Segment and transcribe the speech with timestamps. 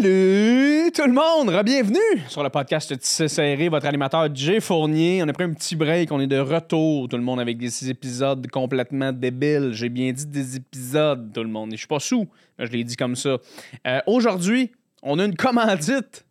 [0.00, 1.98] Salut tout le monde, bienvenue
[2.28, 5.24] sur le podcast Tissé Serré, votre animateur Jay Fournier.
[5.24, 7.90] On a pris un petit break, on est de retour tout le monde avec des
[7.90, 9.70] épisodes complètement débiles.
[9.72, 12.72] J'ai bien dit des épisodes tout le monde, et je suis pas sous, mais je
[12.72, 13.38] l'ai dit comme ça.
[13.88, 14.70] Euh, aujourd'hui,
[15.02, 16.24] on a une commandite.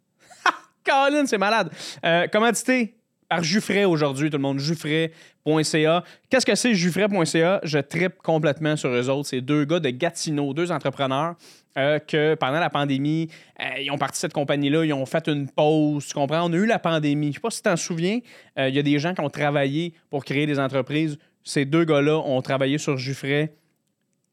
[0.86, 1.70] Colin, c'est malade.
[2.06, 2.96] Euh, commandité
[3.28, 4.60] par Juffray aujourd'hui, tout le monde.
[4.60, 6.04] Juffray.ca.
[6.30, 7.60] Qu'est-ce que c'est Juffray.ca?
[7.64, 9.28] Je tripe complètement sur eux autres.
[9.28, 11.36] C'est deux gars de Gatineau, deux entrepreneurs
[11.78, 13.30] euh, que pendant la pandémie,
[13.60, 16.08] euh, ils ont parti cette compagnie-là, ils ont fait une pause.
[16.08, 16.50] Tu comprends?
[16.50, 17.28] On a eu la pandémie.
[17.28, 18.20] Je sais pas si tu t'en souviens.
[18.58, 21.18] Euh, Il y a des gens qui ont travaillé pour créer des entreprises.
[21.44, 23.54] Ces deux gars-là ont travaillé sur Juffray.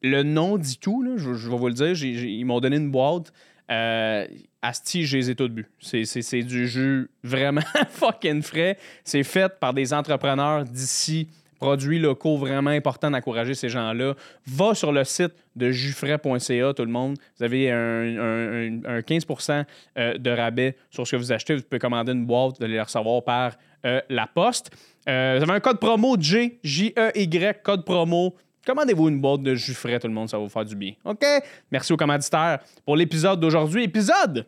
[0.03, 2.03] Le nom dit tout, je, vais vous le dire.
[2.03, 3.33] Ils m'ont donné une boîte.
[3.71, 4.27] Euh,
[4.63, 5.67] Asti, je les ai tous bu.
[5.81, 8.79] C'est du jus vraiment fucking frais.
[9.05, 11.29] C'est fait par des entrepreneurs d'ici,
[11.65, 14.15] produits locaux vraiment importants d'encourager ces gens-là.
[14.47, 17.17] Va sur le site de jufray.ca, tout le monde.
[17.39, 19.65] Vous avez un, un- un- un 15%
[19.99, 21.57] euh, de rabais sur ce que vous achetez.
[21.57, 23.53] Vous pouvez commander une boîte, vous allez la recevoir par
[23.87, 24.71] euh, la poste.
[25.09, 28.35] Euh, vous avez un code promo J, J-E-Y, code promo.
[28.67, 30.93] Commandez-vous une boîte de jus frais, tout le monde, ça va vous faire du bien.
[31.05, 31.23] OK?
[31.71, 33.85] Merci aux commanditaires pour l'épisode d'aujourd'hui.
[33.85, 34.47] Épisode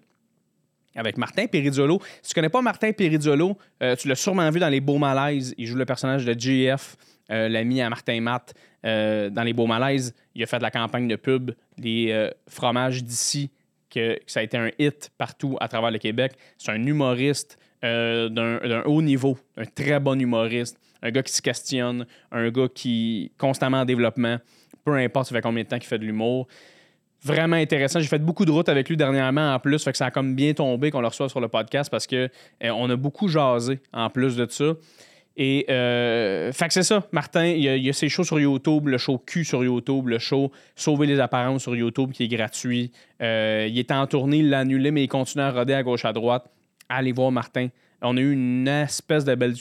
[0.97, 2.01] avec Martin Perizzolo.
[2.23, 5.55] Si tu connais pas Martin Perizzolo, euh, tu l'as sûrement vu dans Les Beaux Malaises.
[5.59, 6.97] Il joue le personnage de JF,
[7.31, 8.55] euh, l'ami à Martin Matt.
[8.85, 12.31] Euh, dans Les Beaux Malaises, il a fait de la campagne de pub, les euh,
[12.49, 13.51] fromages d'ici,
[13.91, 16.33] que, que ça a été un hit partout à travers le Québec.
[16.59, 22.05] C'est un humoriste d'un haut niveau, un très bon humoriste, un gars qui se questionne,
[22.33, 24.39] un gars qui est constamment en développement,
[24.85, 26.49] peu importe ça fait combien de temps qu'il fait de l'humour
[27.23, 28.01] vraiment intéressant.
[28.01, 30.35] J'ai fait beaucoup de routes avec lui dernièrement en plus, fait que ça a comme
[30.35, 32.29] bien tombé qu'on le reçoive sur le podcast parce que
[32.65, 34.75] euh, on a beaucoup jasé en plus de ça.
[35.39, 38.25] Et euh, fait que c'est ça, Martin, il y, a, il y a ses shows
[38.25, 42.25] sur YouTube, le show Q sur YouTube, le show Sauver les apparences sur YouTube qui
[42.25, 42.91] est gratuit.
[43.21, 46.07] Euh, il était en tournée, il l'a annulé, mais il continue à roder à gauche
[46.07, 46.47] à droite.
[46.89, 47.69] Allez voir Martin.
[48.03, 49.55] On a eu une espèce de belle,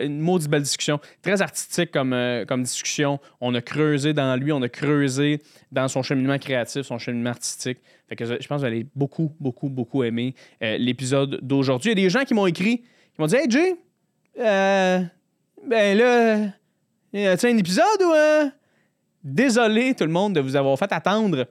[0.00, 3.20] une maudite belle discussion, très artistique comme, euh, comme discussion.
[3.40, 7.78] On a creusé dans lui, on a creusé dans son cheminement créatif, son cheminement artistique.
[8.08, 11.92] Fait que je pense que vous allez beaucoup, beaucoup, beaucoup aimer euh, l'épisode d'aujourd'hui.
[11.92, 13.76] Il y a des gens qui m'ont écrit, qui m'ont dit Hey Jay,
[14.40, 15.00] euh,
[15.66, 18.12] ben là, a-t-il un épisode ou.
[18.12, 18.48] euh?
[19.24, 21.46] Désolé tout le monde de vous avoir fait attendre.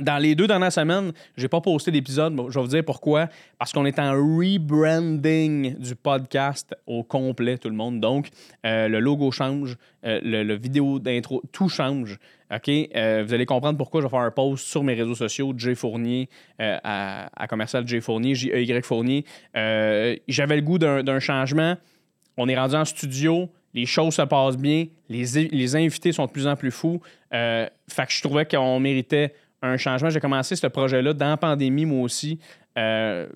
[0.00, 2.36] Dans les deux dernières semaines, j'ai pas posté d'épisode.
[2.48, 3.28] Je vais vous dire pourquoi.
[3.58, 8.00] Parce qu'on est en rebranding du podcast au complet, tout le monde.
[8.00, 8.28] Donc,
[8.64, 12.18] euh, le logo change, euh, le, vidéo d'intro, tout change.
[12.54, 12.68] OK?
[12.68, 15.74] Euh, vous allez comprendre pourquoi je vais faire un post sur mes réseaux sociaux, J
[15.74, 16.28] Fournier,
[16.60, 19.24] euh, à, à commercial J Fournier, J-E-Y Fournier.
[19.54, 21.76] J'avais le goût d'un changement.
[22.36, 26.30] On est rendu en studio, les choses se passent bien, les, les invités sont de
[26.30, 27.00] plus en plus fous.
[27.30, 27.70] Fait
[28.06, 30.10] que je trouvais qu'on méritait un changement.
[30.10, 32.38] J'ai commencé ce projet-là dans la pandémie, moi aussi.
[32.76, 33.28] Euh,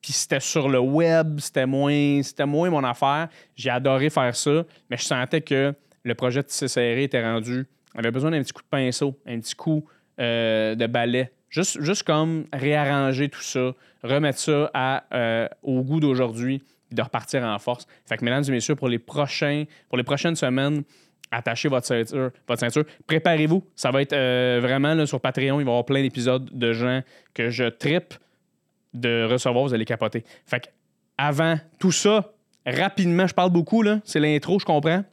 [0.00, 3.28] puis c'était sur le web, c'était moins, c'était moins mon affaire.
[3.54, 7.66] J'ai adoré faire ça, mais je sentais que le projet de Serré était rendu.
[7.94, 9.84] avait besoin d'un petit coup de pinceau, un petit coup
[10.20, 11.30] euh, de balai.
[11.48, 17.58] Juste, juste comme réarranger tout ça, remettre ça euh, au goût d'aujourd'hui, de repartir en
[17.58, 17.86] force.
[18.06, 20.82] Fait que, mesdames et messieurs, pour les, prochains, pour les prochaines semaines,
[21.32, 22.30] attachez votre ceinture.
[22.46, 22.84] Votre ceinture.
[23.06, 23.64] Préparez-vous.
[23.74, 25.58] Ça va être euh, vraiment sur Patreon.
[25.60, 27.00] Il va y avoir plein d'épisodes de gens
[27.34, 28.14] que je tripe
[28.94, 29.64] de recevoir.
[29.64, 30.22] Vous allez capoter.
[30.46, 30.68] Fait que
[31.18, 32.32] avant tout ça,
[32.66, 33.82] rapidement, je parle beaucoup.
[34.04, 35.04] C'est l'intro, je comprends.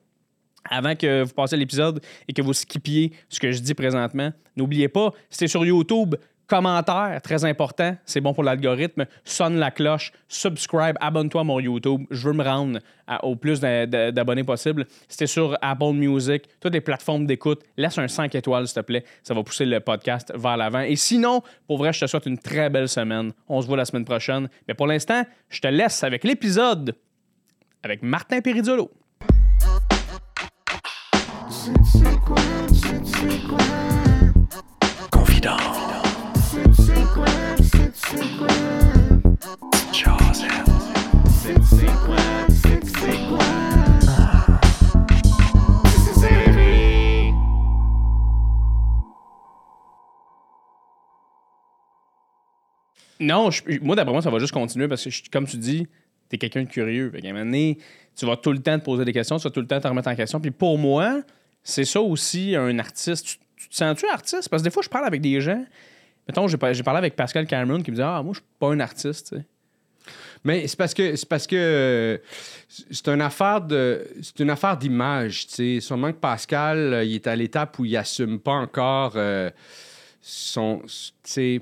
[0.69, 4.89] Avant que vous passiez l'épisode et que vous skippiez ce que je dis présentement, n'oubliez
[4.89, 6.15] pas, c'est sur YouTube,
[6.49, 12.05] commentaire, très important, c'est bon pour l'algorithme, sonne la cloche, subscribe, abonne-toi à mon YouTube,
[12.11, 12.79] je veux me rendre
[13.23, 14.85] au plus d'a- d'a- d'abonnés possible.
[15.07, 19.03] C'était sur Apple Music, toutes les plateformes d'écoute, laisse un 5 étoiles s'il te plaît,
[19.23, 20.81] ça va pousser le podcast vers l'avant.
[20.81, 23.31] Et sinon, pour vrai, je te souhaite une très belle semaine.
[23.47, 24.49] On se voit la semaine prochaine.
[24.67, 26.95] Mais pour l'instant, je te laisse avec l'épisode
[27.83, 28.91] avec Martin Perizzolo.
[53.21, 53.49] Non,
[53.81, 55.87] moi, d'après moi, ça va juste continuer parce que, comme tu dis,
[56.29, 57.11] tu es quelqu'un de curieux.
[57.11, 57.77] Fait un moment donné,
[58.15, 59.87] tu vas tout le temps te poser des questions, tu vas tout le temps te
[59.87, 60.39] remettre en question.
[60.39, 61.21] Puis pour moi,
[61.63, 63.25] c'est ça aussi, un artiste.
[63.57, 64.47] Tu, te sens-tu artiste?
[64.49, 65.65] Parce que des fois, je parle avec des gens.
[66.27, 68.47] Mettons, j'ai par- j'ai parlé avec Pascal Cameron qui me dit Ah, moi, je suis
[68.57, 69.29] pas un artiste.
[69.29, 69.45] tu sais.
[70.43, 72.17] Mais c'est parce que c'est parce que euh,
[72.67, 75.79] c'est une affaire de c'est une affaire d'image, tu sais.
[75.81, 79.49] Sûrement que Pascal, euh, il est à l'étape où il assume pas encore euh,
[80.21, 81.61] son, tu sais.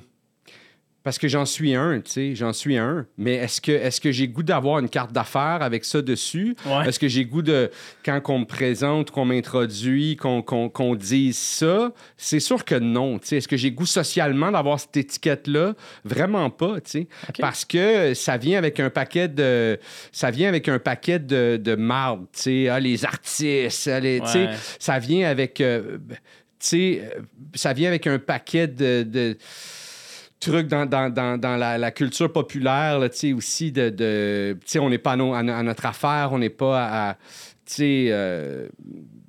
[1.08, 3.06] Parce que j'en suis un, tu sais, j'en suis un.
[3.18, 6.54] Mais est-ce que, est que j'ai goût d'avoir une carte d'affaires avec ça dessus?
[6.66, 6.86] Ouais.
[6.86, 7.72] Est-ce que j'ai goût de,
[8.04, 11.94] quand on me présente, qu'on m'introduit, qu'on qu'on dise ça?
[12.18, 13.38] C'est sûr que non, tu sais.
[13.38, 15.76] Est-ce que j'ai goût socialement d'avoir cette étiquette-là?
[16.04, 17.08] Vraiment pas, tu sais.
[17.40, 19.80] Parce que ça vient avec un paquet de...
[20.12, 22.68] Ça vient avec un paquet de, de marde, tu sais.
[22.68, 24.50] Ah, les artistes, ah, les, tu sais.
[24.78, 25.62] Ça vient avec...
[25.62, 26.18] euh, tu
[26.60, 27.22] sais, euh,
[27.54, 29.04] ça vient avec un paquet de...
[29.04, 29.38] de
[30.40, 33.90] trucs dans, dans, dans, dans la, la culture populaire, là, aussi de...
[33.90, 37.10] de on n'est pas à, à no- à notre affaire, on n'est pas à...
[37.12, 37.18] à-
[37.82, 38.68] euh,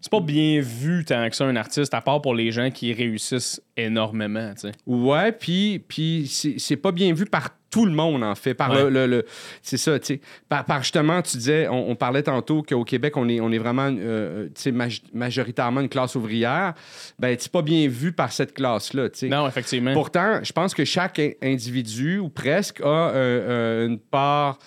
[0.00, 2.92] C'est pas bien vu tant que ça, un artiste, à part pour les gens qui
[2.92, 4.72] réussissent énormément, tu sais.
[4.86, 6.26] ouais, puis, puis
[6.58, 8.54] c'est pas bien vu par tout le monde, en fait.
[8.54, 8.84] Par Ouais.
[8.84, 9.24] le, le- le-
[9.60, 10.20] c'est ça, tu sais.
[10.48, 13.58] Par, par justement, tu disais, on, on parlait tantôt qu'au Québec, on est, on est
[13.58, 16.74] vraiment, euh, tu sais, maj- majoritairement une classe ouvrière.
[17.18, 19.28] Ben, c'est pas bien vu par cette classe-là, tu sais.
[19.28, 19.92] Non, effectivement.
[19.94, 24.58] Pourtant, je pense que chaque in- individu, ou presque, a euh, euh, une part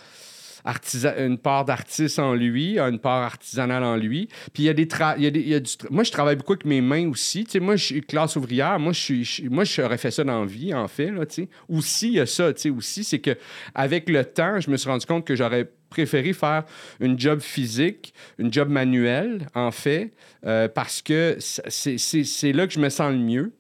[1.18, 4.28] une part d'artiste en lui, une part artisanale en lui.
[4.54, 6.66] Puis il y a des, tra- il y a du moi je travaille beaucoup avec
[6.66, 7.46] mes mains aussi.
[7.46, 10.42] Tu sais, moi je suis classe ouvrière, moi je suis moi j'aurais fait ça dans
[10.42, 11.50] la vie en fait là, tu sais.
[11.70, 13.38] Aussi il y a ça, tu sais aussi c'est que
[13.76, 16.64] avec le temps, je me suis rendu compte que j'aurais préféré faire
[17.02, 20.14] une job physique, une job manuelle, en fait,
[20.46, 23.52] euh, parce que c'est là que je me sens le mieux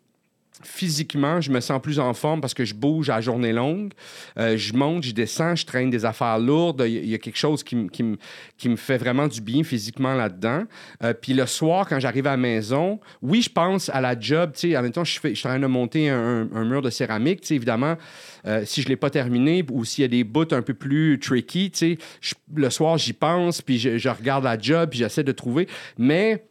[0.63, 3.93] physiquement, je me sens plus en forme parce que je bouge à journée longue.
[4.37, 6.83] Euh, je monte, je descends, je traîne des affaires lourdes.
[6.85, 10.63] Il y a- quelque chose qui, me- fait vraiment du bien physiquement là-dedans.
[11.03, 14.51] Euh, puis le soir, quand j'arrive à la maison, oui, je pense à la job.
[14.53, 17.41] Tu sais, en même temps, je, suis en train de monter un, mur de céramique.
[17.41, 17.95] Tu sais, évidemment,
[18.47, 20.73] euh, si je ne l'ai pas terminé ou s'il y a des bouts un peu
[20.73, 24.99] plus tricky, tu sais, le soir, j'y pense, puis je, je regarde la job, puis
[24.99, 25.67] j'essaie de trouver.
[25.97, 26.43] Mais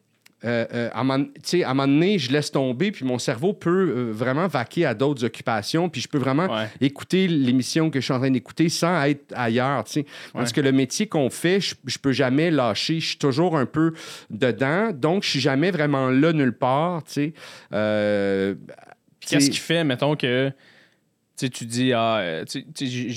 [0.44, 3.04] euh, euh, à, un moment- tu sais, à un moment donné, je laisse tomber, puis
[3.04, 6.66] mon cerveau peut euh, vraiment vaquer à d'autres occupations, puis je peux vraiment Ouais.
[6.80, 9.84] écouter l'émission que je suis en train d'écouter sans être ailleurs.
[10.32, 13.00] Parce que le métier qu'on fait, je, je peux jamais lâcher.
[13.00, 13.92] Je suis toujours un peu
[14.30, 17.02] dedans, donc je suis jamais vraiment là nulle part.
[19.20, 20.50] Qu'est-ce qui fait, mettons, que
[21.40, 22.44] tu sais, tu dis, ah, euh,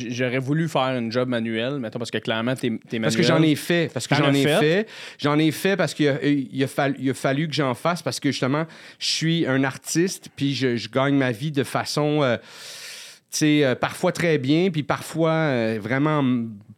[0.09, 3.01] j'aurais voulu faire une job manuelle, mettons, parce que clairement, t'es manuel.
[3.01, 3.91] Parce que j'en ai fait.
[3.93, 4.59] Parce que j'en ai fait?
[4.59, 4.87] fait.
[5.19, 8.01] J'en ai fait parce qu'il a, il a fallu, il a fallu que j'en fasse
[8.01, 8.65] parce que justement,
[8.99, 12.21] je suis un artiste puis je, je gagne ma vie de façon.
[12.23, 12.37] euh,
[13.31, 16.23] tu sais, euh, parfois très bien, puis parfois euh, vraiment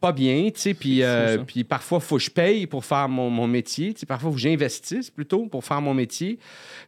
[0.00, 3.28] pas bien, tu sais, puis, euh, puis parfois, faut que je paye pour faire mon,
[3.28, 6.38] mon métier, tu sais, parfois, faut que j'investisse plutôt pour faire mon métier.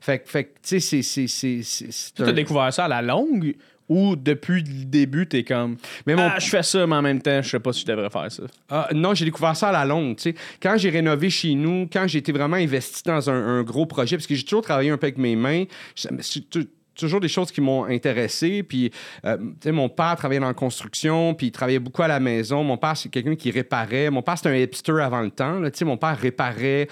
[0.01, 3.55] Fait, que- fait tu sais, c'est- Tu un- as découvert ça à la longue
[3.89, 5.77] ou depuis le début, t'es comme,
[6.07, 7.87] Mais mon- ah, je fais ça, mais en même temps, je sais pas si je
[7.87, 8.43] devrais faire ça.
[8.69, 10.17] Ah, non, j'ai découvert ça à la longue.
[10.17, 10.35] tu sais.
[10.63, 14.17] Quand j'ai rénové chez nous, quand j'ai été vraiment investi dans un, un gros projet,
[14.17, 15.65] parce que j'ai toujours travaillé un peu avec mes mains,
[15.95, 18.63] c'est tou- toujours des choses qui m'ont intéressé.
[18.65, 18.91] Puis,
[19.25, 22.19] euh, tu sais, mon père travaillait dans la construction, puis il travaillait beaucoup à la
[22.21, 22.65] maison.
[22.65, 24.11] Mon père, c'est quelqu'un qui réparait.
[24.11, 25.61] Mon père, c'était un hipster avant le temps.
[25.61, 25.71] là.
[25.71, 26.89] Tu sais, mon père réparait,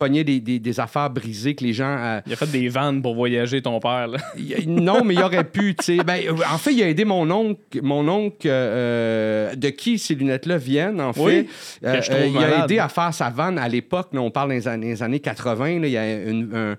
[0.00, 1.96] pognait des, des- des affaires brisées que les gens...
[1.98, 4.08] euh, Il a fait des vannes pour voyager, ton père.
[4.08, 4.18] Là.
[4.66, 5.76] non, mais il aurait pu.
[6.04, 10.14] Ben, euh, en fait, il a aidé mon oncle, mon oncle euh, de qui ces
[10.14, 11.20] lunettes-là viennent, en fait.
[11.20, 11.48] Oui,
[11.82, 14.08] je trouve il a aidé à faire sa vanne à l'époque.
[14.14, 15.80] On parle des années, des années 80.
[15.80, 16.50] là, il y a une.
[16.54, 16.76] un-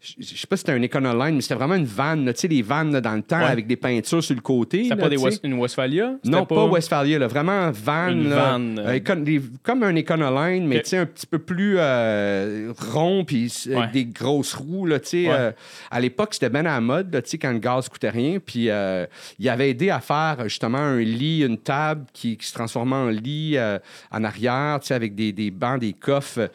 [0.00, 2.62] je sais pas si c'était un Econoline, mais c'était vraiment une vanne, tu sais, les
[2.62, 3.46] vannes là, dans le temps Ouais.
[3.46, 4.84] avec des peintures sur le côté.
[4.84, 5.16] C'était pas des.
[5.16, 6.12] West- une Westphalia?
[6.24, 8.08] Non, pas, Westphalia, là, vraiment van.
[8.08, 8.88] Une là, vanne, euh.
[8.90, 10.82] euh, écon- comme un Econoline, mais Ok.
[10.84, 13.74] tu sais, un petit peu plus euh, rond, puis Ouais.
[13.76, 14.86] avec des grosses roues.
[14.86, 15.26] Là, Ouais.
[15.28, 15.52] euh,
[15.90, 18.38] à l'époque, c'était bien à la mode, là, quand le gaz coûtait rien.
[18.38, 18.68] Puis
[19.38, 23.08] il avait aidé à faire justement un lit, une table qui, qui se transformait en
[23.08, 23.56] lit
[24.12, 26.50] en arrière, avec des, des bancs, des coffres.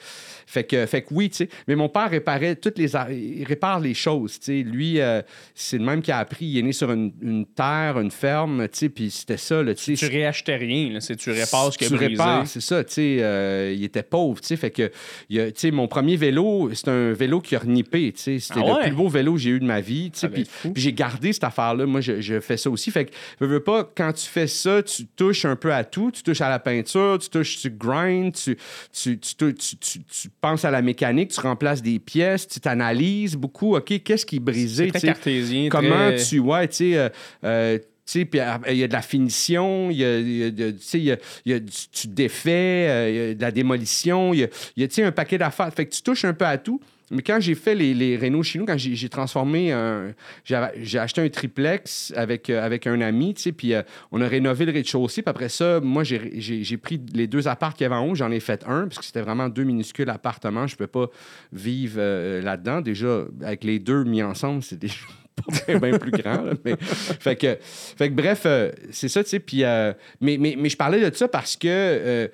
[0.47, 1.49] Fait que, fait que oui, tu sais.
[1.67, 2.95] Mais mon père réparait toutes les.
[3.37, 4.39] Il répare les choses.
[4.47, 5.21] Lui, euh,
[5.55, 6.45] c'est le même qui a appris.
[6.45, 10.55] Il est né sur une, une terre, une ferme, puis c'était ça, là, tu réachetais
[10.55, 12.11] rien, là, c'est tu répares ce qui est Tu brisé?
[12.11, 13.17] répares, c'est ça, sais.
[13.19, 14.39] euh, il était pauvre.
[14.43, 14.91] Fait que,
[15.29, 18.13] il a- mon premier vélo, c'est un vélo qui a renippé.
[18.15, 20.11] C'était Ah le plus beau vélo que j'ai eu de ma vie.
[20.13, 20.37] Ça doit
[20.73, 21.85] Puis j'ai gardé cette affaire-là.
[21.85, 22.91] Moi, je, je fais ça aussi.
[22.91, 26.11] Fait que, veux, veux pas, quand tu fais ça, tu touches un peu à tout.
[26.11, 28.57] Tu touches à la peinture, tu touches, tu grind, tu,
[28.91, 32.59] tu, tu, tu, tu- tu- tu penses à la mécanique, tu remplaces des pièces, tu
[32.59, 33.75] t'analyses beaucoup.
[33.75, 35.69] OK, qu'est-ce qui est brisé, C'est très cartésien.
[35.69, 36.39] Comment très- tu.
[36.39, 36.97] Ouais, tu sais.
[36.97, 37.09] euh,
[37.43, 40.43] euh, tu sais, puis euh, il y a de la finition, il y a, y
[40.43, 42.51] a tu sais, il y a- il y a du- tu défais,
[42.89, 44.43] euh, il y a de la démolition, il y
[44.83, 45.73] a, un paquet d'affaires.
[45.73, 46.81] Fait que tu touches un peu à tout.
[47.11, 50.13] Mais quand j'ai fait les, les chez nous, quand j'ai transformé un.
[50.45, 53.81] J'ai acheté un triplex avec, euh, avec un ami, tu sais, puis euh,
[54.11, 55.21] on a rénové le rez-de-chaussée.
[55.21, 58.31] Puis après ça, moi, j'ai- pris les deux apparts qu'il y avait en haut, j'en
[58.31, 60.67] ai fait un, parce que c'était vraiment deux minuscules appartements.
[60.67, 61.07] Je ne peux pas
[61.51, 62.81] vivre euh, là-dedans.
[62.81, 64.95] Déjà, avec les deux mis ensemble, c'est déjà
[65.35, 66.41] pas bien plus grand.
[66.43, 69.39] là, mais, fait, que, fait que bref, euh, c'est ça, tu sais.
[69.39, 72.27] Puis, euh, mais, mais, mais je parlais de ça parce que euh,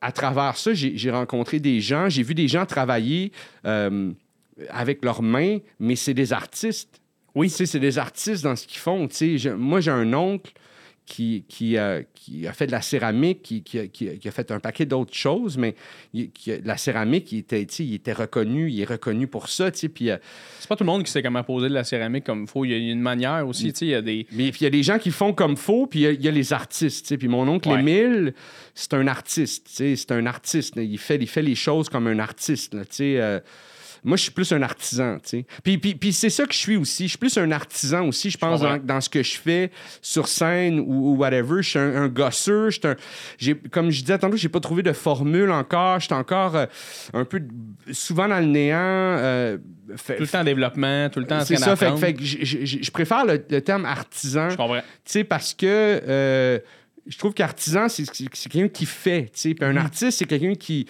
[0.00, 3.32] à travers ça, j'ai rencontré des gens, j'ai vu des gens travailler
[4.68, 7.00] avec leurs mains, mais c'est des artistes.
[7.34, 7.48] Oui.
[7.48, 9.06] Tu sais, c'est des artistes dans ce qu'ils font.
[9.08, 9.38] tu sais.
[9.38, 10.52] Je- moi, j'ai un oncle
[11.10, 14.60] qui, qui, euh, qui a fait de la céramique, qui, qui a- qui fait un
[14.60, 15.74] paquet d'autres choses, mais
[16.14, 19.72] il- qui a- la céramique, il était, il reconnu, il est reconnu pour ça.
[19.72, 20.18] Puis, euh,
[20.60, 22.64] C'est pas tout le monde qui sait comment poser de la céramique comme il faut.
[22.64, 24.24] Il y a une manière aussi, il y a des...
[24.30, 26.10] Mais puis il y a des gens qui font comme faux, puis il y a-
[26.12, 27.16] il y, a les artistes.
[27.16, 27.80] Puis mon oncle Ouais.
[27.80, 28.32] Émile,
[28.74, 29.66] c'est un artiste.
[29.68, 30.74] C'est un artiste.
[30.76, 32.74] Il fait, il fait les choses comme un artiste.
[32.74, 32.82] là.
[33.00, 33.40] Euh,
[34.04, 35.16] moi, je suis plus un artisan.
[35.22, 35.46] tu sais.
[35.62, 37.04] Puis, puis, puis c'est ça que je suis aussi.
[37.04, 40.28] Je suis plus un artisan aussi, je pense, dans, dans ce que je fais sur
[40.28, 41.62] scène ou, ou whatever.
[41.62, 42.70] Je suis un, un gosseur.
[42.70, 42.78] je
[43.38, 46.00] suis un- comme je disais tantôt, j'ai pas trouvé de formule encore.
[46.00, 46.66] Je suis encore euh,
[47.12, 47.40] un peu
[47.92, 48.76] souvent dans le néant.
[48.78, 49.58] euh,
[49.96, 52.22] fait- Tout le temps en développement, tout le temps en c'est ça, fait, fait que
[52.24, 54.48] je, préfère le, le terme artisan.
[54.50, 54.76] Je comprends.
[54.78, 56.58] Tu sais, parce que euh,
[57.10, 58.04] je trouve qu'artisan, c'est
[58.50, 59.30] quelqu'un qui fait.
[59.34, 60.86] Puis un artiste, c'est quelqu'un qui.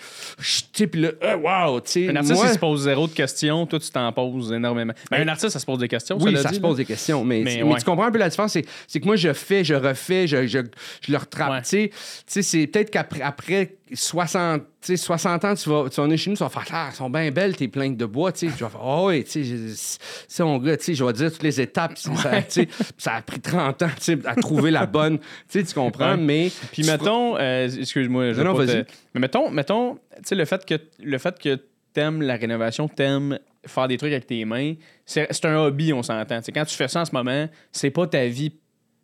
[0.74, 2.08] Puis là, euh, wow, tu sais.
[2.10, 4.92] Un artiste, moi- il se pose zéro de questions, toi, tu t'en poses énormément.
[5.10, 6.68] Ben, un artiste, ça se pose des questions, oui, ça dit, se là.
[6.68, 9.32] pose des questions, mais, Mais tu comprends un peu la différence, c'est, que moi, je
[9.32, 10.58] fais, je refais, je, je,
[11.00, 11.64] je le retrape.
[11.64, 11.90] Ouais.
[12.26, 16.36] C'est peut-être qu'après après 60, tu sais, 60 ans, tu vas, tu vas chez nous,
[16.36, 18.70] tu vas faire, ah, elles sont bien belles, tes plantes de bois, tu vais faire,
[18.82, 21.60] oh, oui, tu sais, je- c'est mon gars, tu sais, je vais dire toutes les
[21.60, 22.68] étapes, ça, tu sais,
[22.98, 26.12] ça a pris 30 ans, tu sais, à trouver la bonne, tu sais, tu comprends,
[26.12, 26.16] Ouais.
[26.16, 26.50] mais.
[26.72, 28.84] Puis mettons, euh, excuse-moi, je Non, vais non, pas te- vas-y.
[29.14, 31.58] Mais mettons, mettons, tu sais, le fait que le fait que
[31.92, 36.02] t'aimes la rénovation, t'aimes faire des trucs avec tes mains, c'est c'est un hobby, on
[36.02, 36.40] s'entend.
[36.54, 38.50] Quand tu fais ça en ce moment, c'est pas ta vie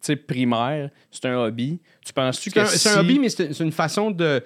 [0.03, 1.81] tu sais, primaire, c'est un hobby.
[2.05, 4.43] Tu penses-tu que c'est un hobby, mais c'est une façon de.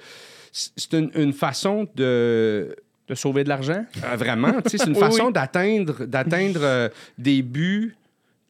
[0.53, 2.75] C'est une, une façon de.
[3.09, 3.85] de sauver de l'argent?
[4.05, 5.33] Euh, vraiment, tu sais, c'est une Oui, façon oui.
[5.33, 6.89] d'atteindre, d'atteindre euh,
[7.19, 7.95] des buts,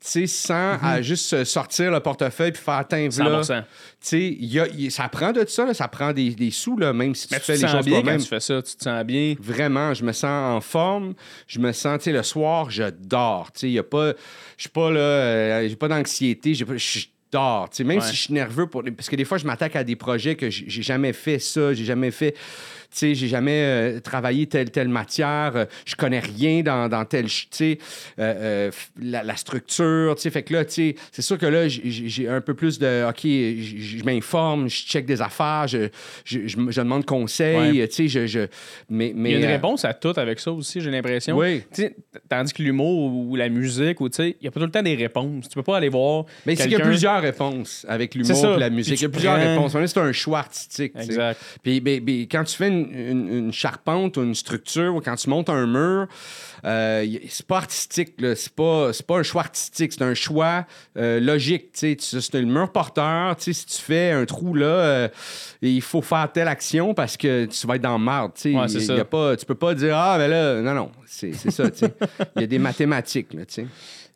[0.02, 3.40] tu sais, sans à juste euh, sortir le portefeuille puis faire atteindre là.
[3.42, 3.62] 100%.
[3.62, 3.66] Tu
[4.00, 6.78] sais, il y a- il- ça prend de ça, là, ça prend des, des sous,
[6.78, 8.82] là, même si tu tu fais les choses bien quand tu fais ça, tu te
[8.82, 9.34] sens bien.
[9.38, 11.12] Vraiment, je me sens en forme.
[11.46, 13.52] Je me sens, tu sais, le soir, je dors.
[13.52, 14.12] Tu sais, il y a pas.
[14.56, 15.00] Je suis pas là.
[15.00, 16.54] euh, j'ai pas d'anxiété.
[16.54, 17.04] j'ai pas- Je dors.
[17.30, 17.38] Tu
[17.76, 18.04] sais, même Ouais.
[18.04, 18.82] si je suis nerveux pour.
[18.96, 21.72] Parce que des fois, je m'attaque à des projets que j'ai jamais fait ça.
[21.72, 22.34] J'ai jamais fait.
[22.90, 25.52] Tu sais, j'ai jamais euh, travaillé telle, telle matière.
[25.54, 27.26] euh, je connais rien dans, dans telle.
[27.26, 27.78] Tu sais,
[28.18, 28.70] euh, euh,
[29.00, 30.14] la, la structure.
[30.16, 32.78] Tu sais, fait que là, tu sais, c'est sûr que là, j'ai- un peu plus
[32.78, 33.08] de.
[33.08, 35.88] OK, je m'informe, je check des affaires, je,
[36.24, 37.80] je, je, me- je demande conseil.
[37.80, 37.88] Ouais.
[37.88, 38.40] Tu sais, je, je.
[38.88, 41.36] Mais, mais, Il y a une réponse à tout avec ça aussi, j'ai l'impression.
[41.36, 41.60] Oui.
[41.72, 41.96] Tu sais,
[42.28, 44.72] Tandis que l'humour ou la musique, ou tu sais, il n'y a pas tout le
[44.72, 45.48] temps des réponses.
[45.48, 46.24] Tu peux pas aller voir.
[46.46, 48.98] Mais c'est qu'il y a plusieurs réponses avec l'humour et la musique.
[49.00, 49.74] Il y a plusieurs prends- réponses.
[49.74, 50.92] On est- C'est un choix artistique.
[50.96, 51.40] Exact.
[51.62, 55.16] Puis, ben, ben, quand tu fais une, une- une charpente ou une structure ou quand
[55.16, 56.06] tu montes un mur,
[56.64, 58.20] euh, y- c'est pas artistique.
[58.20, 58.34] là.
[58.34, 59.92] C'est pas, c'est pas un choix artistique.
[59.92, 61.72] C'est un choix euh, logique.
[61.72, 61.96] tu sais.
[61.96, 63.36] Tu- C'est le mur porteur.
[63.36, 65.08] tu sais, Si tu fais un trou là, euh,
[65.62, 68.32] il faut faire telle action parce que tu vas être dans le marde.
[68.34, 68.54] tu sais.
[68.54, 70.90] Ouais, y a pas, tu peux pas dire Ah, ben là, non, non.
[71.06, 71.70] C'est c'est ça.
[71.70, 71.94] tu sais.
[72.36, 73.34] Il y a des mathématiques.
[73.34, 73.66] Là, tu sais.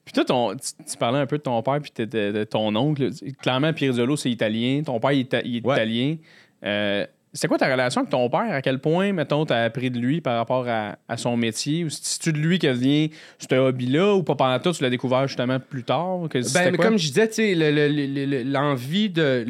[0.05, 2.45] Puis toi, ton, tu, tu parlais un peu de ton père puis de, de- de
[2.45, 3.09] ton oncle.
[3.41, 4.83] Clairement, Pirzolo, c'est italien.
[4.85, 5.75] Ton père, il est, il est Ouais.
[5.77, 6.17] italien.
[6.63, 8.51] Euh, c'est quoi ta relation avec ton père?
[8.53, 11.85] À quel point, mettons, t'as appris de lui par rapport à, à son métier?
[11.85, 14.15] Ou c'est-tu de lui que vient ce hobby-là?
[14.15, 16.21] Ou pas pendant tout, tu l'as découvert justement plus tard?
[16.31, 19.45] Que, Ben, mais comme je disais, le- le- le- l'envie de.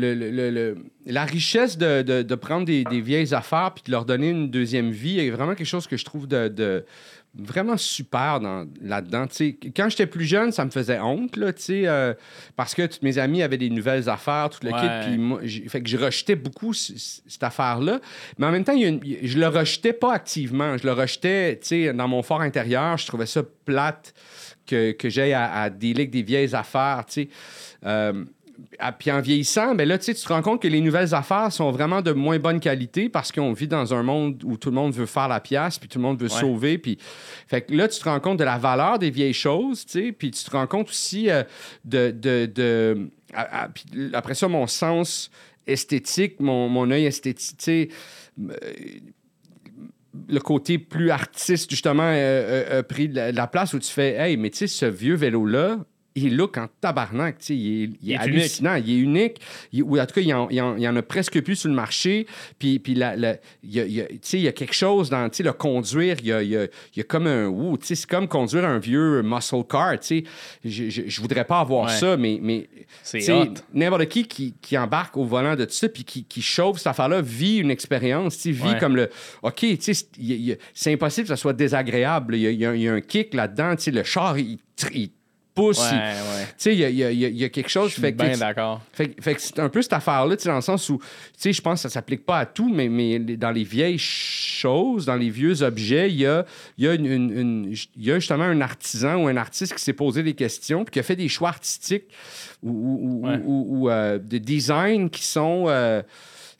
[1.07, 4.51] la richesse de, de- de prendre des, des vieilles affaires puis de leur donner une
[4.51, 6.85] deuxième vie est vraiment quelque chose que je trouve de.
[7.37, 9.27] Vraiment super dans- là-dedans.
[9.77, 12.15] Quand j'étais plus jeune, ça me faisait honte, là, euh,
[12.57, 14.81] parce que tous mes amis avaient des nouvelles affaires, tout le Ouais.
[14.81, 18.01] kit, puis moi, fait que je rejetais beaucoup cette affaire-là.
[18.39, 20.77] Mais en même temps, il y a une- je le rejetais pas activement.
[20.79, 21.59] Je le rejetais,
[21.93, 22.97] dans mon fort intérieur.
[22.99, 24.15] Je trouvais ça plate
[24.67, 25.71] que, que j'aille à, à
[26.11, 27.29] des vieilles affaires, tu sais.
[27.85, 28.25] Euh,
[28.99, 32.03] puis en vieillissant, ben là, tu te rends compte que les nouvelles affaires sont vraiment
[32.03, 35.07] de moins bonne qualité parce qu'on vit dans un monde où tout le monde veut
[35.07, 36.41] faire la pièce, puis tout le monde veut Ouais.
[36.41, 36.79] sauver.
[36.79, 36.99] Puis,
[37.47, 40.13] fait que là, tu te rends compte de la valeur des vieilles choses, tu sais,
[40.13, 41.43] puis tu te rends compte aussi euh,
[41.85, 42.11] de...
[42.11, 43.11] de, de-
[44.13, 45.31] après ça, mon sens
[45.67, 47.89] esthétique, mon, mon œil esthétique, tu sais,
[48.39, 48.51] euh,
[50.29, 52.15] le côté plus artiste, justement, euh,
[52.71, 54.67] euh, a pris de la, de la place où tu fais Hey, mais tu sais,
[54.69, 55.79] ce vieux vélo-là,
[56.17, 58.99] il look en tabarnak, tu sais, il est, il est Il est hallucinant, il est
[58.99, 59.41] unique.
[59.73, 61.69] Il- ou en tout cas, il y en, il en- en a presque plus sur
[61.69, 62.27] le marché.
[62.59, 64.53] Puis, puis la- la- il, y a, il y a- tu sais, il y a
[64.53, 67.01] quelque chose dans tu sais, le conduire, il y a, il y a- il y
[67.01, 67.47] a comme un.
[67.49, 69.99] ouh, tu sais, c'est comme conduire un vieux muscle car.
[69.99, 70.25] tu sais.
[70.65, 71.93] Je, je, je voudrais pas avoir Ouais.
[71.99, 72.39] ça, mais.
[72.41, 72.69] mais
[73.03, 73.55] C'est tu sais, hot.
[73.73, 76.87] N'importe qui, qui qui embarque au volant de tout ça puis qui, qui chauffe cette
[76.87, 78.79] affaire-là vit une expérience, tu sais, vit Ouais.
[78.79, 79.11] comme le
[79.43, 79.93] OK, tu sais,
[80.75, 82.37] c'est- impossible que ça soit désagréable.
[82.37, 84.59] Il y a, il y a un kick là-dedans, tu sais, le char, il,
[85.55, 85.79] pousse.
[85.81, 86.45] Ouais, ouais.
[86.49, 87.89] Tu sais, il y a, y a- y quelque chose.
[87.89, 88.81] Je suis fait que- bien d'accord.
[88.93, 91.05] fait, que- fait que c'est un peu cette affaire-là, dans le sens où, tu
[91.37, 95.07] sais, je pense que ça s'applique pas à tout, mais, mais dans les vieilles choses,
[95.07, 96.45] dans les vieux objets, il y a,
[96.79, 99.83] y, a une- une- une- il y a justement un artisan ou un artiste qui
[99.83, 102.09] s'est posé des questions puis qui a fait des choix artistiques
[102.63, 103.41] ou, ou, ou- Ouais.
[103.45, 106.03] ou- ou, euh, de design qui sont, euh,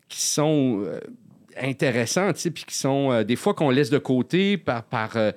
[0.09, 1.01] qui sont euh,
[1.61, 4.85] intéressants, puis qui sont euh, des fois qu'on laisse de côté par,
[5.17, 5.33] euh,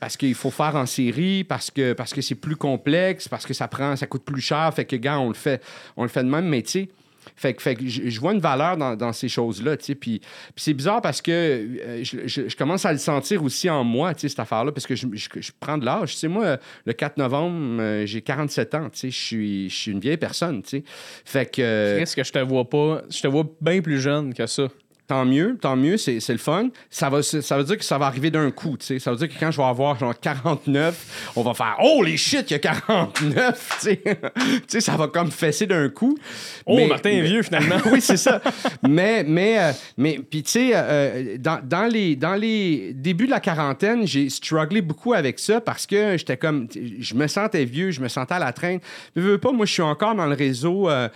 [0.00, 3.54] parce qu'il faut faire en série, parce que parce que c'est plus complexe, parce que
[3.54, 5.62] ça prend, ça coûte plus cher, fait que gars, on le fait,
[5.96, 6.88] on le fait de même, mais tu sais.
[7.34, 9.94] Fait que, fait que je vois une valeur dans, dans ces choses-là, tu sais.
[9.94, 10.20] Puis,
[10.54, 14.28] c'est bizarre parce que euh, je, commence à le sentir aussi en moi, tu sais,
[14.28, 16.12] cette affaire-là, parce que je, je- prends de l'âge.
[16.12, 19.10] Tu sais, moi, le 4 novembre, j'ai 47 ans, tu sais.
[19.10, 20.84] Je suis, je suis une vieille personne, tu sais.
[21.24, 21.60] Fait que...
[21.60, 23.02] euh, Chris, que je te vois pas.
[23.10, 24.68] Je te vois bien plus jeune que ça.
[25.08, 26.68] Tant mieux, tant mieux, c'est c'est le fun.
[26.90, 28.98] Ça, va, ça veut dire que ça va arriver d'un coup, tu sais.
[28.98, 32.16] Ça veut dire que quand je vais avoir genre 49, on va faire «Oh, les
[32.16, 36.18] shit, il y a 49!» Tu sais, Tu sais, ça va comme fesser d'un coup.
[36.66, 37.76] Oh, Mais- Martin est vieux finalement.
[37.92, 38.40] oui, c'est ça.
[38.82, 43.30] mais, mais, euh, mais puis tu sais, euh, dans, dans les, dans les débuts de
[43.30, 46.66] la quarantaine, j'ai strugglé beaucoup avec ça parce que j'étais comme,
[46.98, 48.80] je me sentais vieux, je me sentais à la traîne.
[49.14, 51.08] Mais veux, pas, moi, je suis encore dans le réseau euh,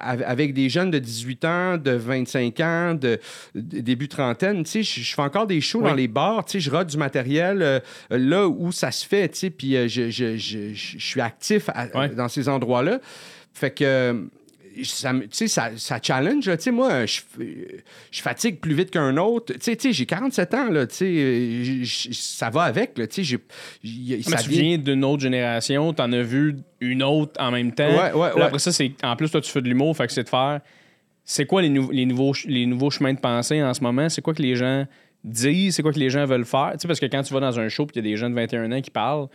[0.00, 3.20] av- avec des jeunes de 18 ans, de 25 ans, de
[3.54, 4.64] début trentaine.
[4.64, 5.88] Tu sais, je fais encore des shows Oui.
[5.90, 6.44] dans les bars.
[6.44, 9.28] Tu sais, je rate du matériel euh, là où ça se fait.
[9.30, 13.00] Tu sais, puis euh, je, je, je, je- suis actif à- dans ces endroits-là.
[13.52, 14.28] Fait que
[14.82, 16.46] ça, tu ça, ça challenge.
[16.48, 16.56] là.
[16.56, 17.20] Tu moi, je,
[18.10, 19.54] je fatigue plus vite qu'un autre.
[19.62, 20.68] Tu tu j'ai 47 ans.
[20.70, 22.98] Là, tu ça va avec.
[22.98, 23.38] Là, tu sais, j'ai,
[23.88, 27.52] y- Mais ça tu vient- viens d'une autre génération, t'en as vu une autre en
[27.52, 27.86] même temps.
[27.88, 28.42] Ouais, ouais, Puis là, ouais.
[28.42, 30.60] Après ça, c'est en plus toi tu fais de l'humour, fait que c'est de faire.
[31.24, 34.08] C'est quoi les, nou- les nouveaux les nouveaux chemins de pensée en ce moment?
[34.08, 34.84] C'est quoi que les gens
[35.22, 35.74] disent?
[35.76, 36.72] C'est quoi que les gens veulent faire?
[36.74, 38.16] Tu sais parce que quand tu vas dans un show puis il y a des
[38.16, 39.28] jeunes de 21 ans qui parlent,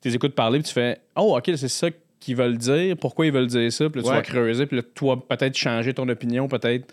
[0.00, 1.88] tu les écoutes parler puis tu fais oh ok c'est ça
[2.20, 2.96] qu'ils veulent dire.
[2.96, 4.16] Pourquoi ils veulent dire ça Puis là, tu Ouais.
[4.16, 6.90] vas creuser puis là, toi peut-être changer ton opinion peut-être.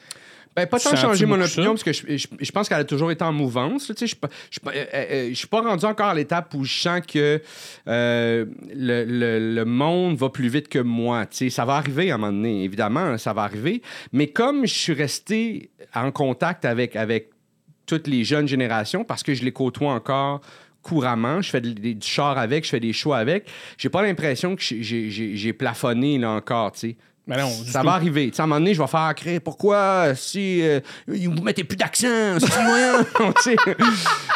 [0.56, 3.10] Ben, pas tant changer mon opinion, parce que je, je- je pense qu'elle a toujours
[3.12, 3.88] été en mouvance.
[3.88, 4.28] là, Je suis pas-
[4.68, 7.42] euh, euh, je suis pas rendu encore à l'étape où je sens que
[7.88, 11.26] euh, le, le- le monde va plus vite que moi.
[11.32, 13.82] Ça va arriver à un moment donné, évidemment, ça va arriver.
[14.12, 17.30] Mais comme je suis resté en contact avec, avec
[17.86, 20.42] toutes les jeunes générations, parce que je les côtoie encore
[20.82, 24.62] couramment, je fais du char avec, je fais des choix avec, j'ai pas l'impression que
[24.62, 26.96] j'ai- plafonné là encore, tu sais.
[27.28, 28.30] Ben non, ça va arriver.
[28.32, 31.64] Tu sais, à un moment donné, je vais faire créer pourquoi si euh, vous mettez
[31.64, 33.06] plus d'accent, c'est moyen.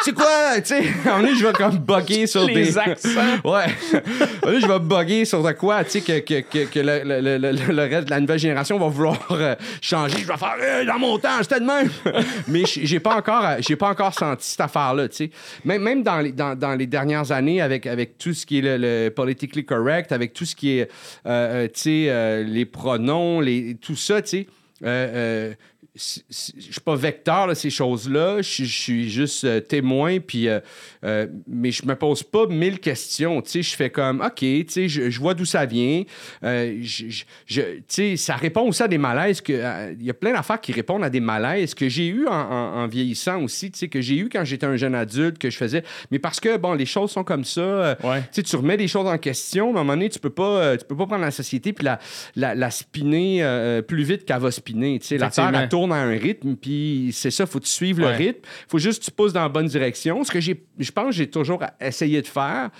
[0.02, 2.78] C'est quoi, tu sais, à un moment donné, je vais comme bugger sur Les des
[2.78, 3.08] accents.
[3.44, 3.52] ouais.
[3.52, 6.64] À un moment donné, je vais bugger sur de quoi, tu sais, que, que, que,
[6.70, 10.18] que le, le- le- le- le reste de la nouvelle génération va vouloir euh, changer.
[10.18, 11.90] Je vais faire Hey, dans mon temps, c'était de même.
[12.48, 15.30] Mais j'ai pas encore, euh, j'ai pas encore senti cette affaire-là, tu sais.
[15.64, 18.78] Même, même dans, les, dans, dans les dernières années, avec, avec tout ce qui est
[18.78, 20.82] le, politically correct, avec tout ce qui est,
[21.26, 24.46] euh, euh, tu sais, euh, les pronoms, les, tout ça, tu sais.
[24.84, 25.54] euh, euh,
[25.96, 30.60] je suis pas vecteur de ces choses-là, je suis- juste euh, témoin, puis euh,
[31.04, 34.64] euh, mais je me pose pas mille questions, tu sais, je fais comme, ok, tu
[34.68, 36.02] sais, je, vois d'où ça vient,
[36.42, 40.32] je, je- je- tu sais, ça répond aussi à des malaises, il y a plein
[40.32, 43.78] d'affaires qui répondent à des malaises que j'ai eu en, en- en vieillissant aussi, tu
[43.78, 46.56] sais, que j'ai eu quand j'étais un jeune adulte, que je faisais, mais parce que,
[46.58, 48.22] bon, les choses sont comme ça, Ouais.
[48.32, 50.84] tu remets des choses en question, mais à un moment donné, tu peux pas, tu
[50.84, 51.98] peux pas prendre la société puis la,
[52.34, 54.98] la, la spinner plus vite qu'elle va spinner.
[54.98, 55.62] Tu sais, la Terre, Effectivement.
[55.62, 58.40] elle tourne à un rythme, puis c'est ça, faut que tu suives le rythme.
[58.68, 60.22] faut juste que tu pousses dans la bonne direction.
[60.24, 62.70] Ce que j'ai, je pense que j'ai toujours essayé de faire,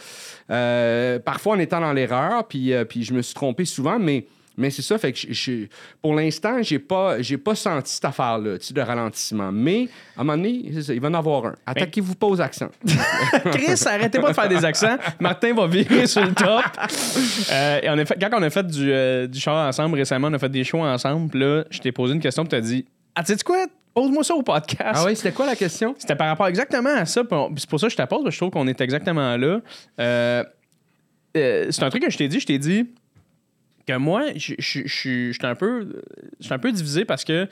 [0.50, 4.26] euh, parfois en étant dans l'erreur, puis, euh, puis je me suis trompé souvent, mais...
[4.58, 5.66] Mais c'est ça, fait que je- je-
[6.00, 9.52] pour l'instant, j'ai pas, j'ai pas senti cette affaire-là, tu sais, de ralentissement.
[9.52, 11.54] Mais à un moment donné, ça, il va en avoir un.
[11.66, 12.70] Attaquez-vous pas aux accents.
[13.52, 14.96] Chris, arrêtez pas de faire des accents.
[15.20, 16.62] Martin va virer sur le top.
[17.52, 20.28] Euh, et on a fait, quand on a fait du, euh, du char ensemble récemment,
[20.28, 21.36] on a fait des shows ensemble.
[21.38, 23.66] Là, je t'ai posé une question, puis t'as dit Ah, tu sais quoi?
[23.94, 24.92] Pose-moi ça au podcast.
[24.94, 25.94] Ah oui, c'était quoi la question?
[25.96, 27.22] C'était par rapport exactement à ça.
[27.56, 29.60] C'est pour ça que je te pose, parce que je trouve qu'on est exactement là.
[29.98, 30.44] Euh,
[31.34, 32.38] euh, c'est un truc que je t'ai dit.
[32.38, 32.90] Je t'ai dit
[33.86, 34.54] que moi, je
[34.86, 36.02] suis un peu
[36.50, 37.48] un peu divisé parce que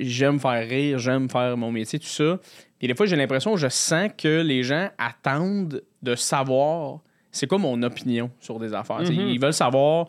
[0.00, 2.40] j'aime faire rire, j'aime faire mon métier, tout ça.
[2.80, 7.58] Puis des fois, j'ai l'impression, je sens que les gens attendent de savoir c'est quoi
[7.58, 9.00] mon opinion sur des affaires.
[9.00, 9.28] Mhm.
[9.28, 10.08] Ils veulent savoir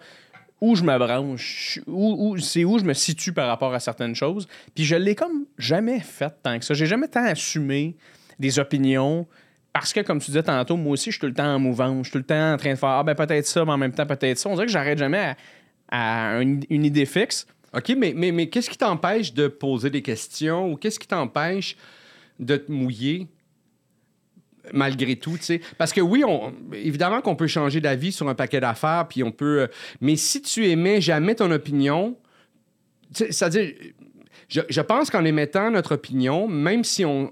[0.64, 4.16] où je me branche, où, où- c'est où je me situe par rapport à certaines
[4.16, 4.48] choses.
[4.74, 6.74] Puis je l'ai comme jamais fait tant que ça.
[6.74, 7.98] J'ai jamais tant assumé
[8.40, 9.28] des opinions.
[9.74, 11.98] Parce que, comme tu disais tantôt, moi aussi, je suis tout le temps en mouvement.
[11.98, 13.78] Je suis tout le temps en train de faire Ah, ben peut-être ça, mais en
[13.78, 14.48] même temps, peut-être ça.
[14.48, 15.36] On dirait que j'arrête jamais
[15.90, 17.46] à, une idée fixe.
[17.74, 21.76] OK, mais, mais, mais qu'est-ce qui t'empêche de poser des questions ou qu'est-ce qui t'empêche
[22.40, 23.28] de te mouiller?
[24.72, 25.62] Malgré tout, tu sais.
[25.78, 29.32] Parce que oui, on, évidemment qu'on peut changer d'avis sur un paquet d'affaires, puis on
[29.32, 29.62] peut...
[29.62, 29.68] euh,
[30.02, 32.16] mais si tu émets jamais ton opinion,
[33.12, 33.74] c'est-à-dire...
[34.50, 37.32] Je, pense qu'en émettant notre opinion, même si on,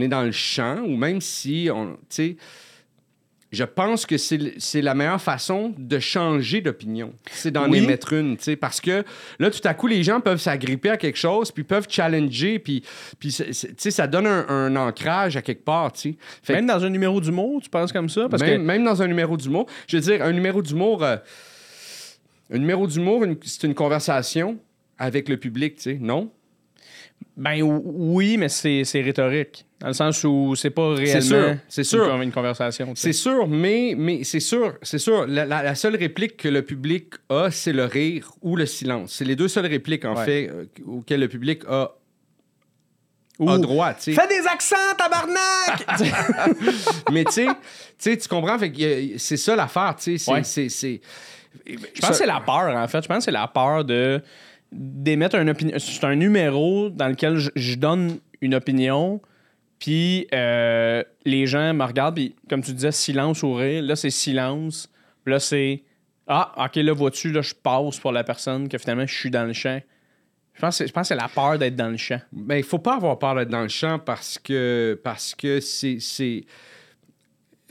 [0.00, 1.96] est dans le champ, ou même si on...
[2.08, 2.36] Tu
[3.52, 7.12] je pense que c'est la meilleure façon de changer d'opinion.
[7.30, 7.78] C'est d'en Oui.
[7.84, 9.04] émettre une, tu sais, parce que
[9.38, 12.82] là, tout à coup, les gens peuvent s'agripper à quelque chose, puis peuvent challenger, puis,
[13.18, 16.16] puis tu sais, ça donne un, un ancrage à quelque part, tu sais.
[16.46, 18.28] Que Même dans un numéro d'humour, tu penses comme ça?
[18.28, 21.16] Parce même, que même dans un numéro d'humour, je veux dire, un numéro d'humour, euh,
[22.52, 24.58] un numéro d'humour, c'est une conversation
[24.98, 26.30] avec le public, tu sais, non?
[27.36, 27.82] Ben ou-
[28.14, 29.64] oui, mais c'est rhétorique.
[29.82, 32.14] Dans le sens où c'est pas réellement sûr, c'est sûr.
[32.14, 32.92] Une, une conversation.
[32.94, 35.26] C'est sûr, mais, mais c'est sûr, c'est sûr.
[35.26, 39.12] La, la- la seule réplique que le public a, c'est le rire ou le silence.
[39.14, 40.24] C'est les deux seules répliques, en Ouais.
[40.24, 41.90] fait, euh, auxquelles le public a,
[43.40, 44.12] Ou- a droit, tu sais.
[44.12, 45.84] Fais des accents, tabarnak!
[47.12, 47.44] mais tu
[47.98, 48.56] sais, tu comprends?
[48.56, 50.42] A- c'est ça l'affaire, tu sais.
[50.68, 51.00] c'est- Ouais.
[51.66, 53.02] Je pense que c'est la peur, en fait.
[53.02, 54.22] Je pense que c'est la peur de
[54.70, 55.76] d'émettre une opinion.
[55.78, 59.20] C'est un numéro dans lequel je, je donne une opinion,
[59.82, 63.82] puis euh, les gens me regardent, puis comme tu disais, silence ou rire.
[63.82, 64.88] Là, c'est silence.
[65.26, 65.82] Là, c'est
[66.28, 69.44] Ah, OK, là, vois-tu, là, je passe pour la personne que finalement, je suis dans
[69.44, 69.80] le champ.
[70.54, 72.20] Je pense, que- je pense c'est la peur d'être dans le champ.
[72.30, 75.98] Ben, il faut pas avoir peur d'être dans le champ parce que parce que c'est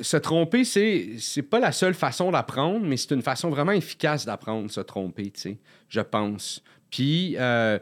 [0.02, 4.26] se tromper, c'est c'est pas la seule façon d'apprendre, mais c'est une façon vraiment efficace
[4.26, 6.62] d'apprendre, se tromper, tu sais, je pense.
[6.89, 7.80] Puis euh,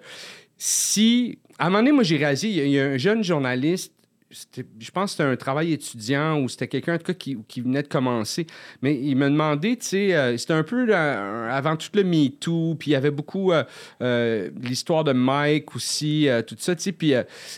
[0.55, 3.95] si à un moment donné, moi j'ai réalisé, il y, a un jeune journaliste.
[4.31, 8.45] Je pense que c'était un travail étudiant ou c'était quelqu'un qui, qui venait de commencer.
[8.83, 12.91] Mais il me demandait, tu sais, euh, c'était un peu avant tout le MeToo, puis
[12.91, 13.63] il y avait beaucoup euh,
[14.03, 16.91] euh, l'histoire de Mike aussi, tout ça, tu sais.
[16.91, 17.13] Puis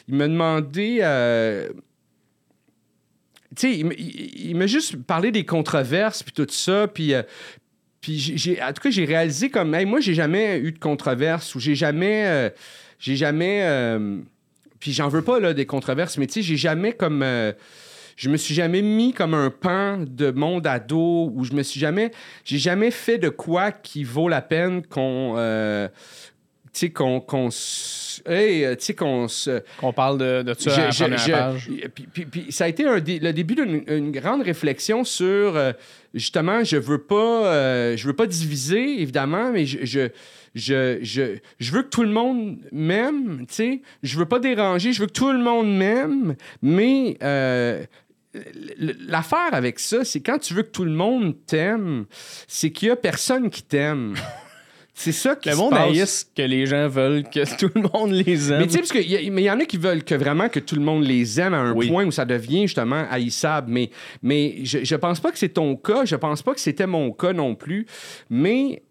[0.08, 1.00] il me demandait.
[3.56, 7.14] tu sais, il, me- il- m'a juste parlé des controverses, puis tout ça, puis.
[8.02, 11.60] j'ai- en tout cas, j'ai réalisé comme, hey, moi, j'ai jamais eu de controverse ou
[11.60, 12.54] j'ai jamais,
[12.98, 14.00] j'ai jamais,
[14.82, 17.54] puis j'en veux pas là des controverses, mais tu sais, j'ai jamais comme, euh,
[18.18, 21.80] je me suis jamais mis comme un pan de monde ado ou je me suis
[21.80, 22.12] jamais,
[22.44, 25.88] j'ai jamais fait de quoi qui vaut la peine qu'on, euh,
[26.74, 27.50] tu sais, qu'on, qu'on,
[28.26, 31.70] hey, euh, tu sais, qu'on se, Qu'on parle de, de ça à la je- page.
[31.96, 35.56] Puis, puis- puis ça a été un dé- le début d'une une grande réflexion sur
[35.56, 35.74] euh,
[36.14, 40.10] justement, je veux pas, je veux pas diviser évidemment, mais je,
[40.56, 43.82] je, je, je, veux que tout le monde m'aime, tu sais.
[44.04, 47.84] Je veux pas déranger, je veux que tout le monde m'aime, mais euh,
[49.08, 52.06] L'affaire avec ça, c'est quand tu veux que tout le monde t'aime,
[52.48, 54.16] c'est qu'il y a personne qui t'aime.
[54.94, 55.82] C'est ça qui Le se monde passe.
[55.90, 58.60] haïsse que les gens veulent que tout le monde les aime.
[58.60, 60.76] Mais tu sais, parce qu'il y, y en a qui veulent que vraiment que tout
[60.76, 61.88] le monde les aime à un Oui.
[61.90, 63.72] point où ça devient justement haïssable.
[63.72, 63.90] Mais,
[64.22, 66.06] mais je, je pense pas que c'est ton cas.
[66.06, 67.88] Je pense pas que c'était mon cas non plus.
[68.30, 68.84] Mais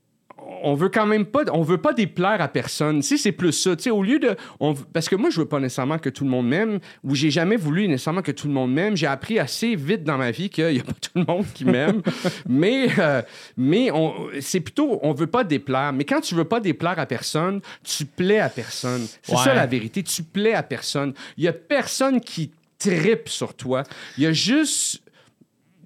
[0.62, 3.00] on veut quand même pas, on veut pas déplaire à personne.
[3.00, 3.76] Tu sais, c'est plus ça.
[3.76, 6.24] Tu sais, au lieu de, on- parce que moi, je veux pas nécessairement que tout
[6.24, 8.96] le monde m'aime, ou j'ai jamais voulu nécessairement que tout le monde m'aime.
[8.96, 11.64] J'ai appris assez vite dans ma vie qu'il y a pas tout le monde qui
[11.64, 12.02] m'aime.
[12.48, 13.22] mais, euh,
[13.56, 15.92] mais on, c'est plutôt, on veut pas déplaire.
[15.92, 19.06] Mais quand tu veux pas déplaire à personne, tu plais à personne.
[19.22, 19.44] C'est Ouais.
[19.44, 20.02] ça la vérité.
[20.02, 21.14] Tu plais à personne.
[21.36, 23.82] Il y a personne qui tripe sur toi.
[24.18, 25.02] Il y a juste,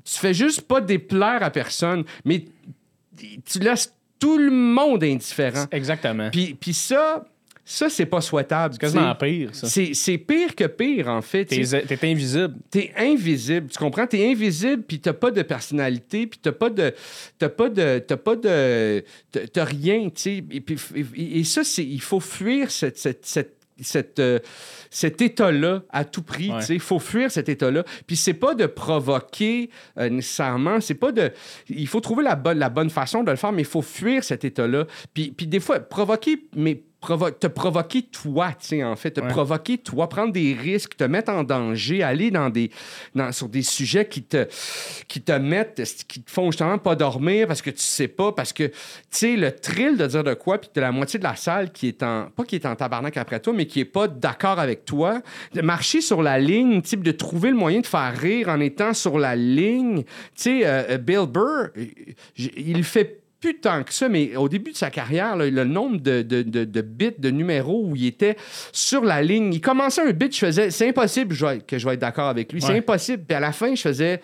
[0.04, 2.44] tu fais juste pas déplaire à personne, mais
[3.44, 5.66] tu laisses tout le monde indifférent.
[5.70, 6.30] Exactement.
[6.30, 7.24] Puis, puis ça,
[7.64, 8.74] ça, c'est pas souhaitable.
[8.74, 9.66] C'est quasiment pire, ça.
[9.68, 11.46] C'est, pire que pire, en fait.
[11.46, 12.54] T'es t'es invisible.
[12.70, 14.06] T'es invisible, tu comprends?
[14.06, 16.92] T'es invisible, puis t'as pas de personnalité, puis t'as pas de...
[17.38, 17.98] T'as pas de...
[18.06, 19.04] T'as pas de...
[19.52, 20.44] T'as rien, tu sais.
[20.50, 20.62] Et,
[21.16, 21.84] et- et ça, c'est...
[21.84, 22.98] Il faut fuir cette...
[22.98, 24.38] cette, cette cette, euh,
[24.90, 26.64] cet état-là à tout prix, Ouais.
[26.68, 27.84] il faut fuir cet état-là.
[28.06, 31.32] Puis c'est pas de provoquer euh, nécessairement, c'est pas de...
[31.68, 34.22] Il faut trouver la bonne, la bonne façon de le faire, mais il faut fuir
[34.24, 34.86] cet état-là.
[35.12, 39.20] Puis, puis des fois, provoquer, mais provo- te provoquer toi, tu sais, en fait, te
[39.20, 39.28] Ouais.
[39.28, 42.70] provoquer toi, prendre des risques, te mettre en danger, aller dans des,
[43.14, 44.46] dans- sur des sujets qui te,
[45.08, 48.52] qui te mettent, qui te font justement pas dormir parce que tu sais pas, parce
[48.52, 48.74] que, tu
[49.10, 51.88] sais, le thrill de dire de quoi, puis de la moitié de la salle qui
[51.88, 54.84] est en, pas qui est en tabarnak après toi, mais qui est pas d'accord avec
[54.84, 55.20] toi,
[55.52, 58.94] de marcher sur la ligne, type de trouver le moyen de faire rire en étant
[58.94, 60.02] sur la ligne.
[60.02, 61.68] Tu sais, euh, euh, Bill Burr,
[62.36, 65.98] il fait plus tant que ça, mais au début de sa carrière, là, le nombre
[66.00, 68.36] de, de, de, de bits, de numéros où il était
[68.72, 72.00] sur la ligne, il commençait un bit, je faisais, c'est impossible que je vais être
[72.00, 73.24] d'accord avec lui, c'est impossible.
[73.26, 74.20] Puis à la fin, je faisais,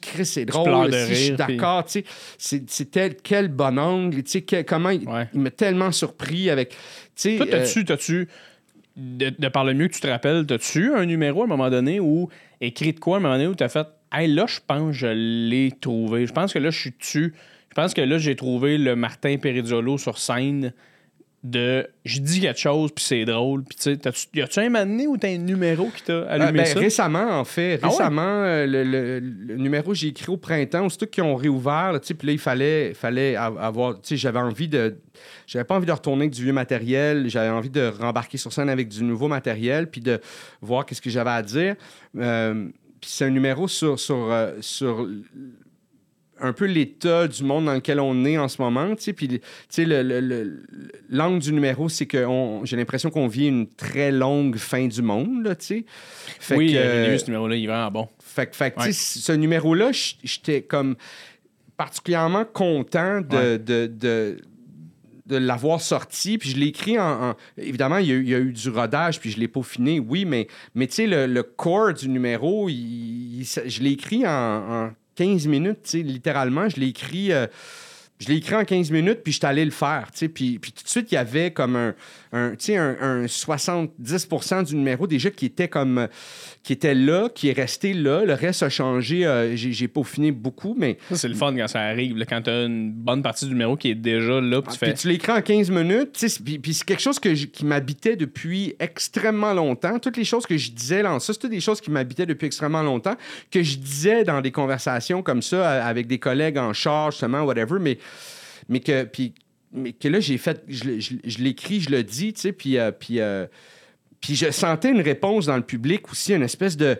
[0.00, 2.04] Chris, c'est drôle, je suis puis- d'accord, tu sais,
[2.38, 5.28] c'est c'est tel, quel bon angle, tu sais, que- comment il, Ouais.
[5.32, 6.76] il m'a tellement surpris avec, tu
[7.16, 8.28] sais, Toi, euh, t'as-tu, t'as-tu.
[8.96, 11.70] de, de par le mieux que tu te rappelles, t'as-tu un numéro à un moment
[11.70, 12.28] donné ou
[12.60, 14.92] écrit de quoi à un moment donné où t'as fait Hey, là, je pense que
[14.92, 16.26] je l'ai trouvé.
[16.28, 17.34] Je pense que là, je suis dessus.
[17.76, 20.72] Je pense que là, j'ai trouvé le Martin Perizzolo sur scène
[21.42, 23.98] de je dis quelque chose puis c'est drôle puis tu sais
[24.34, 26.78] y a-tu un moment donné où t'as un numéro qui t'a Euh, allumé ben, ça?
[26.80, 27.80] récemment, en fait.
[27.82, 27.92] Ah ouais?
[27.92, 31.34] Récemment, euh, le, le- le numéro que j'ai écrit au printemps, c'est tout qui ont
[31.36, 31.98] réouvert.
[32.00, 33.94] tu sais, Puis là, il fallait, fallait av- avoir.
[34.00, 34.96] Tu sais, j'avais envie de.
[35.46, 37.28] J'avais pas envie de retourner avec du vieux matériel.
[37.28, 40.20] J'avais envie de rembarquer sur scène avec du nouveau matériel puis de
[40.62, 41.74] voir qu'est-ce que j'avais à dire.
[42.16, 42.68] Euh,
[43.02, 45.06] puis c'est un numéro sur, sur, euh, sur
[46.40, 48.94] un peu l'état du monde dans lequel on est en ce moment.
[48.96, 49.12] tu sais.
[49.12, 49.40] Puis,
[49.72, 50.62] tu le- le-
[51.08, 52.26] l'angle du numéro, c'est que
[52.64, 55.84] j'ai l'impression qu'on vit une très longue fin du monde, là, tu sais.
[56.40, 58.92] Fait oui que, euh, ce numéro là il est vraiment bon fait, que- fait Ouais.
[58.92, 60.96] ce numéro-là, j'étais comme
[61.76, 63.58] particulièrement content de, Ouais.
[63.58, 64.36] de, de,
[65.26, 66.36] de l'avoir sorti.
[66.38, 68.52] Puis je l'ai écrit en, en- Évidemment, il y, a, eu- il y a eu
[68.52, 72.08] du rodage, puis je l'ai peaufiné, oui, mais, mais tu sais, le, le core du
[72.08, 76.68] numéro, il- il- je l'ai écrit en, en 15 minutes, tu sais, littéralement.
[76.68, 77.32] Je l'ai écrit...
[77.32, 77.46] euh,
[78.20, 80.08] je l'ai écrit en 15 minutes, puis j'étais allé le faire.
[80.12, 80.28] tu sais.
[80.28, 81.94] Puis, puis tout de suite, il y avait comme un,
[82.32, 86.08] un, tu sais, un, un 70% du numéro déjà qui était comme
[86.62, 88.24] qui était là, qui est resté là.
[88.24, 89.26] Le reste a changé.
[89.26, 92.64] euh, j'ai, peaufiné beaucoup, mais ça c'est le fun quand ça arrive là, quand t'as
[92.64, 95.42] une bonne partie du numéro qui est déjà là puis tu puis tu l'écris en
[95.42, 96.12] 15 minutes.
[96.12, 99.98] tu Puis, puis c'est quelque chose que qui m'habitait depuis extrêmement longtemps.
[99.98, 102.82] Toutes les choses que je disais là, ça, c'était des choses qui m'habitaient depuis extrêmement
[102.82, 103.16] longtemps,
[103.50, 107.42] que je disais dans des conversations comme ça euh, avec des collègues en charge, justement,
[107.42, 107.98] whatever, mais,
[108.68, 109.04] mais que.
[109.04, 109.34] Puis,
[109.72, 110.62] mais que là, j'ai fait.
[110.68, 112.78] Je, je, je l'écris, je le dis, tu sais, puis.
[112.78, 113.46] euh, puis euh,
[114.20, 116.96] puis je sentais une réponse dans le public aussi, une espèce de.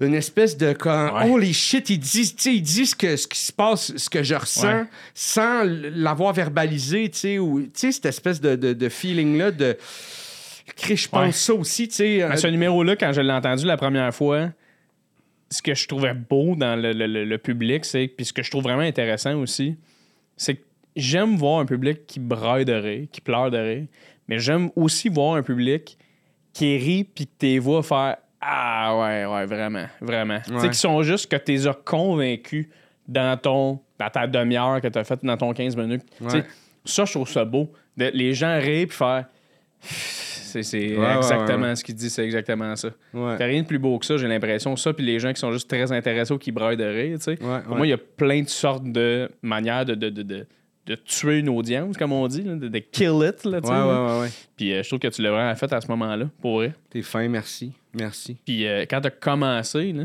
[0.00, 0.72] Une espèce de.
[0.72, 1.30] Comme, Ouais.
[1.30, 4.08] Holy shit, ils disent, tu sais, ils disent ce, que, ce qui se passe, ce
[4.08, 4.84] que je ressens, Ouais.
[5.12, 7.60] sans l'avoir verbalisé, tu sais, ou.
[7.64, 9.76] Tu sais, cette espèce de, de, de feeling-là de.
[10.82, 11.32] Je pense Ouais.
[11.32, 12.22] ça aussi, tu sais.
[12.22, 14.50] euh, ce numéro-là, quand je l'ai entendu la première fois,
[15.50, 18.08] ce que je trouvais beau dans le, le- le- le public, c'est.
[18.08, 19.76] Puis ce que je trouve vraiment intéressant aussi,
[20.36, 23.86] c'est que j'aime voir un public qui braille de rire, qui pleure de rire,
[24.28, 25.96] mais j'aime aussi voir un public
[26.52, 30.40] qui rit puis que t'es vois faire Ah ouais, ouais, vraiment, vraiment.
[30.46, 32.68] Tu sais, qui sont juste que t'es as convaincus
[33.06, 36.04] dans ton dans ta demi-heure que t'as fait dans ton 15 minutes.
[36.20, 36.44] Ouais.
[36.84, 37.72] Ça, je trouve ça beau.
[37.96, 39.26] De- les gens rient puis faire.
[40.46, 42.90] C'est Ouais, exactement ouais, ce qu'il dit, c'est exactement ça.
[43.12, 44.76] T'as rien de plus beau que ça, j'ai l'impression.
[44.76, 47.24] Ça, puis les gens qui sont juste très intéressés ou qui braillent de rire, tu
[47.24, 47.36] sais.
[47.36, 50.46] Pour moi, il y a plein de sortes de manières de, de, de, de,
[50.86, 53.72] de tuer une audience, comme on dit, là, de, de kill it, là, tu sais.
[53.72, 54.06] Ouais, là.
[54.16, 54.28] ouais, ouais.
[54.56, 56.72] Puis euh, je trouve que tu l'as vraiment fait à ce moment-là, pour vrai.
[56.90, 57.72] T'es fin, merci.
[57.92, 58.36] Merci.
[58.44, 60.04] Puis euh, quand t'as commencé, là,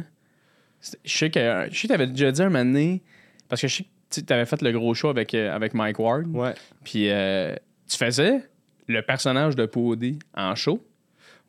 [1.05, 3.01] je sais que je sais t'avais déjà dit un moment donné,
[3.47, 5.99] parce que je sais que tu avais fait le gros show avec, euh, avec Mike
[5.99, 6.53] Ward, Ouais.
[6.83, 7.53] puis euh,
[7.87, 8.41] tu faisais?
[8.91, 10.83] Le personnage de Pody en show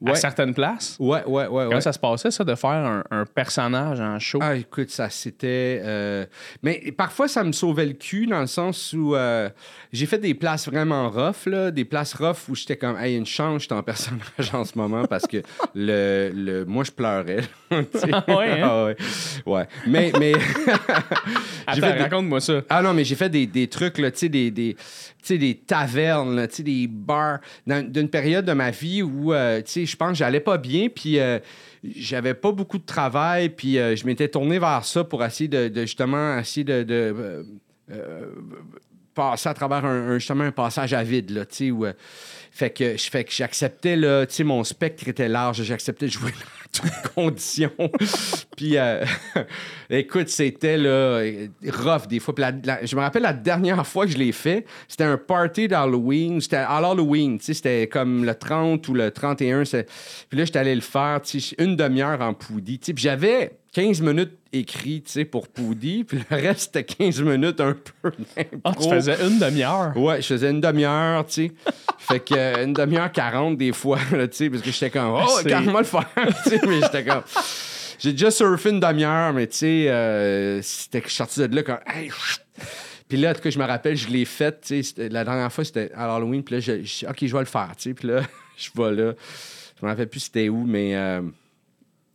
[0.06, 0.16] à Ouais.
[0.16, 0.96] certaines places?
[0.98, 1.64] Ouais, ouais, ouais.
[1.64, 1.80] Comment ouais.
[1.80, 4.38] ça se passait, ça, de faire un, un personnage en show?
[4.42, 5.80] Ah, écoute, ça, c'était.
[5.84, 6.24] euh,
[6.62, 9.48] Mais parfois, ça me sauvait le cul dans le sens où euh,
[9.92, 13.26] j'ai fait des places vraiment rough, là, des places rough où j'étais comme, hey, une
[13.26, 15.38] chance, j'étais en personnage en ce moment parce que
[15.74, 16.64] le, le...
[16.64, 17.40] moi, je pleurais.
[17.70, 17.76] Ah
[18.28, 18.68] ouais, hein?
[18.70, 18.96] Ah ouais.
[19.46, 19.66] Ouais.
[19.86, 20.12] Mais.
[20.18, 20.32] mais...
[20.34, 22.60] Attends, j'ai fait des- raconte-moi ça.
[22.68, 24.76] Ah non, mais j'ai fait des, des trucs, là, tu sais, des, des,
[25.28, 29.70] des tavernes, là, tu sais, des bars, d'une période de ma vie où, euh, tu
[29.70, 31.38] sais, je pense que j'allais pas bien, puis euh,
[31.84, 35.80] j'avais pas beaucoup de travail, puis euh, je m'étais tourné vers ça pour essayer de,
[35.82, 37.44] justement, essayer de...
[37.90, 38.26] euh,
[39.14, 41.84] passer à travers un, justement un passage à vide, là, tu sais, où...
[42.50, 46.32] fait que, que j'acceptais, là, tu sais, mon spectre était large, j'acceptais de jouer
[46.72, 47.70] toutes conditions.
[48.56, 49.04] Puis, euh,
[49.90, 51.22] écoute, c'était, là,
[51.68, 52.34] rough des fois.
[52.82, 56.40] Je me rappelle la dernière fois que je l'ai fait, c'était un party d'Halloween.
[56.40, 59.64] C'était à l'Halloween, tu sais, c'était comme le 30 ou le 31.
[59.64, 59.86] c'est-
[60.28, 62.94] Puis là, j'étais allé le faire, tu sais, une demi-heure en poudi, tu sais.
[62.96, 67.74] J'avais 15 minutes écrit, tu sais, pour poudi, puis le reste, c'était 15 minutes un
[68.02, 68.12] peu
[68.64, 69.96] Ah, tu faisais une demi-heure.
[69.96, 71.52] Ouais, je faisais une demi-heure, tu sais.
[71.98, 75.38] fait que euh, une demi-heure 40 des fois, tu sais, parce que j'étais comme, oh,
[75.46, 76.06] calme-moi le faire,
[76.44, 77.22] tu sais, mais j'étais comme.
[77.98, 81.54] J'ai déjà surfé une demi-heure, mais tu sais, euh, c'était que je suis sorti de
[81.56, 82.10] là comme, hey.
[83.08, 85.50] Puis là, en tout cas, je me rappelle, je l'ai fait, tu sais, la dernière
[85.52, 87.94] fois, c'était à Halloween, puis là, je, je- OK, je vais le faire, tu sais,
[87.94, 88.20] puis là,
[88.58, 89.12] je vais là.
[89.80, 90.94] Je me rappelle plus c'était où, mais.
[90.94, 91.22] euh,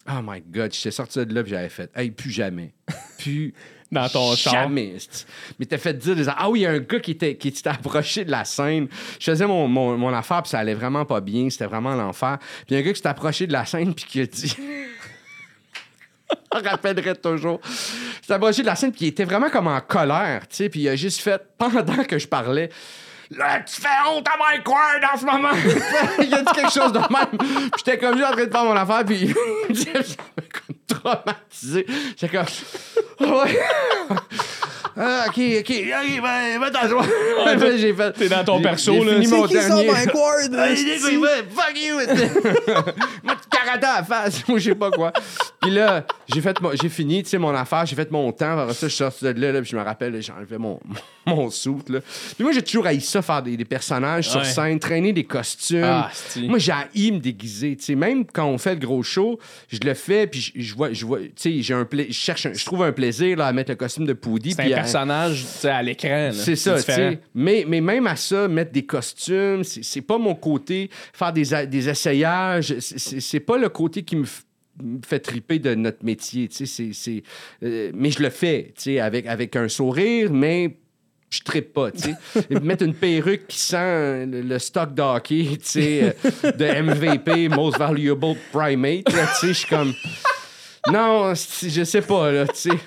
[0.09, 2.73] Oh my God, j'étais sorti de là, puis j'avais fait, hey, plus jamais.
[3.19, 3.53] Plus.
[3.91, 4.35] Dans ton.
[4.35, 4.97] Jamais.
[5.57, 7.53] Mais t'as fait dire des Ah oui, il y a un gars qui était qui
[7.65, 8.87] approché de la scène.
[9.19, 11.49] Je faisais mon, mon, mon affaire, puis ça allait vraiment pas bien.
[11.49, 12.37] C'était vraiment l'enfer.
[12.39, 14.25] Puis il y a un gars qui s'est approché de la scène, puis qui a
[14.25, 14.57] dit.
[16.53, 17.61] Je rappellerai toujours.
[17.63, 20.69] Il s'est approché de la scène, puis il était vraiment comme en colère, tu sais.
[20.69, 22.69] Puis il a juste fait, pendant que je parlais,
[23.31, 25.49] Là, tu fais honte à Mike Ward en ce moment.
[26.21, 27.37] il a dit quelque chose de même.
[27.37, 29.33] Puis j'étais comme juste en train de faire mon affaire, puis
[29.69, 31.85] j'étais comme traumatisé.
[32.17, 32.45] J'étais comme,
[33.19, 33.59] Ah ouais.
[34.99, 37.05] Ah, ok, ok, ok, ben, va t'asseoir.
[37.05, 38.11] toi, j'ai fait.
[38.13, 39.13] T'es dans ton perso, là.
[39.13, 39.91] fini C'est mon qui ça, dernier.
[39.91, 41.95] Mike Ward, ouais, fuck you.
[43.23, 44.47] Moi, tu karaté à la face.
[44.47, 45.13] Moi, je sais pas quoi.
[45.67, 48.57] Puis là, j'ai fait, mon- j'ai fini, tu sais, mon affaire, j'ai fait mon temps.
[48.57, 50.79] Après ça, je suis sorti de là, là, puis je me rappelle, j'ai enlevé mon,
[51.25, 51.99] mon soute, là.
[52.35, 55.83] Puis moi, j'ai toujours haï ça, faire des, des personnages sur scène, traîner des costumes.
[55.83, 56.09] Ah,
[56.47, 57.95] moi, j'ai haï me déguiser, tu sais.
[57.95, 59.37] Même quand on fait le gros show,
[59.69, 62.13] je le fais, puis je, je vois, je vois, tu sais, j'ai un pla- je
[62.13, 64.51] cherche, un- je trouve un plaisir, là, à mettre le costume de Poudy.
[64.51, 66.29] C'est puis un personnage tu sais, à l'écran.
[66.33, 67.19] c'est ça, tu sais.
[67.35, 70.89] Mais, mais même à ça, mettre des costumes, c'est pas mon côté.
[71.13, 74.25] Faire des, a- des essayages, c'est- pas le côté qui me
[75.05, 76.65] fait triper de notre métier, tu sais.
[76.65, 77.23] c'est- c'est-
[77.63, 80.77] euh, mais je le fais, tu sais, avec, avec un sourire, mais
[81.29, 82.59] je trippe pas, tu sais.
[82.61, 87.49] Mettre une perruque qui sent le, le stock de hockey, tu sais, euh, de MVP,
[87.49, 89.93] Most Valuable Primate, tu sais, je suis comme...
[90.91, 92.77] Non, je sais pas, là, tu sais.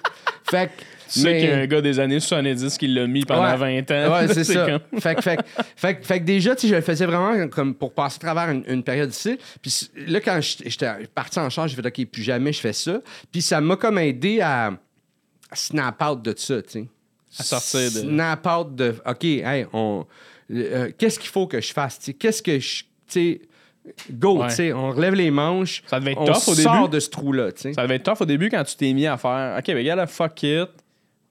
[0.51, 0.83] Fait que...
[1.13, 3.57] Tu sais mais- qu'il y a un gars des années 70 qui l'a mis pendant
[3.57, 4.13] 20 ans.
[4.15, 4.67] Ouais, c'est ça.
[4.91, 5.43] comme- Fait, que- fait, que-
[5.77, 8.65] fait, que- fait que déjà, je le faisais vraiment comme pour passer à travers une,
[8.69, 9.39] une période ici.
[9.61, 13.01] Puis là, quand j'étais parti en charge, j'ai fait OK, plus jamais je fais ça.
[13.33, 14.73] Puis ça m'a comme aidé à,
[15.53, 16.89] snap out de ça, tu sais.
[17.39, 20.05] À sortir de- Snap out de OK, hey, on.
[20.53, 21.99] euh, Qu'est-ce qu'il faut que je fasse?
[22.19, 22.83] Qu'est-ce que je.
[24.13, 24.49] Go, Ouais.
[24.49, 25.83] tu sais, on relève les manches.
[25.87, 26.89] Ça devait être on tough au sort début.
[26.97, 27.49] de ce trou-là.
[27.57, 30.07] Ça devait être tough au début quand tu t'es mis à faire OK, ben gars,
[30.07, 30.69] fuck it.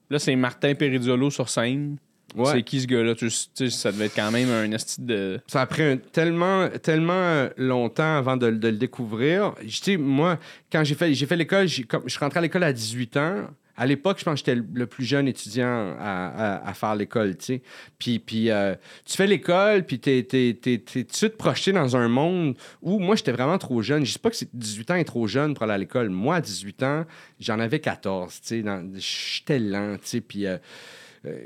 [0.10, 1.98] Là, c'est Martin Perizzolo sur scène.
[2.36, 2.52] Ouais.
[2.52, 3.16] C'est qui ce gars-là?
[3.16, 5.40] Tu tu sais, ça devait être quand même un esti de.
[5.48, 9.54] Ça a pris un- tellement, tellement euh, longtemps avant de, de le découvrir.
[9.62, 10.38] Tu sais, moi,
[10.72, 11.74] quand j'ai fait, j'ai fait l'école, je
[12.08, 13.48] suis rentré à l'école à 18 ans.
[13.80, 16.28] À l'époque, je pense que j'étais le- plus jeune étudiant à,
[16.60, 17.62] à- à faire l'école, tu sais.
[17.98, 21.72] Puis, puis euh, tu fais l'école, puis t'es, t'es, t'es, t'es tout de suite projeté
[21.72, 24.06] dans un monde où moi, j'étais vraiment trop jeune.
[24.06, 26.10] Je sais pas que c'est 18 ans est trop jeune pour aller à l'école.
[26.10, 27.06] Moi, à 18 ans,
[27.40, 28.62] j'en avais 14, tu sais.
[28.62, 30.22] dans- J'étais lent, tu sais.
[30.22, 30.46] Puis...
[30.46, 30.58] euh,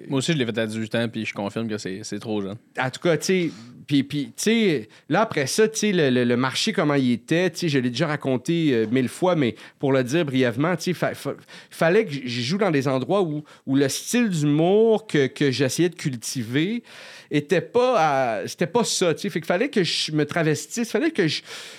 [0.08, 2.42] Moi aussi, je l'ai fait à 18 ans, puis je confirme que c'est c'est trop
[2.42, 2.58] jeune.
[2.80, 3.52] en tout cas, tu sais,
[3.88, 7.50] puis, puis, tu sais, là, après ça, tu sais, le, le- marché, comment il était,
[7.50, 10.84] tu sais, je l'ai déjà raconté euh, mille fois, mais pour le dire brièvement, tu
[10.84, 11.36] sais, fa- fa-
[11.70, 15.90] fallait que je joue dans des endroits où, où le style d'humour que, que j'essayais
[15.90, 16.84] de cultiver
[17.32, 21.12] était pas, c'était pas ça, tu sais, fait qu'il fallait que je me travestisse, fallait
[21.12, 21.26] que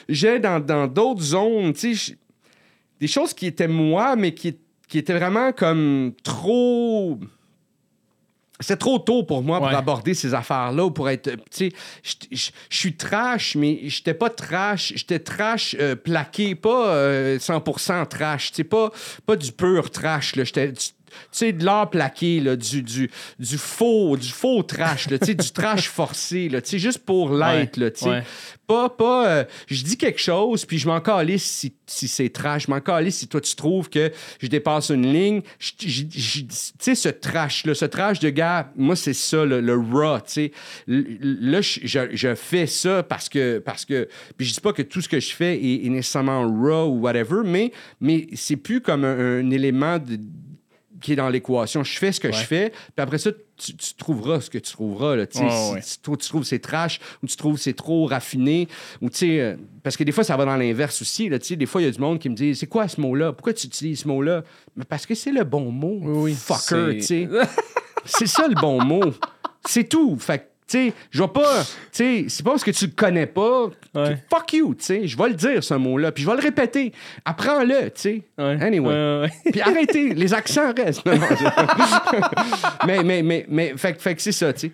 [0.09, 2.17] j'aille dans d'autres zones, tu sais,
[3.01, 4.57] des choses qui étaient moi, mais qui,
[4.88, 7.19] qui étaient vraiment comme trop
[8.61, 9.75] c'est trop tôt pour moi pour Ouais.
[9.75, 11.31] aborder ces affaires-là ou pour être.
[11.51, 11.73] Tu sais,
[12.31, 14.93] je- suis trash, mais j'étais pas trash.
[14.97, 18.51] J'étais trash euh, plaqué, pas euh, 100% trash.
[18.51, 18.90] Tu sais, pas,
[19.27, 20.37] pas du pur trash.
[20.37, 20.45] là.
[20.45, 20.73] J'étais.
[21.33, 25.50] Tu sais, de l'art plaqué, là, du, du, du faux, du faux trash, là, du
[25.53, 28.09] trash forcé, là, juste pour l'être, sais.
[28.11, 28.22] Ouais.
[28.66, 32.64] Pas, pas, euh, je dis quelque chose, puis je m'en calisse si, si c'est trash.
[32.66, 35.42] Je m'en calisse si toi, tu trouves que je dépasse une ligne.
[35.59, 36.46] Tu
[36.79, 40.53] sais, ce trash-là, ce trash de gars, moi, c'est ça, le, le raw, tu sais.
[40.87, 44.09] Là, je, je- je fais ça parce que, parce que...
[44.38, 47.00] Puis je dis pas que tout ce que je fais est, est nécessairement raw ou
[47.00, 50.18] whatever, mais, mais c'est plus comme un, un élément de-
[51.05, 51.85] qui est dans l'équation.
[51.85, 54.73] Je fais ce que je fais, puis après ça, tu, tu trouveras ce que tu
[54.73, 55.17] trouveras.
[55.17, 55.38] Là, tu.
[55.38, 55.81] Ouais, si, ouais.
[56.03, 58.69] toi, tu trouves c'est trash ou tu trouves c'est trop raffiné,
[59.03, 61.29] ou tu euh, parce que des fois, ça va dans l'inverse aussi.
[61.29, 62.88] Là, tu sais, des fois, il y a du monde qui me dit C'est quoi
[62.88, 63.33] ce mot-là?
[63.35, 64.45] Pourquoi tu utilises ce mot-là?
[64.77, 65.99] Mais parce que c'est le bon mot.
[66.03, 67.29] Oui, Fucker, tu c'est- sais.
[68.07, 69.12] c'est ça le bon mot.
[69.67, 70.17] C'est tout.
[70.19, 71.62] Fait tu sais, je vais pas.
[71.62, 73.66] Tu sais, c'est pas parce que tu le connais pas.
[73.94, 74.16] Ouais.
[74.31, 75.07] Fuck you, tu sais.
[75.07, 76.11] Je vais le dire, ce mot-là.
[76.11, 76.92] Puis je vais le répéter.
[77.24, 78.22] Apprends-le, tu sais.
[78.38, 78.57] Ouais.
[78.61, 79.29] Anyway.
[79.53, 81.05] Puis arrêtez, les accents restent.
[81.07, 84.72] Non, non, je- mais, mais, mais, mais, fait, que- fait que c'est ça, tu sais.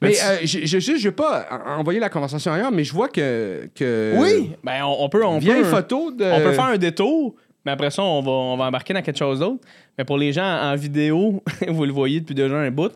[0.00, 2.72] Mais Mais tu- euh, je, je, juste, je veux pas en- envoyer la conversation ailleurs,
[2.72, 3.68] mais je vois que.
[3.74, 4.52] que Oui!
[4.62, 5.24] Ben, on, on peut.
[5.24, 6.24] On peut, photo de.
[6.24, 7.34] On peut faire un détour,
[7.66, 9.60] mais après ça, on va, on va embarquer dans quelque chose d'autre.
[9.98, 12.92] Mais pour les gens en vidéo, vous le voyez depuis déjà un bout,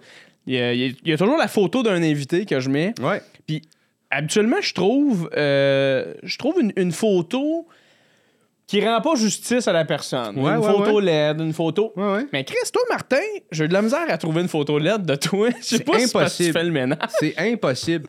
[0.47, 2.95] il y a, il y toujours la photo d'un invité que je mets.
[3.01, 3.21] Ouais.
[3.47, 3.63] Puis
[4.11, 7.67] habituellement, je trouve, euh, je trouve une, une photo
[8.69, 10.37] qui rend pas justice à la personne.
[10.41, 10.99] Ouais, une ouais, photo.
[10.99, 11.93] LED, une photo.
[12.33, 13.17] Mais Chris, toi, Martin,
[13.53, 15.51] j'ai eu de la misère à trouver une photo LED de toi.
[15.61, 16.53] Je sais C'est pas si c'est parce que tu impossible.
[16.53, 16.99] fais le ménage.
[17.21, 18.09] C'est impossible.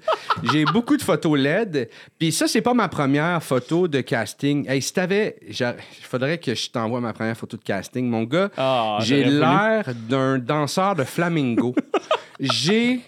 [0.51, 1.89] J'ai beaucoup de photos LED.
[2.17, 4.67] Puis ça, c'est pas ma première photo de casting.
[4.67, 5.35] Hey, si t'avais.
[5.47, 5.55] Il
[6.01, 8.07] faudrait que je t'envoie ma première photo de casting.
[8.09, 11.75] Mon gars, Ah, j'ai l'air d'un danseur de flamingo.
[12.39, 13.01] j'ai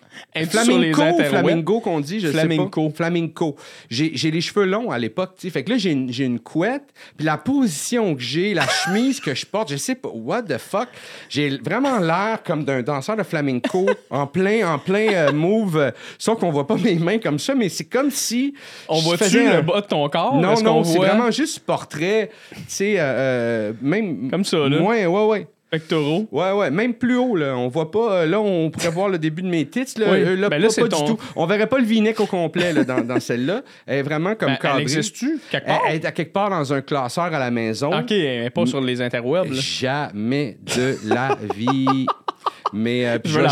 [0.50, 2.90] flamenco, flamingo qu'on dit, je sais pas.
[2.94, 3.56] Flamenco.
[3.90, 5.50] J'ai j'ai les cheveux longs à l'époque, tu sais.
[5.52, 6.84] Fait que là, j'ai une, une couette,
[7.16, 10.58] puis la position que j'ai, la chemise que je porte, je sais pas, what the
[10.58, 10.90] fuck?
[11.30, 15.78] J'ai vraiment l'air comme d'un danseur de flamenco en plein, en plein euh, move.
[15.78, 18.54] euh, sauf qu'on voit pas mes mains comme ça, mais c'est comme si.
[18.88, 20.36] On voit-tu le bas de ton corps?
[20.36, 21.08] Non, non, c'est voit?
[21.08, 24.30] vraiment juste portrait, tu sais, euh, même.
[24.30, 24.82] Comme ça, là.
[24.82, 25.48] Ouais, ouais, ouais.
[25.70, 26.28] Pectoraux?
[26.32, 27.55] Ouais, ouais, même plus haut, là.
[27.57, 28.13] On voit pas.
[28.22, 29.86] euh, Là, on pourrait voir le début de mes tits.
[29.97, 30.17] Là, Oui.
[30.22, 31.20] Euh, là, Ben là, pas ton- du tout.
[31.36, 33.61] On verrait pas le v-neck au complet là, dans, dans celle-là.
[33.86, 34.82] Elle est vraiment comme Ben, elle cadrée.
[34.82, 35.82] existe-tu quelque part?
[35.88, 37.89] elle est à quelque part dans un classeur à la maison.
[37.97, 39.45] Ok, elle est pas sur les interwebs.
[39.51, 39.59] là.
[39.59, 42.05] Jamais de la vie.
[42.74, 43.49] Mais euh, Je vais la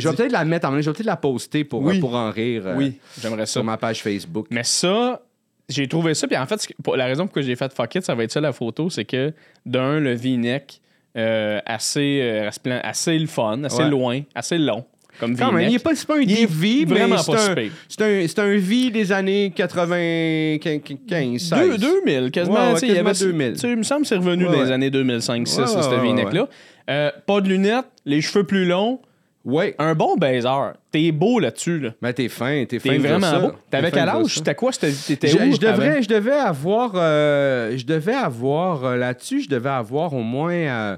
[0.00, 1.98] vais peut-être la mettre en je vais peut-être la poster pour, Oui.
[1.98, 3.52] euh, pour en rire euh, Oui, j'aimerais ça.
[3.52, 4.46] sur ma page Facebook.
[4.50, 5.20] Mais ça,
[5.68, 6.26] j'ai trouvé ça.
[6.26, 8.40] Puis en fait, la raison pour laquelle j'ai fait fuck it, ça va être ça
[8.40, 9.32] la photo, c'est que
[9.66, 10.80] d'un, le V-neck,
[11.16, 12.50] euh, assez, euh,
[12.82, 13.88] assez le fun, assez Ouais.
[13.90, 14.84] loin, assez long.
[15.20, 15.80] Comme Quand même, il V-neck.
[15.80, 17.54] est pas, pas un Il est deep V, mais vraiment c'est pas un,
[17.88, 21.78] c'est un, V des années 95, 16.
[21.80, 22.56] Deux- 2000, quasiment.
[22.56, 23.52] Ouais, ouais, sais, il y quasiment avait- 2000.
[23.52, 25.88] tu sais, Il me semble que c'est revenu dans les années 2005-6, Ouais, ça, ce
[25.88, 26.48] ouais, ouais, V-neck-là.
[26.90, 29.00] Euh, pas de lunettes, les cheveux plus longs,
[29.44, 29.74] Ouais.
[29.78, 30.48] un bon baiser.
[30.90, 31.78] T'es beau là-dessus.
[31.78, 31.90] Là.
[32.00, 32.90] Ben, t'es fin, t'es fin.
[32.90, 33.38] T'es vraiment ça.
[33.40, 33.52] beau.
[33.70, 34.26] T'avais quel âge?
[34.26, 34.34] ça.
[34.36, 34.70] C'était quoi?
[34.72, 35.52] T'étais Je, où?
[35.52, 40.22] je devrais, je devais avoir, euh, je devais avoir euh, là-dessus, je devais avoir au
[40.22, 40.96] moins euh,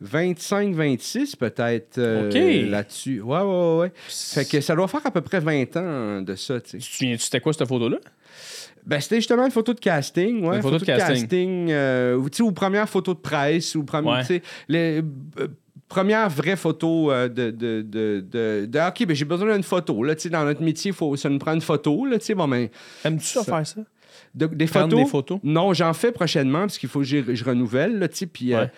[0.00, 2.70] 25, 26 peut-être euh, OK.
[2.70, 3.20] là-dessus.
[3.20, 3.92] Ouais, ouais, ouais.
[4.06, 7.22] Fait que ça doit faire à peu près 20 ans de ça, tu te souviens-tu,
[7.24, 7.98] c'était quoi cette photo-là?
[8.86, 10.56] Ben, c'était justement une photo de casting, ouais.
[10.56, 11.68] Une photo de casting.
[11.70, 14.42] euh, ou, tu sais, ou première photo de presse, ou première, Ouais.
[14.68, 15.02] les,
[15.40, 15.48] euh,
[15.88, 20.02] première vraie photo euh, de, de, de, de, de- OK, ben j'ai besoin d'une photo,
[20.04, 22.68] là, dans notre métier, faut, ça nous prend une photo, là, bon, ben,
[23.04, 23.80] Aimes-tu ça, faire ça?
[24.34, 25.04] de- des Prendre photos?
[25.04, 25.38] des photos?
[25.42, 28.54] Non, j'en fais prochainement, parce qu'il faut que je, je renouvelle, là, puis...
[28.54, 28.70] euh, Ouais.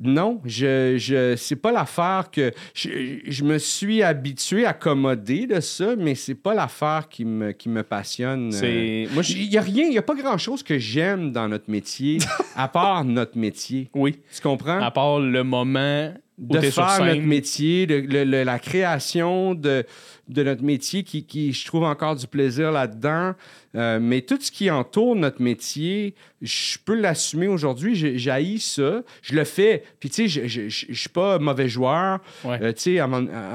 [0.00, 2.50] non, je, je, c'est pas l'affaire que.
[2.72, 7.68] Je, je me suis habitué, accommoder de ça, mais c'est pas l'affaire qui me, qui
[7.68, 8.50] me passionne.
[8.62, 9.06] euh.
[9.12, 12.18] Moi, il n'y a rien, il n'y a pas grand-chose que j'aime dans notre métier,
[12.56, 13.90] à part notre métier.
[13.94, 14.16] Oui.
[14.34, 14.80] Tu comprends?
[14.80, 19.84] À part le moment de faire notre métier, le- la création de,
[20.28, 23.34] de notre métier, qui, qui, je trouve encore du plaisir là-dedans.
[23.74, 27.94] Euh, mais tout ce qui entoure notre métier, je peux l'assumer aujourd'hui.
[27.94, 29.02] J'ai- J'haïs ça.
[29.22, 29.82] Je le fais.
[29.98, 32.20] Puis, tu sais, je- je suis pas mauvais joueur.
[32.44, 32.58] Ouais.
[32.62, 33.08] Euh, tu sais, à-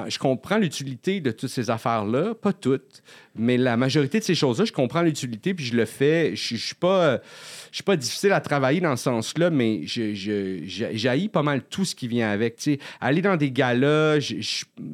[0.10, 2.34] je comprends l'utilité de toutes ces affaires-là.
[2.34, 3.02] Pas toutes,
[3.36, 6.36] mais la majorité de ces choses-là, je comprends l'utilité, puis je le fais.
[6.36, 7.20] Je je suis pas...
[7.90, 12.30] euh, difficile à travailler dans ce sens-là, mais j'haïs pas mal tout ce qui vient
[12.30, 12.56] avec.
[12.58, 12.80] tu sais.
[13.00, 14.18] Aller dans des galas,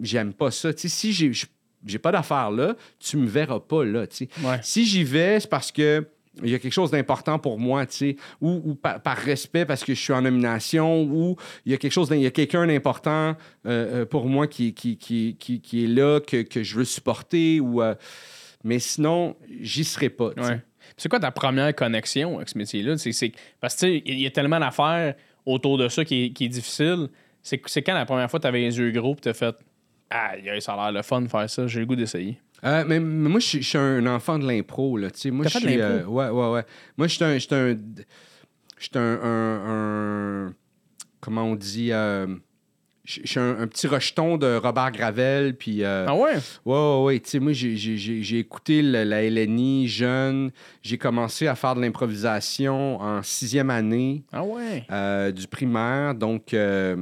[0.02, 0.74] j'aime pas ça.
[0.74, 1.46] Tu sais, si je-
[1.86, 4.06] j'ai pas d'affaires là, tu me verras pas là.
[4.44, 4.60] Ouais.
[4.62, 6.08] Si j'y vais, c'est parce que
[6.42, 9.66] il y a quelque chose d'important pour moi, tu sais, ou, ou par, par respect
[9.66, 12.32] parce que je suis en nomination, ou il y a quelque chose, il y a
[12.32, 13.36] quelqu'un d'important euh,
[14.02, 17.60] euh, pour moi qui, qui, qui, qui, qui est là, que, que je veux supporter,
[17.60, 17.84] ou...
[17.84, 17.94] euh,
[18.64, 20.30] mais sinon, j'y serai pas.
[20.38, 20.62] Ouais.
[20.98, 22.98] C'est quoi ta première connexion avec ce métier-là?
[22.98, 25.16] C'est, Parce que il y a tellement d'affaires
[25.46, 27.10] autour de ça qui est, qui est difficile.
[27.42, 29.56] C'est, quand la première fois tu avais les yeux gros et tu as fait
[30.16, 32.38] Aïe, aïe, ça a l'air le fun de faire ça, j'ai le goût d'essayer.
[32.64, 35.10] Euh, mais, mais moi, je suis- un enfant de l'impro, là.
[35.12, 35.82] Tu sais, moi, je suis.
[35.82, 36.66] euh, ouais, ouais, ouais.
[36.98, 37.34] Moi, je suis un.
[37.34, 37.78] Je suis un.
[38.96, 40.54] Un, un- un-
[41.20, 41.92] Comment on dit.
[41.92, 42.28] euh,
[43.06, 45.84] je suis un, un petit rejeton de Robert Gravel, puis.
[45.84, 46.36] euh, Ah ouais?
[46.66, 47.20] Ouais, ouais, ouais.
[47.20, 50.52] Tu sais, moi, j'ai- écouté le- la LNI jeune.
[50.82, 54.86] J'ai commencé à faire de l'improvisation en sixième année Ah ouais?
[54.92, 56.16] euh, du primaire.
[56.16, 56.96] Donc, euh,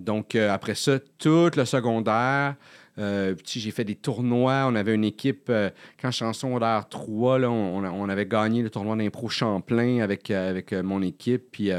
[0.00, 2.56] donc euh, après ça, tout le secondaire.
[2.98, 4.64] Euh, j'ai fait des tournois.
[4.66, 5.70] On avait une équipe, euh,
[6.00, 10.50] quand en secondaire 3, là, on, on avait gagné le tournoi d'impro Champlain avec, euh,
[10.50, 11.44] avec mon équipe.
[11.52, 11.70] Puis,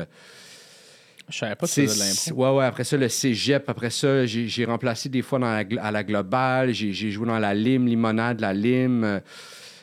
[1.29, 2.43] Je savais pas que c'était de l'impro.
[2.43, 3.69] ouais, ouais, après ça, le cégep.
[3.69, 6.73] Après ça, j'ai remplacé des fois dans la à la globale.
[6.73, 9.21] J'ai joué dans la lime, limonade, la lime.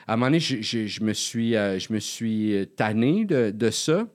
[0.06, 4.06] À un moment donné, je, me suis, je me suis tanné de, de ça.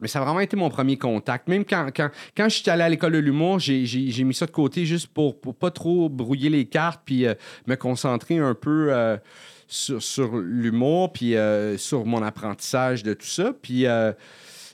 [0.00, 1.48] Mais ça a vraiment été mon premier contact.
[1.48, 4.50] Même quand, quand, quand je suis allé à l'école de l'humour, j'ai mis ça de
[4.50, 7.34] côté juste pour, pour pas trop brouiller les cartes puis euh,
[7.66, 9.16] me concentrer un peu euh,
[9.66, 13.52] sur, sur l'humour puis euh, sur mon apprentissage de tout ça.
[13.62, 13.86] Puis,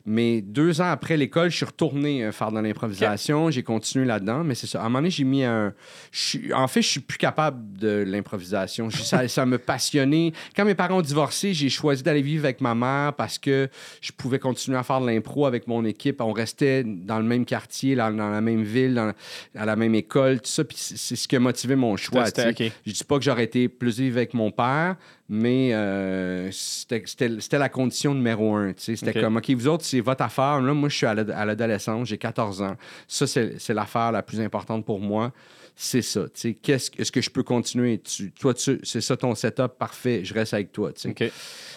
[0.05, 3.51] mais deux ans après l'école, je suis retourné euh, faire de l'improvisation.
[3.51, 4.43] J'ai continué là-dedans.
[4.45, 4.79] Mais c'est ça.
[4.81, 5.73] À un moment donné, j'ai mis un.
[6.11, 8.91] je en fait, je suis plus capable de l'improvisation.
[8.91, 10.33] Je- Ça, ça me passionnait.
[10.57, 13.69] Quand mes parents ont divorcé, j'ai choisi d'aller vivre avec ma mère parce que
[14.01, 16.21] je pouvais continuer à faire de l'impro avec mon équipe.
[16.21, 19.13] On restait dans le même quartier, dans, dans la même ville, dans-
[19.55, 20.65] à la même école, tout ça.
[20.65, 22.27] Puis c'est ce qui a motivé mon choix.
[22.27, 22.67] C'était- tu sais.
[22.71, 22.73] ok.
[22.87, 24.97] Je dis pas que j'aurais été plus vivre avec mon père,
[25.29, 28.73] mais euh, c'était la condition numéro un.
[28.77, 30.61] C'était comme, OK, vous autres, c'est votre affaire.
[30.61, 32.77] Là, moi, je suis à l'ad- à l'adolescence, j'ai 14 ans.
[33.09, 35.33] Ça, c'est l'affaire la plus importante pour moi.
[35.75, 36.25] c'est ça.
[36.62, 37.99] Qu'est-ce, est-ce que je peux continuer?
[37.99, 40.93] Tu, toi, tu, c'est ça ton setup, parfait, je reste avec toi.
[40.93, 41.09] tu sais.
[41.11, 41.33] OK.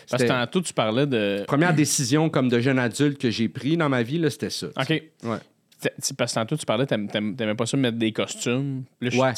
[0.09, 1.43] Parce que tantôt, tu parlais de.
[1.47, 4.67] Première décision comme de jeune adulte que j'ai pris dans ma vie, c'était ça.
[4.67, 4.89] OK.
[5.23, 5.37] Ouais.
[6.17, 8.83] Parce que tantôt, tu parlais, t'aim- t'aim- t'aimais pas ça mettre des costumes.
[9.01, 9.33] Là, Ouais.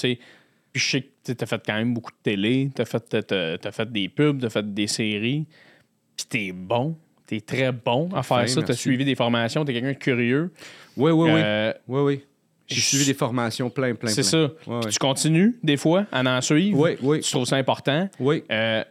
[0.73, 3.23] Puis je sais que t'sais, t'as fait quand même beaucoup de télé, t'as fait, t'as-
[3.23, 5.45] t'as t'as fait des pubs, t'as fait des séries.
[6.15, 6.97] Puis t'es bon.
[7.25, 8.61] T'es très bon à faire ça.
[8.61, 8.81] T'as merci.
[8.83, 10.51] suivi des formations, t'es quelqu'un de curieux.
[10.95, 11.41] Oui, oui, oui.
[11.43, 12.23] Euh, Oui, oui.
[12.69, 14.43] J'ai suivi des formations plein, plein, c'est ça.
[14.43, 14.89] Ouais, Puis ouais.
[14.91, 16.77] Tu continues, des fois, à en suivre.
[16.79, 17.19] Oui, oui.
[17.21, 18.09] Tu trouves ça important.
[18.19, 18.43] Oui.
[18.51, 18.83] Euh,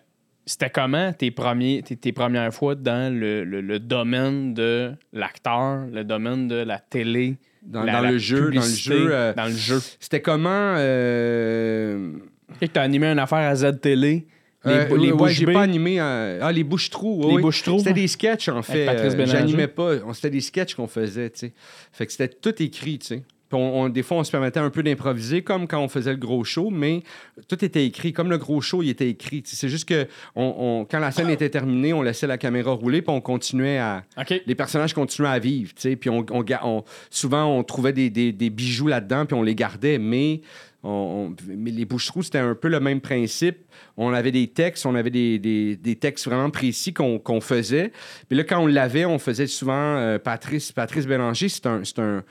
[0.48, 5.86] C'était comment tes, premiers, tes, tes premières fois dans le, le- le domaine de l'acteur,
[5.92, 7.36] le domaine de la télé,
[7.66, 9.08] Dans, la- dans la le jeu, dans le jeu.
[9.12, 9.80] euh, dans le jeu.
[10.00, 10.74] C'était comment.
[10.78, 12.12] euh,
[12.60, 14.26] Tu as animé une affaire à Z-Télé.
[14.64, 16.00] Les, euh, les ouais, bouches j'ai pas animé.
[16.00, 17.20] euh, ah, les bouches-trous.
[17.22, 17.42] oui, Les oui.
[17.42, 18.88] bouches-trous, C'était des sketchs, en fait.
[18.88, 19.26] Euh.
[19.26, 19.92] J'animais pas.
[20.14, 21.52] C'était des sketchs qu'on faisait, tu sais.
[21.92, 23.22] Fait que c'était tout écrit, tu sais.
[23.48, 26.10] Puis on- on- des fois, on se permettait un peu d'improviser, comme quand on faisait
[26.10, 27.02] le gros show, mais
[27.48, 28.12] tout était écrit.
[28.12, 29.42] Comme le gros show, il était écrit.
[29.46, 33.02] C'est juste que on, on- quand la scène était terminée, on laissait la caméra rouler,
[33.02, 34.04] puis on continuait à,
[34.46, 39.26] les personnages continuaient à vivre, puis on, souvent on trouvait des, des- des bijoux là-dedans,
[39.26, 40.40] puis on les gardait, mais,
[40.82, 43.58] on, on- mais les bouches-trous, c'était un peu le même principe.
[43.96, 47.92] On avait des textes, on avait des, des- des textes vraiment précis qu'on faisait.
[48.28, 51.84] Puis là, quand on l'avait, on faisait souvent euh, Patrice, Patrice Bélanger, c'est un...
[51.84, 52.24] C'est un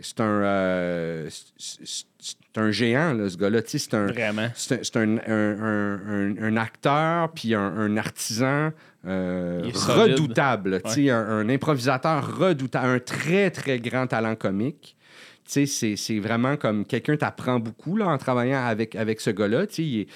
[0.00, 1.28] c'est un, euh,
[1.58, 3.60] c'est- un géant, là, ce gars-là.
[3.64, 4.48] C'est un, Vraiment.
[4.54, 8.70] c'est un, c'est un- un- un- un- un acteur, puis un, artisan
[9.06, 10.80] euh, redoutable.
[11.10, 14.96] un improvisateur redoutable, un très, très grand talent comique.
[15.50, 19.66] C'est vraiment comme quelqu'un t'apprend beaucoup là, en travaillant avec, avec ce gars-là.
[19.78, 20.06] Il est,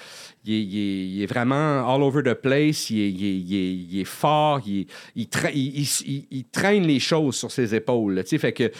[0.45, 2.89] il, il il est vraiment all over the place.
[2.89, 4.61] Il est, il est- fort.
[4.65, 8.15] Il, traîne les choses sur ses épaules.
[8.15, 8.23] là.
[8.23, 8.71] Fait que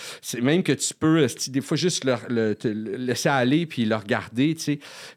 [0.41, 4.55] même que tu peux, euh, des fois, juste le, te laisser aller puis le regarder.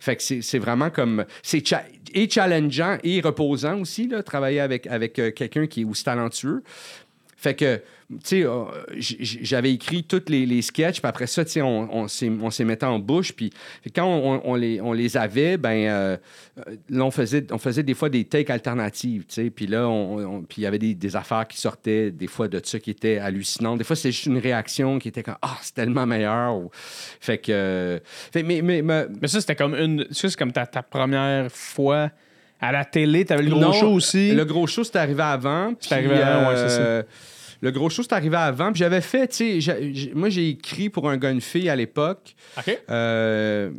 [0.00, 1.24] Fait que c'est vraiment comme.
[1.42, 1.62] C'est
[2.14, 6.62] et challengeant et reposant aussi, là, travailler avec, avec euh, quelqu'un qui est aussi talentueux.
[7.40, 7.76] Fait que,
[8.24, 8.46] tu sais,
[8.98, 12.98] j'avais écrit tous les, sketchs, puis après ça, tu sais, on, on s'est mettait en
[12.98, 13.52] bouche, puis
[13.94, 16.16] quand on, les, on les avait, ben euh,
[16.58, 19.88] euh, là, on faisait, on faisait des fois des takes alternatives, tu sais, puis là,
[20.56, 23.78] il y avait des, des affaires qui sortaient, des fois, de ça qui étaient hallucinantes.
[23.78, 26.58] Des fois, c'était juste une réaction qui était comme «Ah, c'est tellement meilleur!
[27.20, 27.52] Fait que...
[27.52, 27.98] euh,
[28.32, 30.06] fait, mais, mais, mais- ça, c'était comme une.
[30.10, 32.10] C'est comme ta, ta première fois
[32.60, 33.24] à la télé.
[33.24, 34.32] T'avais le gros Non, show aussi.
[34.32, 35.72] Le gros show, c'est arrivé avant.
[35.80, 36.80] C'est arrivé avant, ouais, c'est ça.
[36.80, 37.02] euh,
[37.60, 38.72] Le gros show, c'est arrivé avant.
[38.72, 42.34] Puis j'avais fait, tu sais, moi, j'ai écrit pour un gars, une fille à l'époque.
[42.58, 42.78] OK.
[42.90, 43.70] Euh,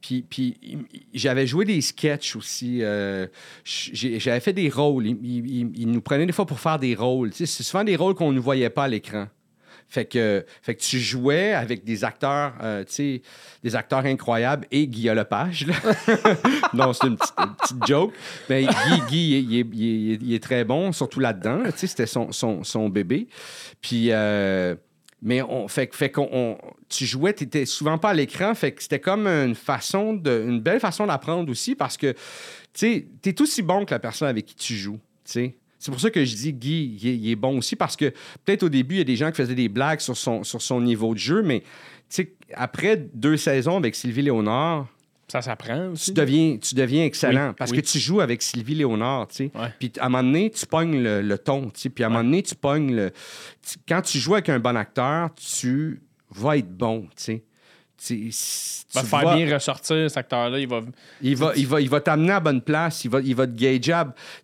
[0.00, 0.56] puis, puis
[1.12, 2.78] j'avais joué des sketchs aussi.
[2.82, 3.26] euh,
[3.64, 5.06] j'avais fait des rôles.
[5.06, 7.30] Ils, ils nous prenaient des fois pour faire des rôles.
[7.30, 9.26] Tu sais, C'est souvent des rôles qu'on ne voyait pas à l'écran.
[9.90, 13.22] Fait que, fait que tu jouais avec des acteurs, euh, tu sais,
[13.64, 15.66] des acteurs incroyables et Guy Lepage.
[16.74, 18.12] non, c'est une petite, joke.
[18.50, 21.62] Mais Guy, Guy, il, est- très bon, surtout là-dedans.
[21.64, 23.28] Tu sais, c'était son, son, son bébé.
[23.80, 24.74] Puis, euh,
[25.22, 26.58] mais on fait, fait qu'on, on-
[26.90, 28.54] tu jouais, tu souvent pas à l'écran.
[28.54, 32.14] Fait que c'était comme une façon de, une belle façon d'apprendre aussi parce que,
[32.74, 35.00] tu es aussi bon que la personne avec qui tu joues.
[35.24, 35.56] Tu sais.
[35.78, 38.12] C'est pour ça que je dis Guy, il est, il est bon aussi parce que
[38.44, 40.60] peut-être au début, il y a des gens qui faisaient des blagues sur son, sur
[40.60, 41.62] son niveau de jeu, mais
[42.54, 44.86] après deux saisons avec Sylvie Léonard,
[45.28, 46.06] Ça s'apprend aussi.
[46.06, 47.76] tu deviens, tu deviens excellent Oui, parce oui.
[47.80, 49.50] que tu joues avec Sylvie Léonard, tu sais.
[49.54, 49.68] Ouais.
[49.78, 51.88] Puis à un moment donné, tu pognes le, le ton, tu sais.
[51.90, 53.10] Puis à un moment donné, tu pognes le...
[53.62, 56.00] tu- quand tu joues avec un bon acteur, tu
[56.30, 57.42] vas être bon, tu sais.
[58.00, 58.30] Tu,
[58.94, 60.58] va te faire vas- bien ressortir, cet acteur-là.
[60.60, 60.80] Il va.
[61.20, 63.04] il va, il va, il va t'amener à la bonne place.
[63.04, 63.52] Il va, il va te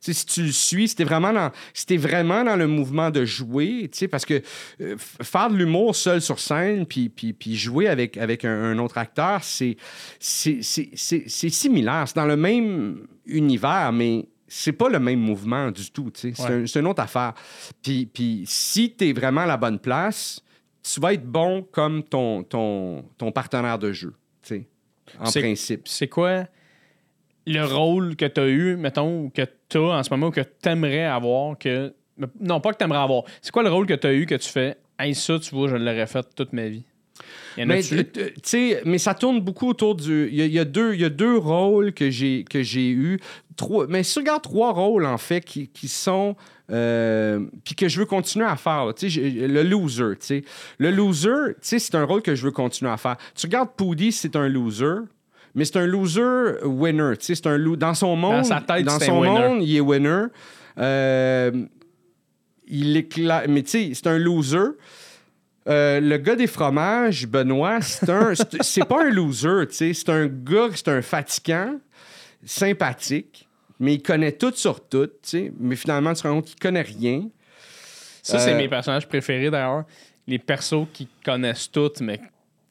[0.01, 3.25] sais, si tu le suis, si t'es vraiment dans, si vraiment dans le mouvement de
[3.25, 4.43] jouer, parce que
[4.81, 8.79] euh, faire de l'humour seul sur scène, puis, puis, puis jouer avec, avec un, un
[8.79, 9.77] autre acteur, c'est,
[11.51, 12.05] similaire.
[12.07, 16.11] C'est dans le même univers, mais c'est pas le même mouvement du tout.
[16.13, 16.33] tu sais.
[16.37, 16.51] C'est, Ouais.
[16.63, 17.35] un- c'est une autre affaire.
[17.83, 20.41] Puis, puis si t'es vraiment à la bonne place,
[20.85, 24.69] tu vas être bon comme ton, ton, ton partenaire de jeu, tu sais,
[25.19, 25.89] en principe.
[25.89, 26.47] C'est quoi
[27.47, 30.31] le rôle que tu as eu, mettons, ou que tu as en ce moment, ou
[30.31, 31.93] que tu aimerais avoir, que.
[32.41, 33.25] Non, pas que tu aimerais avoir.
[33.43, 35.69] C'est quoi le rôle que tu as eu que tu fais Hey, ça, tu vois,
[35.69, 36.85] je l'aurais fait toute ma vie?
[37.57, 40.29] Mais, tu ça tourne beaucoup autour du.
[40.29, 42.63] Il y a, il y a deux, il y a deux rôles que j'ai, que
[42.63, 43.19] j'ai eus.
[43.57, 46.37] Trois, mais si tu regardes trois rôles, en fait, qui, qui sont.
[46.71, 48.87] Euh, puis que je veux continuer à faire.
[48.87, 50.45] le loser, tu sais.
[50.79, 53.17] Le loser, tu sais, c'est un rôle que je veux continuer à faire.
[53.35, 55.01] Tu regardes Poudy, c'est un loser.
[55.55, 57.17] Mais c'est un loser winner.
[57.19, 58.45] Tu sais, c'est un lo- dans son monde.
[58.45, 60.25] sa tête, dans son monde, il est winner.
[60.79, 61.53] Euh,
[62.67, 63.47] il éclate.
[63.49, 64.59] Mais tu sais, c'est un loser.
[65.69, 69.95] Euh, le gars des fromages, Benoît, c'est un, c'est- pas un loser, tu sais.
[69.95, 71.79] C'est un gars, c'est un fatigant,
[72.45, 73.44] sympathique,
[73.81, 75.53] mais il connaît tout sur tout, tu sais.
[75.59, 77.29] Mais finalement, tu te rends compte qu'il connaît rien.
[78.23, 79.85] Ça, c'est Euh, mes personnages préférés d'ailleurs.
[80.27, 82.21] Les persos qui connaissent tout, mais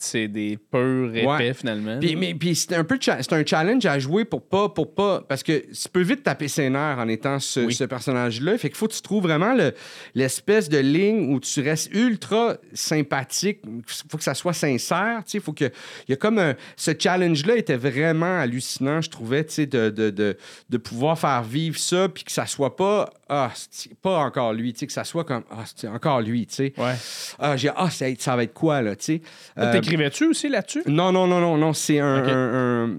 [0.03, 1.53] c'est des purs épais Ouais.
[1.53, 1.99] finalement.
[1.99, 5.21] Puis, mais, puis c'est un peu c'est un challenge à jouer pour pas pour pas
[5.27, 7.73] parce que tu peux vite taper ses nerfs en étant ce, Oui.
[7.73, 8.57] ce personnage-là.
[8.57, 9.73] Fait qu'il faut que tu trouves vraiment le-
[10.15, 13.59] l'espèce de ligne où tu restes ultra sympathique.
[14.09, 15.21] faut que ça soit sincère.
[15.33, 19.43] Il faut que il y a comme un- ce challenge-là était vraiment hallucinant, je trouvais,
[19.45, 20.37] tu sais, de, de, de,
[20.69, 24.73] de pouvoir faire vivre ça puis que ça soit pas ah c'est pas encore lui,
[24.73, 26.73] tu sais, que ça soit comme ah c'est encore lui, tu sais.
[26.77, 26.93] Ouais.
[27.39, 29.19] Ah j'ai ah ça, ça va être quoi là, tu sais.
[29.55, 30.83] Toi, Euh, T'écrivais-tu aussi là-dessus?
[30.87, 31.73] non, non, non, non, non.
[31.73, 32.29] C'est un, Ok.
[32.29, 32.97] un, un-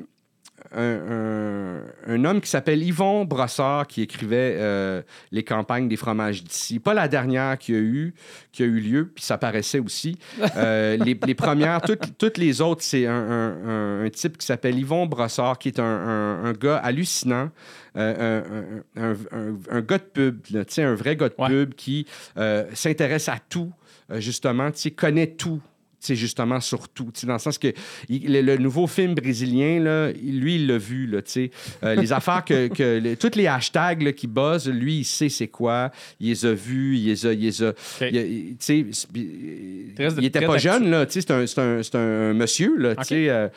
[0.72, 6.78] un- homme qui s'appelle Yvon Brossard qui écrivait euh, les campagnes des fromages d'ici.
[6.78, 8.14] Pas la dernière qui a eu,
[8.52, 10.18] qui a eu lieu, puis ça paraissait aussi.
[10.56, 15.06] Euh, les, les premières, toutes, toutes les autres, c'est un, un- type qui s'appelle Yvon
[15.06, 17.50] Brossard, qui est un, gars hallucinant.
[17.96, 21.48] euh, un, gars de pub, là, un vrai gars de Ouais.
[21.48, 22.06] pub qui
[22.38, 23.72] euh, s'intéresse à tout,
[24.14, 25.60] justement, connaît tout
[26.07, 27.11] sais, justement, surtout.
[27.24, 27.72] Dans le sens que
[28.09, 31.07] il- le, le nouveau film brésilien, là, lui, il l'a vu.
[31.07, 31.50] Là, tu sais.
[31.82, 32.68] Euh, les affaires que.
[32.68, 35.90] que les- tous les hashtags là, qui buzzent, lui, il sait c'est quoi.
[36.20, 37.32] Il les a vus, il les a.
[37.32, 41.07] Il, les a- il il- tu sais, c'est- il, Très- il était pas jeune, là.
[41.07, 42.94] tu sais, C'est un, c'est un, c'est un monsieur, là.
[42.94, 43.07] tu Ok.
[43.07, 43.48] sais, euh,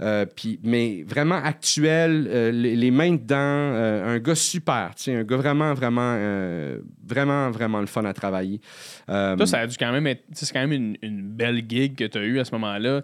[0.00, 5.22] euh, puis- mais vraiment actuel, euh, les, les mains dedans, euh, un gars super, un
[5.24, 6.16] gars vraiment, vraiment,
[7.06, 8.60] vraiment, vraiment le fun à travailler.
[9.06, 10.22] Toi, ça a dû quand même être.
[10.32, 13.02] C'est quand même une, une belle gig que tu as eue à ce moment-là.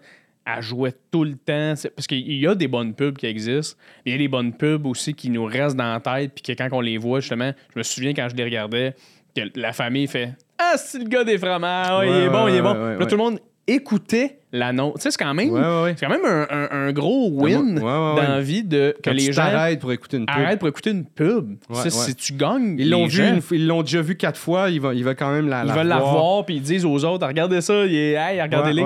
[0.50, 1.74] À jouer tout le temps.
[1.94, 3.76] Parce qu'il y a des bonnes pubs qui existent.
[4.06, 6.32] mais Il y a des bonnes pubs aussi qui nous restent dans la tête.
[6.34, 8.94] Puis que quand on les voit, justement, je me souviens quand je les regardais,
[9.36, 11.86] que la famille fait Ah, c'est le gars des fromages.
[11.90, 12.72] Ah, il Ouais, est bon, ouais, il est bon.
[12.72, 13.38] ouais, ouais, Puis là, tout le monde
[13.68, 14.94] écoutait l'annonce.
[14.94, 15.50] Tu sais, c'est quand même.
[15.50, 15.94] Ouais, ouais, ouais.
[15.96, 19.26] C'est quand même un, un- un gros win dans la vie de que Quand les
[19.26, 20.34] tu gens t'arrêtes pour écouter une pub.
[20.36, 21.56] arrêtent pour écouter une pub.
[21.72, 21.90] Ça.
[21.90, 24.92] Si tu gagnes, Ils l'ont vu, une ils l'ont déjà vu quatre fois, ils vont,
[24.92, 26.14] ils veulent quand même la, ils la veulent la revoir.
[26.24, 28.82] voir, puis ils disent aux autres, regardez ça, il est, hey, regardez-les.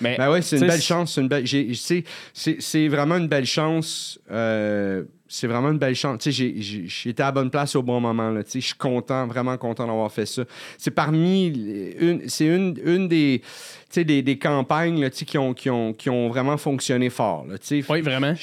[0.00, 1.14] Mais, Ben ouais, c'est une belle chance.
[1.14, 1.46] C'est une belle.
[1.46, 4.18] c'est- C'est c'est vraiment une belle chance.
[4.30, 5.02] euh,
[5.34, 6.28] c'est vraiment une belle chance.
[6.28, 8.34] J'étais à la bonne place au bon moment.
[8.54, 10.44] Je suis content, vraiment content d'avoir fait ça.
[10.76, 11.46] C'est parmi
[11.98, 13.40] une, c'est une, une des,
[13.96, 17.46] des, des campagnes là, qui, ont, qui, ont, qui ont vraiment fonctionné fort.
[17.48, 17.56] Là.
[17.88, 18.34] Oui, vraiment.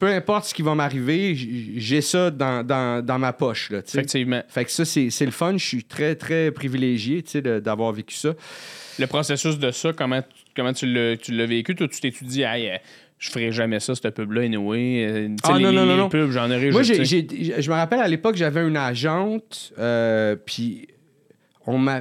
[0.00, 1.36] Peu importe ce qui va m'arriver,
[1.76, 3.70] j'ai ça dans, dans, dans ma poche.
[3.70, 3.78] Là.
[3.78, 4.42] Effectivement.
[4.48, 5.56] Fait que ça, c'est c'est le fun.
[5.56, 7.22] Je suis très, très privilégié
[7.62, 8.34] d'avoir vécu ça.
[8.98, 11.76] Le processus de ça, comment, tu- comment tu l'as vécu?
[11.76, 12.76] Toi, tu t'es tu dis, hey, euh,
[13.20, 15.04] je ferai jamais ça, cette pub-là, anyway.
[15.06, 16.08] Euh, Ah, les, non, non, les non, non.
[16.08, 20.88] pubs, j'en aurais Moi, j'ai- je me rappelle à l'époque, j'avais une agente, euh, puis
[21.66, 22.00] on m'a.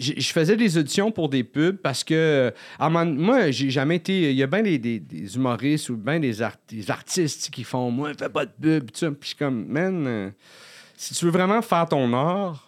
[0.00, 4.30] Je faisais des auditions pour des pubs parce que, à moi, j'ai jamais été.
[4.30, 7.64] Il y a bien des, des- des humoristes ou bien des, art- des artistes qui
[7.64, 9.10] font Moi, fais pas de pub, tout ça.
[9.10, 10.30] Puis je suis comme, man, euh,
[10.96, 12.67] si tu veux vraiment faire ton art,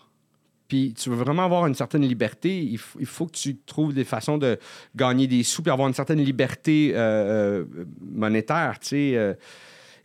[0.71, 4.39] puis tu veux vraiment avoir une certaine liberté, il, faut que tu trouves des façons
[4.39, 4.57] de
[4.95, 9.35] gagner des sous puis avoir une certaine liberté euh, euh, monétaire, euh,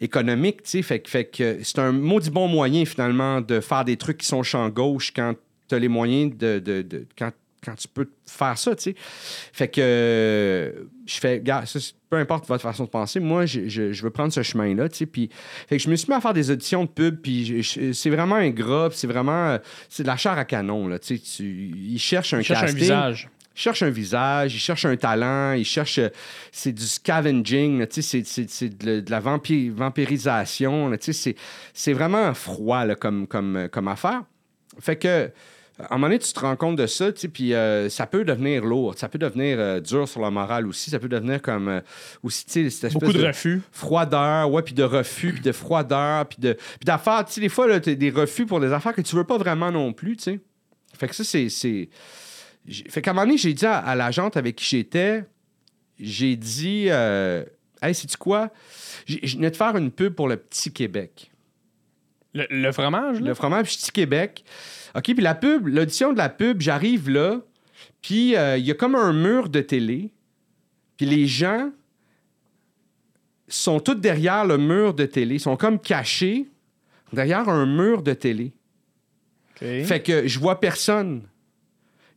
[0.02, 4.42] économique, fait que c'est un maudit bon moyen, finalement, de faire des trucs qui sont
[4.42, 5.36] champ gauche quand
[5.70, 6.58] tu as les moyens de.
[6.58, 7.32] de- de- quand,
[7.66, 8.96] quand tu peux faire ça, tu sais.
[8.98, 10.72] Fait que euh,
[11.06, 14.10] je fais, gars, ça, peu importe votre façon de penser, moi, je, je- je veux
[14.12, 15.06] prendre ce chemin-là, tu sais.
[15.06, 15.30] Puis,
[15.68, 18.36] fait que je me suis mis à faire des auditions de pub, puis c'est vraiment
[18.36, 19.50] ingrat, puis c'est vraiment.
[19.50, 19.58] euh,
[19.90, 21.22] C'est de la chair à canon, là, tu sais.
[21.38, 21.44] Tu-
[21.76, 22.80] Ils cherchent un Il cherche un casting.
[22.82, 23.30] visage.
[23.58, 25.98] Il cherche un visage, il cherche un talent, il cherche.
[26.00, 26.10] euh,
[26.52, 30.90] C'est du scavenging, tu sais, c'est- c'est c'est de, la- de la vampi- vampirisation.
[30.90, 31.36] là, tu sais, C'est
[31.74, 34.24] c'est vraiment froid là, comme, comme, comme affaire.
[34.80, 35.32] Fait que.
[35.78, 38.08] À un moment donné, tu te rends compte de ça, tu sais, puis euh, ça
[38.08, 41.42] peut devenir lourd, ça peut devenir euh, dur sur la morale aussi, ça peut devenir
[41.42, 41.82] comme euh,
[42.24, 43.62] aussi, tu sais, Beaucoup de refus.
[43.74, 47.50] froideur, ouais, puis de refus, puis de froideur, puis de puis d'affaires, tu sais, des
[47.50, 50.24] fois, là, des refus pour des affaires que tu veux pas vraiment non plus, tu
[50.24, 50.40] sais.
[50.98, 51.50] Fait que ça, c'est...
[51.50, 51.90] c'est...
[52.90, 55.26] Fait qu'à un moment donné, j'ai dit à, à l'agente avec qui j'étais,
[56.00, 57.44] j'ai dit, euh,
[57.82, 58.50] hey, sais-tu quoi?
[59.06, 61.32] J'ai- Je venais de faire une pub pour le Petit Québec.
[62.34, 63.28] Le, le fromage, là?
[63.28, 64.44] Le fromage Petit Québec.
[64.96, 67.42] OK, puis la pub, l'audition de la pub, j'arrive là,
[68.02, 70.12] puis euh, il y a comme un mur de télé,
[70.98, 71.70] puis les gens
[73.48, 76.48] sont tous derrière le mur de télé, sont comme cachés
[77.14, 78.54] derrière un mur de télé.
[79.86, 81.24] Fait que je vois personne.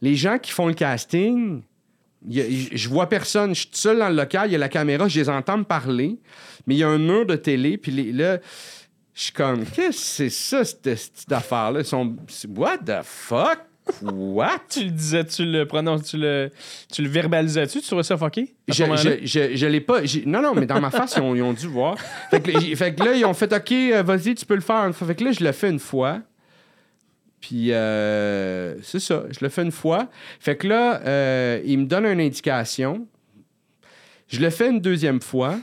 [0.00, 2.30] Les gens qui font le casting, a-
[2.76, 3.54] je vois personne.
[3.54, 5.64] Je suis seul dans le local, il y a la caméra, je les entends me
[5.64, 6.18] parler,
[6.66, 8.38] mais il y a un mur de télé, puis les- là,
[9.18, 11.80] je suis comme, qu'est-ce que c'est ça, cette, cette affaire-là?
[11.80, 12.14] Ils sont,
[12.56, 13.58] what the fuck?
[14.00, 14.60] What?
[14.68, 16.52] Tu le disais, tu le prononces, tu le,
[16.92, 17.80] tu le verbalisais-tu?
[17.80, 18.54] Tu trouvais ça fucké?
[18.68, 20.02] Je, je, je, je l'ai pas.
[20.24, 21.96] Non, non, mais dans ma face, ils ont, ils ont dû voir.
[22.30, 24.86] Fait que, fait que là, ils ont fait OK, euh, vas-y, tu peux le faire
[24.86, 25.08] une fois.
[25.08, 26.20] Fait que là, je l'ai fait une fois.
[27.40, 30.06] Puis, euh, c'est ça, je le fais une fois.
[30.38, 33.08] Fait que là, euh, il me donne une indication.
[34.28, 35.58] Je le fais une deuxième fois.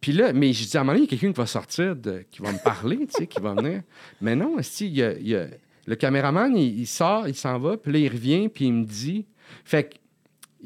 [0.00, 1.94] Puis là, mais je dis à un moment il y a quelqu'un qui va sortir,
[2.30, 3.82] qui va me parler, tu sais, qui va venir.
[4.20, 5.02] Mais non, il y
[5.34, 5.46] a-
[5.86, 9.26] le caméraman, il, sort, il s'en va, puis là, il revient, puis il me dit.
[9.64, 9.96] Fait que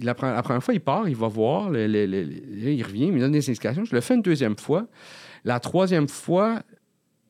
[0.04, 3.32] la, pre- la première fois, il part, il va voir, il revient, il me donne
[3.32, 3.84] des indications.
[3.84, 4.86] Je le fais une deuxième fois.
[5.44, 6.62] La troisième fois,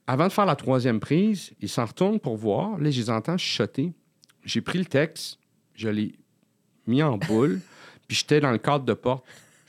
[0.06, 2.78] avant de faire la troisième prise, il s'en retourne pour voir.
[2.78, 3.92] Là, je les entends chuchoter.
[4.44, 5.38] J'ai pris le texte,
[5.74, 6.14] je l'ai
[6.86, 7.60] mis en boule,
[8.08, 9.24] puis j'étais dans le cadre de porte.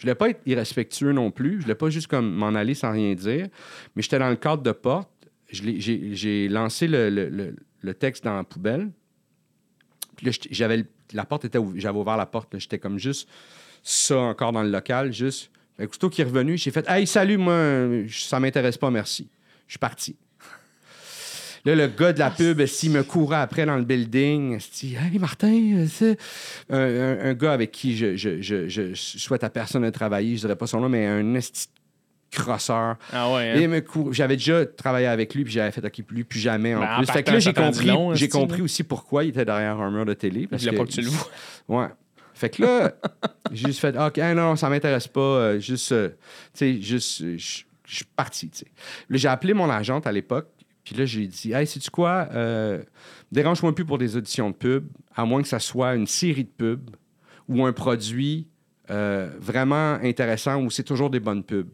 [0.06, 1.58] Je voulais pas être irrespectueux non plus.
[1.58, 3.48] Je voulais pas juste comme m'en aller sans rien dire.
[3.96, 5.10] Mais j'étais dans le cadre de porte.
[5.50, 8.92] J'ai lancé le, le- le- le texte dans la poubelle.
[10.16, 12.56] Puis là, j'avais le- la porte était j'avais ouvert la porte.
[12.60, 13.28] J'étais comme juste
[13.82, 15.50] ça encore dans le local, juste.
[15.80, 19.28] Que Aussitôt qu'il est revenu, j'ai fait Hey, salut, moi, ça m'intéresse pas, merci.
[19.66, 20.16] Je suis parti.
[21.66, 25.18] Là, le gars de la pub, s'il me courait après dans le building, dit Hey,
[25.20, 25.48] Martin,
[25.78, 26.18] euh, c'est.
[26.70, 30.36] Un, un- un gars avec qui je, je- je- je souhaite à personne de travailler,
[30.36, 31.68] je dirais pas son nom, mais un esti
[32.32, 32.98] crosseur.
[33.14, 33.56] Ah ouais, hein?
[33.56, 36.40] Et il me cou- J'avais déjà travaillé avec lui, puis j'avais fait OK, plus, plus
[36.40, 37.12] jamais en Ben, en plus.
[37.12, 40.14] Fait que là, j'ai compris, j'ai compris aussi pourquoi il était derrière un mur de
[40.14, 40.48] télé.
[40.48, 41.30] Parce Il voulait pas que tu le vois.
[41.84, 41.88] Ouais.
[42.34, 42.92] Fait que là,
[43.54, 45.22] j'ai juste fait OK, non, ça m'intéresse pas.
[45.22, 46.10] euh, juste, euh,
[46.54, 48.66] tu sais, juste, euh, je suis parti, tu sais.
[49.10, 50.50] J'ai appelé mon agente à l'époque,
[50.86, 52.82] puis là, j'ai dit Hey, sais-tu quoi Euh,
[53.32, 56.50] Dérange-moi plus pour des auditions de pub, à moins que ça soit une série de
[56.50, 56.92] pubs
[57.50, 58.48] ou un produit
[58.92, 61.70] euh, vraiment intéressant où c'est toujours des bonnes pubs.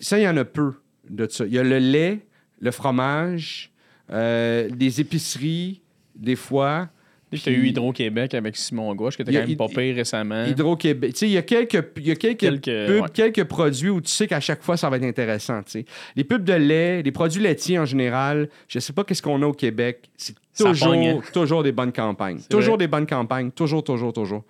[0.00, 0.72] Ça, il y en a peu
[1.08, 1.44] de ça.
[1.44, 2.26] Il y a le lait,
[2.60, 3.72] le fromage,
[4.10, 5.82] euh, des épiceries,
[6.16, 6.88] des fois.
[7.32, 10.44] Tu as eu Hydro-Québec avec Simon Gouache, que y quand même pas pire récemment.
[10.44, 11.12] Hydro-Québec.
[11.12, 13.08] Tu sais, il y a quelques, y a quelques, Quelques- pubs, ouais.
[13.14, 15.62] quelques produits où tu sais qu'à chaque fois, ça va être intéressant.
[15.62, 15.84] tu sais.
[16.16, 19.46] Les pubs de lait, les produits laitiers en général, je sais pas qu'est-ce qu'on a
[19.46, 20.10] au Québec.
[20.16, 22.40] C'est toujours, toujours des bonnes campagnes.
[22.50, 22.84] Toujours vrai.
[22.84, 23.50] des bonnes campagnes.
[23.50, 24.44] Toujours, toujours, toujours.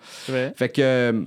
[0.57, 1.23] Fait que, euh,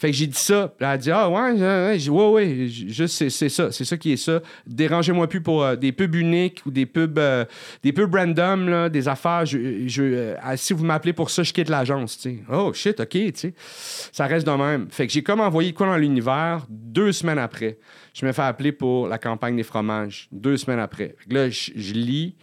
[0.00, 0.72] fait que j'ai dit ça.
[0.80, 3.70] Elle a dit Ah, ouais, ouais, ouais, ouais, juste, c'est, ça.
[3.70, 4.40] C'est ça qui est ça.
[4.66, 7.44] Dérangez-moi plus pour euh, des pubs uniques ou des pubs, euh,
[7.82, 9.44] des pubs random, là, des affaires.
[9.44, 9.58] Je,
[10.00, 12.26] euh, si vous m'appelez pour ça, je quitte l'agence.
[12.50, 13.54] Oh, shit, OK, tu sais.
[13.58, 14.88] Ça reste de même.
[14.90, 17.76] Fait que j'ai comme envoyé quoi dans l'univers deux semaines après.
[18.14, 20.28] Je me fais appeler pour la campagne des fromages.
[20.32, 21.14] Deux semaines après.
[21.18, 22.36] Fait que là, je, lis.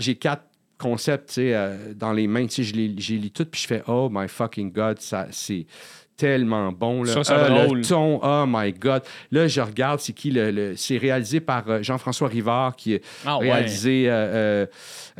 [0.00, 0.44] J'ai quatre
[0.98, 2.46] sais, euh, dans les mains.
[2.46, 5.66] Je les, lis tout, puis je fais Oh my fucking God, ça, c'est
[6.18, 7.04] tellement bon.
[7.04, 7.22] Là.
[7.24, 7.66] Ça, Ah.
[7.72, 9.02] Le ton, oh my God.
[9.30, 10.50] Là, je regarde, c'est qui le.
[10.50, 14.66] le- c'est réalisé par euh, Jean-François Rivard qui a Ah réalisé euh, euh,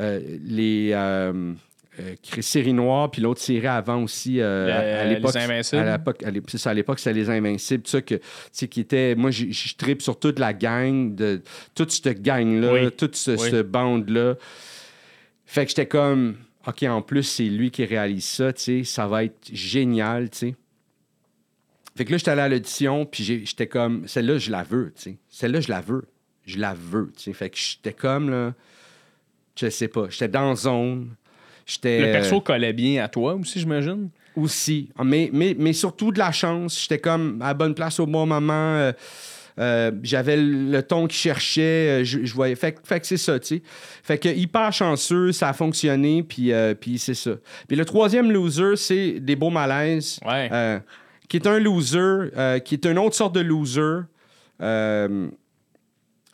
[0.01, 0.91] euh, les.
[0.93, 1.55] euh,
[2.01, 5.35] euh, cré- série noire, puis l'autre série avant aussi, Le- à, à l'époque.
[5.35, 6.01] Les Invincibles.
[6.49, 8.23] C'est ça, à l'époque, c'était les Invincibles, tout ça que, tu
[8.53, 9.15] sais, qui était.
[9.17, 11.43] Moi, je je tripe sur toute la gang, de,
[11.75, 12.91] toute cette gang-là, Oui.
[12.97, 13.51] toute ce, Oui.
[13.51, 14.35] ce bande-là.
[15.47, 16.37] Fait que j'étais comme,
[16.67, 20.39] OK, en plus, c'est lui qui réalise ça, tu sais, ça va être génial, tu
[20.39, 20.55] sais.
[21.99, 25.03] Fait que là, j'étais allé à l'audition, puis j'étais comme, celle-là, je la veux, tu
[25.03, 25.17] sais.
[25.29, 26.05] Celle-là, je la veux.
[26.47, 27.33] Je la veux, tu sais.
[27.33, 28.55] Fait que j'étais comme, là,
[29.61, 31.09] je sais pas, j'étais dans zone.
[31.67, 31.99] J'étais.
[32.07, 34.11] Le perso collait bien à toi aussi, j'imagine?
[34.37, 34.91] Aussi.
[35.05, 36.81] Mais, mais, mais surtout de la chance.
[36.81, 38.53] J'étais comme à la bonne place au bon moment.
[38.77, 38.93] euh,
[39.59, 42.01] euh, J'avais le ton qu'il cherchait.
[42.01, 42.55] euh, Je, je voyais.
[42.55, 43.63] Fait, que- fait que c'est ça, tu sais.
[44.05, 47.33] Fait que hyper chanceux, ça a fonctionné, puis, euh, puis c'est ça.
[47.67, 50.21] Puis le troisième loser, c'est des beaux malaises.
[50.25, 50.49] Ouais.
[51.29, 51.99] Qui est un loser,
[52.37, 54.01] euh, qui est une autre sorte de loser.
[54.63, 55.29] Euh,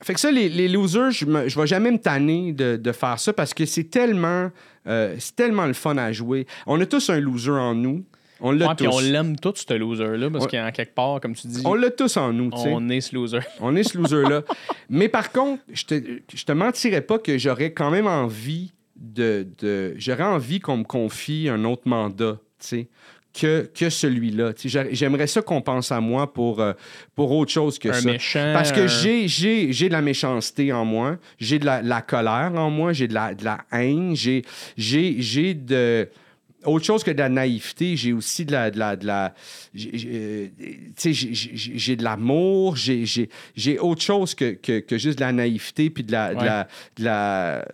[0.03, 3.19] fait que ça, les, les losers, je ne vais jamais me tanner de, de faire
[3.19, 4.51] ça parce que c'est tellement,
[4.87, 6.47] euh, c'est tellement le fun à jouer.
[6.67, 8.05] On a tous un loser en nous.
[8.41, 8.93] On l'a Ouais, puis tous.
[8.95, 10.51] on l'aime tout, ce loser-là, parce Ouais.
[10.51, 12.69] qu'en quelque part, comme tu dis, On l'a tous en nous, tu sais.
[12.71, 13.39] on est ce loser.
[13.61, 14.43] On est ce loser-là.
[14.91, 15.95] Mais par contre, je te,
[16.35, 19.47] je te mentirais pas que j'aurais quand même envie de.
[19.59, 22.89] de j'aurais envie qu'on me confie un autre mandat, tu sais.
[23.37, 24.53] Que, que celui-là.
[24.93, 26.73] J'aimerais ça qu'on pense à moi pour, euh,
[27.17, 28.13] pour autre chose que Un ça.
[28.13, 28.53] méchant.
[28.55, 32.53] Parce que j'ai, j'ai, j'ai de la méchanceté en moi, j'ai de la, la colère
[32.55, 34.43] en moi, j'ai de la, de la haine, j'ai,
[34.77, 36.09] j'ai, j'ai de.
[36.65, 38.71] Autre chose que de la naïveté, j'ai aussi de la.
[38.71, 39.35] De la, de la
[39.75, 44.53] j'ai, j'ai, euh, tu sais, j'ai, j'ai- de l'amour, j'ai, j'ai, j'ai autre chose que,
[44.53, 46.69] que, que juste de la naïveté puis de la, de la,
[46.99, 47.65] de la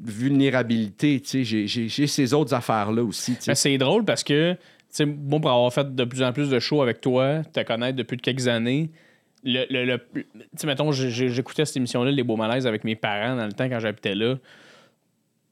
[0.00, 1.20] vulnérabilité.
[1.20, 1.66] tu sais.
[1.66, 3.36] J'ai, j'ai, ces autres affaires-là aussi.
[3.46, 4.56] Mais c'est drôle parce que,
[4.96, 7.96] sais, moi, pour avoir fait de plus en plus de shows avec toi, te connaître
[7.96, 8.90] depuis quelques années,
[9.42, 10.24] le, le, le- tu
[10.56, 13.80] sais, mettons, j'écoutais cette émission-là, Les Beaux Malaises, avec mes parents dans le temps quand
[13.80, 14.36] j'habitais là.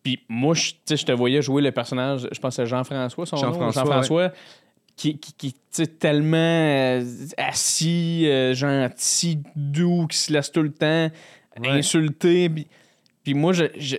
[0.02, 3.42] Puis moi, je je te voyais jouer le personnage, je pense que Jean-François, son nom.
[3.42, 4.32] Jean-François, Jean-François,
[4.96, 7.04] qui, qui, sais, tellement euh,
[7.36, 11.08] assis, euh, gentil, doux, qui se laisse tout le temps
[11.60, 11.68] Ouais.
[11.68, 12.48] insulter.
[13.22, 13.96] Puis, moi, je, je,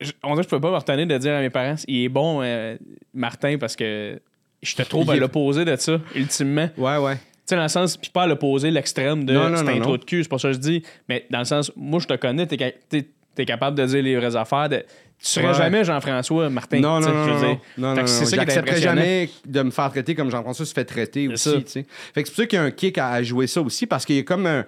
[0.00, 2.04] je- on dirait que je peux pas me retenir de dire à mes parents, il
[2.04, 2.76] est bon, euh,
[3.12, 4.20] Martin, parce que
[4.64, 6.68] je te trouve à Il est- l'opposé de ça, ultimement.
[6.76, 7.14] Ouais, ouais.
[7.16, 9.70] Tu sais, dans le sens, puis pas à l'opposé, l'extrême de Non, non, c'est non,
[9.76, 12.00] un trou de cul, c'est pas ça que je dis, mais dans le sens, moi,
[12.00, 14.68] je te connais, t'es, ca- t'es- t'es capable de dire les vraies affaires.
[14.68, 14.76] de-
[15.16, 15.54] tu serais Ouais.
[15.54, 16.80] jamais Jean-François Martin.
[16.80, 20.14] Non, tu non, non, non, non, non, c'est ça qui jamais de me faire traiter
[20.14, 21.56] comme Jean-François se fait traiter C'est aussi, ça.
[21.56, 21.86] tu sais.
[22.14, 23.86] Fait que c'est pour ça qu'il y a un kick à, à jouer ça aussi,
[23.86, 24.64] parce qu'il y a comme un...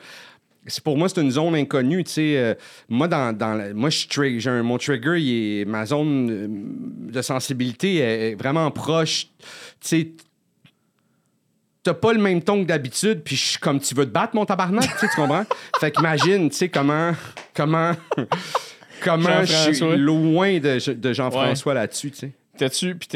[0.84, 2.36] Pour moi, c'est une zone inconnue, tu sais.
[2.36, 2.54] euh,
[2.88, 6.30] moi, dans, dans la- moi, je tri- j'ai un- mon trigger, il est- ma zone
[6.30, 6.46] euh,
[7.12, 9.26] de sensibilité est, est vraiment proche.
[9.38, 9.46] Tu
[9.80, 10.08] sais,
[11.82, 14.34] t'as pas le même ton que d'habitude, puis je suis comme tu veux te battre,
[14.34, 15.44] mon tabarnak, tu sais, tu comprends?
[15.80, 17.12] Fait qu'imagine, tu sais, comment,
[17.54, 17.92] comment,
[19.04, 22.32] comment je suis loin de, de Jean-François là-dessus, tu sais.
[22.58, 23.08] T'as-tu, puis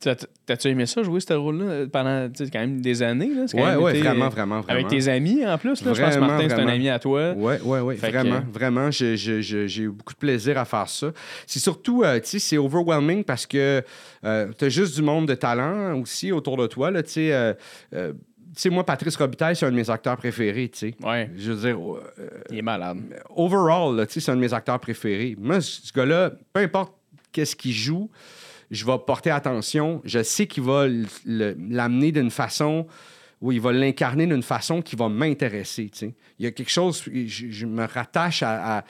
[0.00, 3.30] t'as-tu aimé ça, jouer ce rôle-là, pendant tu sais, quand même des années?
[3.34, 3.44] Là?
[3.52, 4.78] Ouais, même ouais, été, vraiment, euh, vraiment, vraiment.
[4.80, 5.84] Avec tes amis, en plus.
[5.84, 5.92] Là.
[5.94, 6.70] je pense que Vraiment, Martin, c'est un vraiment.
[6.72, 7.32] ami à toi.
[7.32, 11.10] Ouais, ouais, ouais, Fait vraiment, que- vraiment, j'ai eu beaucoup de plaisir à faire ça.
[11.46, 13.82] C'est surtout, euh, tu sais, c'est overwhelming parce que
[14.24, 17.32] euh, t'as juste du monde de talent aussi autour de toi, là, tu sais.
[17.32, 17.52] euh,
[17.94, 18.12] euh,
[18.54, 20.94] tu sais, moi, Patrice Robitaille, c'est un de mes acteurs préférés, tu sais.
[21.04, 22.00] Ouais, Je veux dire, euh,
[22.50, 22.98] il est malade.
[23.36, 25.36] overall, tu sais, c'est un de mes acteurs préférés.
[25.38, 26.92] Moi, ce ce gars-là, peu importe
[27.30, 28.10] qu'est-ce qu'il joue,
[28.70, 30.00] je vais porter attention.
[30.04, 30.86] Je sais qu'il va
[31.24, 32.86] l'amener d'une façon
[33.40, 35.90] où il va l'incarner d'une façon qui va m'intéresser.
[36.38, 38.84] Il y a quelque chose, je, me rattache à,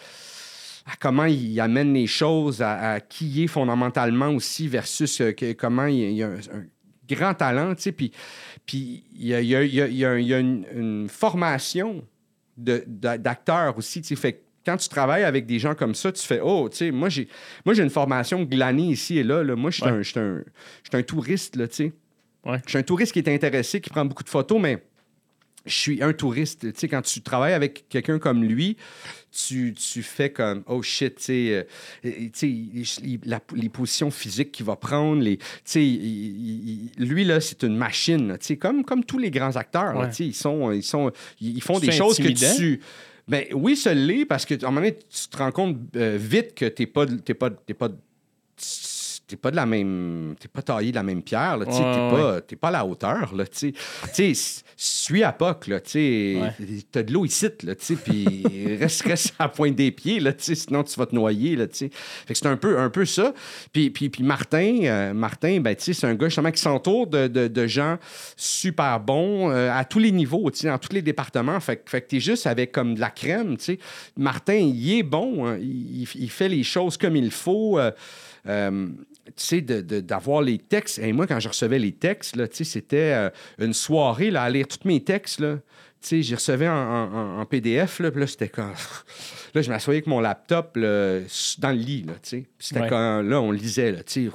[1.00, 6.12] comment il amène les choses, à, qui il est fondamentalement aussi, versus euh, comment il,
[6.12, 6.64] y a un,
[7.08, 7.74] grand talent.
[7.94, 8.12] Puis,
[9.14, 12.04] il y a, y a- une, formation
[12.56, 14.02] d'acteurs aussi.
[14.02, 17.08] Fait quand tu travailles avec des gens comme ça, tu fais Oh, tu sais, moi
[17.08, 17.26] j'ai
[17.64, 19.42] moi j'ai une formation glanée ici et là.
[19.42, 19.56] là.
[19.56, 19.84] Moi, je suis
[20.18, 20.42] Ouais.
[20.92, 21.92] un, un- touriste, là, tu sais.
[22.44, 22.58] Ouais.
[22.64, 24.82] Je suis un touriste qui est intéressé, qui prend beaucoup de photos, mais
[25.66, 26.60] je suis un touriste.
[26.72, 28.76] Tu sais, quand tu travailles avec quelqu'un comme lui,
[29.32, 31.66] tu, tu fais comme oh shit, tu sais,
[32.04, 32.28] euh,
[33.54, 37.76] les positions physiques qu'il va prendre, les, tu sais, il- il- lui là, c'est une
[37.76, 40.08] machine, là, tu sais, comme comme tous les grands acteurs, là, Ouais.
[40.10, 41.10] tu sais, ils sont, ils sont,
[41.40, 42.80] ils font des choses que tu
[43.28, 46.16] ben oui, ça l'est, parce que à un moment donné, tu te rends compte euh,
[46.18, 47.90] vite que t'es pas, t'es pas, t'es pas,
[49.28, 52.16] t'es pas de la même, t'es pas taillé de la même pierre, là, Ouais, t'es
[52.16, 53.72] pas, t'es pas à la hauteur, là, tu
[54.12, 54.32] sais.
[54.80, 56.38] Suis à POC, là, tu
[56.92, 60.32] t'as de l'eau ici, là, tu puis reste, reste à la pointe des pieds, là,
[60.32, 61.90] tu sais, sinon tu vas te noyer, là, tu sais.
[61.92, 63.34] Fait que c'est un peu, un peu ça.
[63.72, 67.06] Puis, puis, puis Martin, euh, Martin, ben, tu sais, c'est un gars justement qui s'entoure
[67.08, 67.98] de, de, de gens
[68.36, 71.58] super bons euh, à tous les niveaux, tu sais, dans tous les départements.
[71.60, 73.78] Fait, que- fait que t'es juste avec comme de la crème, tu sais.
[74.16, 77.78] Martin, il est bon, hein, il, il fait les choses comme il faut.
[77.78, 77.90] euh,
[79.36, 80.98] sais, de- de- d'avoir les textes.
[80.98, 84.42] Et moi, quand je recevais les textes, là, tu sais, c'était euh, une soirée là,
[84.44, 85.40] à lire tous mes textes.
[85.40, 85.56] Là.
[86.00, 88.72] Tu sais, j'y recevais en, en- en PDF, là, puis là, c'était comme...
[89.54, 91.20] Là, je m'assoyais avec mon laptop là,
[91.58, 92.46] dans le lit, là, tu sais.
[92.58, 92.88] C'était Ouais.
[92.88, 94.30] quand, là, on lisait, là, tu sais.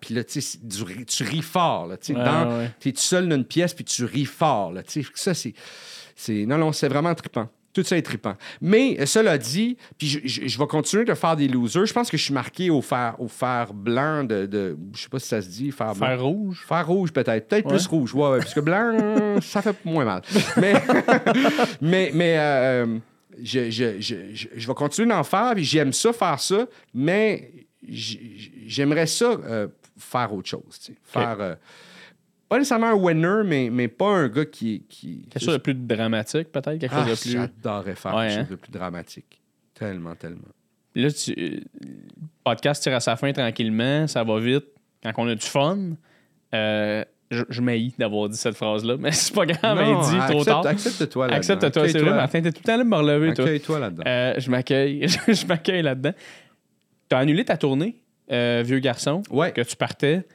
[0.00, 2.18] Puis là, tu sais, du tu ris fort, là, tu sais.
[2.18, 2.70] Ouais, dans- ouais.
[2.80, 5.08] T'es tout seul dans une pièce, puis tu ris fort, là, tu sais.
[5.14, 7.48] Ça, c'est- Non, non, c'est vraiment trippant.
[7.76, 8.34] Tout ça est trippant.
[8.62, 11.84] Mais euh, cela dit, puis je, je- je vais continuer de faire des losers.
[11.84, 15.08] Je pense que je suis marqué au fer, au fer blanc de, de- Je sais
[15.10, 16.06] pas si ça se dit, fer blanc.
[16.06, 16.64] Fer rouge?
[16.66, 17.48] Fer rouge, peut-être.
[17.48, 17.72] Peut-être Ouais.
[17.76, 20.22] plus rouge, ouais, ouais, parce que blanc, ça fait moins mal.
[20.56, 20.72] Mais,
[21.82, 22.98] mais, mais euh,
[23.42, 27.52] je, je, je, vais continuer d'en faire, puis j'aime ça, faire ça, mais
[28.66, 29.68] j'aimerais ça euh,
[29.98, 30.90] faire autre chose.
[31.04, 31.36] Faire.
[31.40, 31.54] euh,
[32.48, 34.84] pas nécessairement un winner, mais, mais pas un gars qui.
[34.88, 36.78] qui Quelque chose de plus dramatique, peut-être?
[36.78, 37.30] Quelque Ah, chose de plus.
[37.32, 38.40] J'adorerais faire Ouais, quelque hein?
[38.42, 39.40] chose de plus dramatique.
[39.74, 40.48] Tellement, tellement.
[40.94, 41.34] Là, tu...
[41.34, 41.60] le
[42.44, 44.64] podcast tire à sa fin tranquillement, ça va vite.
[45.02, 45.78] Quand on a du fun,
[46.54, 50.44] euh, je, je m'haïs d'avoir dit cette phrase-là, mais c'est pas grave, elle dit trop
[50.44, 50.66] tard.
[50.66, 53.44] Accepte-toi là Accepte-toi, c'est vrai, Martin, t'es tout le temps là de me relever, toi.
[53.44, 54.04] Accueille-toi là-dedans.
[54.06, 55.06] Euh, je m'accueille.
[55.28, 56.12] je m'accueille là-dedans.
[57.08, 58.00] T'as annulé ta tournée,
[58.32, 59.52] euh, vieux garçon, Ouais.
[59.52, 60.26] que tu partais.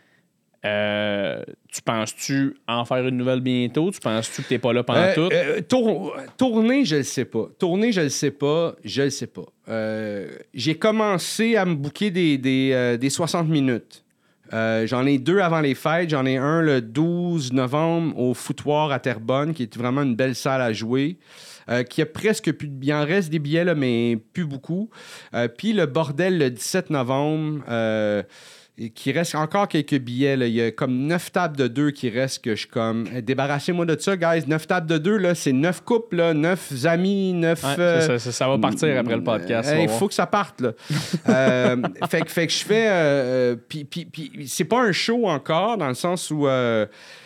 [0.63, 1.41] Euh,
[1.71, 3.89] tu penses-tu en faire une nouvelle bientôt?
[3.91, 5.29] Tu penses-tu que t'es pas là pendant Euh, tout?
[5.33, 7.47] euh, tour- tourner, je le sais pas.
[7.57, 8.75] Tourner, je le sais pas.
[8.83, 9.45] Je le sais pas.
[10.53, 14.03] J'ai commencé à me booker des, des, euh, des 60 minutes.
[14.51, 16.09] J'en ai deux avant les fêtes.
[16.09, 20.35] J'en ai un le 12 novembre au Foutoir à Terrebonne, qui est vraiment une belle
[20.35, 21.17] salle à jouer.
[21.69, 22.73] euh, qui a presque plus de...
[22.83, 24.89] Il en reste des billets, là, mais plus beaucoup.
[25.35, 27.63] Euh, Puis le bordel le 17 novembre.
[27.69, 28.23] euh,
[28.83, 30.35] et qu'il reste encore quelques billets.
[30.35, 30.47] là.
[30.47, 33.05] Il y a comme neuf tables de deux qui restent que je comme.
[33.15, 34.43] eh, Débarrassez-moi de ça, guys.
[34.47, 37.63] Neuf tables de deux, là, c'est neuf couples, là, neuf amis, neuf.
[37.63, 39.69] Ouais, euh, ça, ça- ça va partir après le podcast.
[39.83, 40.71] il faut que ça parte, là.
[41.29, 41.77] Euh,
[42.09, 42.87] fait, que- fait que je fais.
[42.89, 46.47] euh, euh, puis, puis- puis c'est pas un show encore, dans le sens où.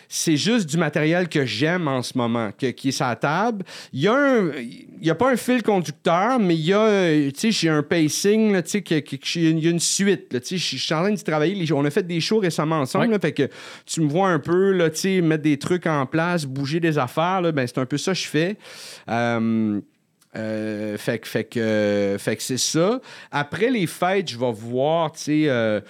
[0.08, 3.64] C'est juste du matériel que j'aime en ce moment, que- qui est la table.
[3.92, 6.80] Il y a un, il y a pas un fil conducteur, mais il y a,
[6.80, 9.70] euh, tu sais, j'ai un pacing, là, tu sais, que- que- que- il y a
[9.70, 11.72] une suite, tu sais, je suis en train d'y travailler.
[11.72, 13.12] On a fait des shows récemment ensemble, Ouais.
[13.12, 13.48] là, fait que
[13.84, 16.98] tu me vois un peu, là, tu sais, mettre des trucs en place, bouger des
[16.98, 18.56] affaires, là, ben c'est un peu ça que je fais.
[19.08, 19.80] Euh,
[20.36, 23.00] euh, fait que, fait que, euh, fait que c'est ça.
[23.30, 25.44] Après les fêtes, je vais voir, tu sais.
[25.48, 25.80] euh,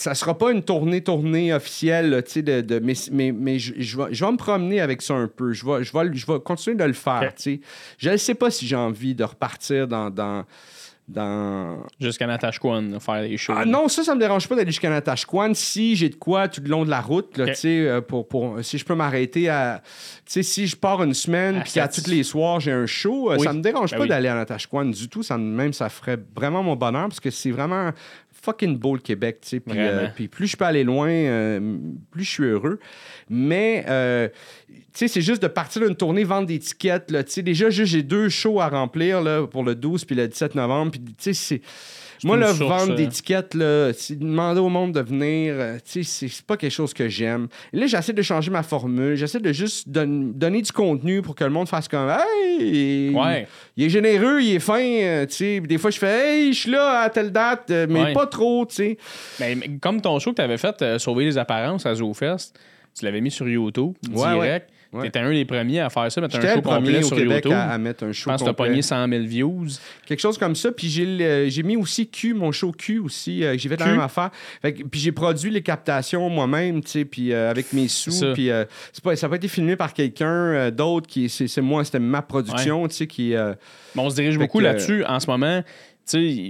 [0.00, 3.58] ça sera pas une tournée tournée officielle, là, tu sais, de, de- mais, mais, mais
[3.58, 5.52] je, je vais, je vais me promener avec ça un peu.
[5.52, 7.34] Je vais, je vais, je vais continuer de le faire, Ok.
[7.36, 7.60] tu sais.
[7.98, 10.08] Je ne sais pas si j'ai envie de repartir dans...
[10.10, 10.44] dans
[11.08, 11.78] dans...
[11.98, 13.52] Jusqu'à Natashquan, faire des shows.
[13.56, 16.60] Ah, non, ça, ça me dérange pas d'aller jusqu'à Natashquan si j'ai de quoi tout
[16.62, 19.82] le long de la route, là, euh, pour, pour, si je peux m'arrêter à...
[20.24, 21.90] Tu sais, si je pars une semaine À puis sept.
[22.04, 23.44] tous les soirs, j'ai un show, euh, Oui.
[23.44, 24.08] ça me dérange Ben pas oui.
[24.08, 25.24] d'aller à Natashquan du tout.
[25.24, 27.90] Ça, me- même, ça ferait vraiment mon bonheur parce que c'est vraiment
[28.42, 29.60] fucking beau le Québec, tu sais.
[29.60, 31.78] Puis, euh, puis plus je peux aller loin, euh,
[32.10, 32.78] plus je suis heureux.
[33.28, 34.28] Mais, euh,
[34.68, 37.22] tu sais, c'est juste de partir d'une tournée, vendre des tickets, là.
[37.24, 40.28] Tu sais, déjà, juste, j'ai deux shows à remplir, là, pour le 12 puis le
[40.28, 40.92] 17 novembre.
[40.92, 41.60] Puis, tu sais, c'est...
[42.24, 46.42] Moi, source, vendre euh, des tickets, là, c'est demander au monde de venir, euh, c'est-
[46.46, 47.48] pas quelque chose que j'aime.
[47.72, 49.14] Là, j'essaie de changer ma formule.
[49.16, 53.10] J'essaie de juste don- donner du contenu pour que le monde fasse comme Hey!
[53.14, 53.46] Ouais.
[53.76, 55.56] Il est généreux, il est fin, euh, tu sais.
[55.60, 56.10] Puis Des fois, je fais
[56.40, 58.12] Hey, je suis là à telle date, mais Ouais.
[58.12, 58.98] pas trop, tu sais.
[59.38, 62.52] Mais, mais comme ton show que tu avais fait, euh, Sauver les apparences à ZooFest,
[62.98, 64.68] tu l'avais mis sur YouTube, Ouais, direct.
[64.92, 65.02] Ouais.
[65.04, 67.16] T'étais un des premiers à faire ça, mettre un show le premier complet au sur
[67.16, 67.52] Québec YouTube.
[67.52, 68.66] à, à mettre un Je show pense que t'as complet.
[68.68, 69.66] pogné 100 000 views.
[70.06, 70.72] Quelque chose comme ça.
[70.72, 73.44] Puis j'ai le- j'ai mis aussi Q, mon show Q aussi.
[73.44, 74.30] euh, j'ai fait la même affaire.
[74.62, 78.10] Fait puis j'ai produit les captations moi-même, tu sais, puis euh, avec mes sous.
[78.10, 78.32] Ça.
[78.32, 78.64] Puis euh,
[79.02, 81.98] pas, ça n'a pas été filmé par quelqu'un euh, d'autre qui c'est c'est moi, c'était
[82.00, 83.34] ma production, tu sais, qui.
[83.34, 83.54] euh,
[83.96, 85.62] on se dirige Fait beaucoup là-dessus en ce moment.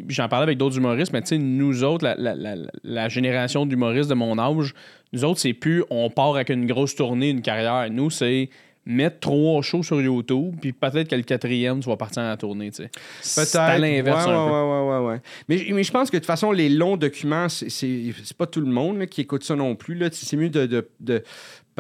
[0.08, 4.14] J'en parlais avec d'autres humoristes, mais nous autres, la, la- la- la génération d'humoristes de
[4.14, 4.74] mon âge,
[5.12, 7.90] nous autres, c'est plus on part avec une grosse tournée, une carrière.
[7.90, 8.48] Nous, c'est
[8.86, 12.36] mettre trois shows sur YouTube, puis peut-être que le quatrième, tu vas partir en la
[12.38, 12.70] tournée.
[12.70, 12.90] Peut-être.
[13.22, 15.20] C'est à l'inverse Ouais, ouais, ouais.
[15.48, 18.70] Mais, mais je pense que de toute façon, les longs documents, c'est- pas tout le
[18.72, 20.00] monde là, qui écoute ça non plus.
[20.12, 21.22] C'est mieux de, de, de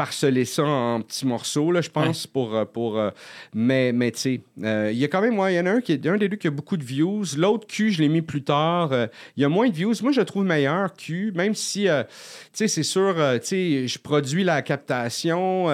[0.04, 2.54] parceller ça en petits morceaux, là, je pense, pour...
[2.56, 3.10] euh, pour euh,
[3.54, 5.38] mais mais tu sais, euh, il y a quand même...
[5.38, 6.84] ouais, Il y en a un, qui est, un des deux qui a beaucoup de
[6.84, 7.22] views.
[7.36, 8.92] L'autre, Q, je l'ai mis plus tard.
[8.92, 9.92] Euh, Il y a moins de views.
[10.02, 12.10] Moi, je le trouve meilleur, Q, même si, euh, tu
[12.54, 15.66] sais, c'est sûr, tu sais, je produis la captation,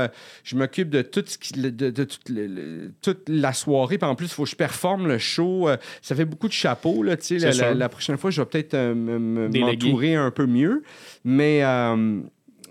[0.42, 1.52] je m'occupe de tout ce qui...
[1.52, 4.50] de, de- de toute, le- le- toute la soirée, puis en plus, il faut que
[4.50, 5.68] je performe le show.
[6.02, 7.38] ça fait beaucoup de chapeaux, là, tu sais.
[7.38, 10.82] La, la- la prochaine fois, je vais peut-être m'entourer un peu mieux.
[11.24, 11.62] Mais...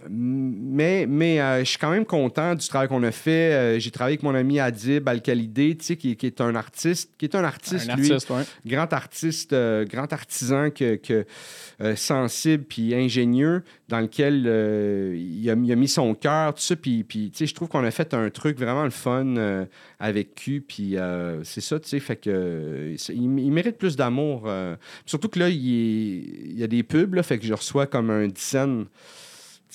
[0.09, 3.53] mais, mais euh, je suis quand même content du travail qu'on a fait.
[3.53, 5.07] Euh, J'ai travaillé avec mon ami Adib
[5.81, 8.43] sais, qui, qui est un artiste, qui est un artiste, Un lui, artiste, ouais.
[8.65, 11.25] grand artiste, euh, grand artisan que, que,
[11.95, 14.35] sensible puis ingénieux, dans lequel
[15.17, 16.75] il, a, il a mis son cœur, tout ça.
[16.75, 19.65] Puis, puis tu sais, je trouve qu'on a fait un truc vraiment le fun
[19.99, 20.63] avec Q.
[20.67, 20.95] Puis
[21.43, 24.49] c'est ça, tu sais, fait que il, il mérite plus d'amour.
[25.05, 27.85] Surtout que là, il, est- il y a des pubs, là, fait que je reçois
[27.87, 28.85] comme un dizaine.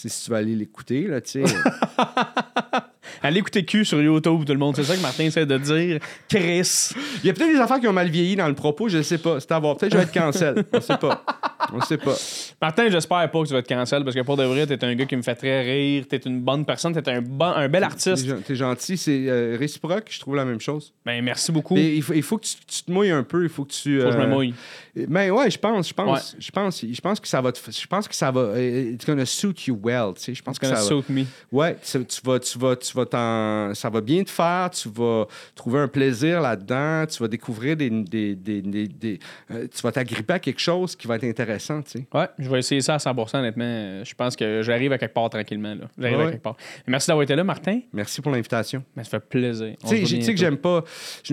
[0.00, 1.44] Sais, si tu vas aller l'écouter, là, tu sais.
[3.22, 4.76] Allez écouter Q sur YouTube, tout le monde.
[4.76, 5.98] C'est ça que Martin essaie de dire.
[6.28, 6.90] Chris.
[7.22, 9.02] Il y a peut-être des affaires qui ont mal vieilli dans le propos, je ne
[9.02, 9.40] sais pas.
[9.40, 9.76] C'est à voir.
[9.76, 10.64] Peut-être que je vais être cancel.
[10.72, 11.24] On sait pas.
[11.72, 12.14] On sait pas.
[12.60, 14.94] Martin, j'espère pas que tu vas te cancel parce que pour de vrai, t'es un
[14.94, 16.04] gars qui me fait très rire.
[16.08, 16.92] T'es une bonne personne.
[16.94, 18.26] T'es un, bon, un bel T'es artiste.
[18.26, 18.96] gen- T'es gentil.
[18.96, 20.92] C'est euh, réciproque, je trouve la même chose.
[21.04, 21.74] Ben, merci beaucoup.
[21.74, 23.42] Mais il faut, il faut que tu, tu te mouilles un peu.
[23.44, 24.00] Il faut que tu.
[24.00, 24.54] Faut que je me euh, mouille.
[24.96, 27.86] Ben ouais, je pense, je pense, je pense, je pense que ça va, te je
[27.86, 30.66] pense que ça va, euh, it's gonna suit you well, tu sais, je pense que
[30.66, 31.24] It's ça gonna va, suit me.
[31.52, 34.88] ouais, tu, tu vas, tu vas, tu vas t'en, ça va bien te faire, tu
[34.88, 39.18] vas trouver un plaisir là-dedans, tu vas découvrir des, des, des,
[39.50, 42.06] euh, tu vas t'agripper à quelque chose qui va être intéressant, tu sais.
[42.12, 44.04] Ouais, je vais essayer ça à 100 honnêtement.
[44.04, 45.74] Je pense que j'arrive à quelque part tranquillement.
[45.74, 45.86] là.
[45.98, 46.26] J'arrive Ouais.
[46.26, 46.56] à quelque part.
[46.86, 47.80] Merci d'avoir été là, Martin.
[47.92, 48.82] Merci pour l'invitation.
[48.96, 49.74] Mais ça fait plaisir.
[49.86, 50.84] Tu sais, tu que j'aime pas,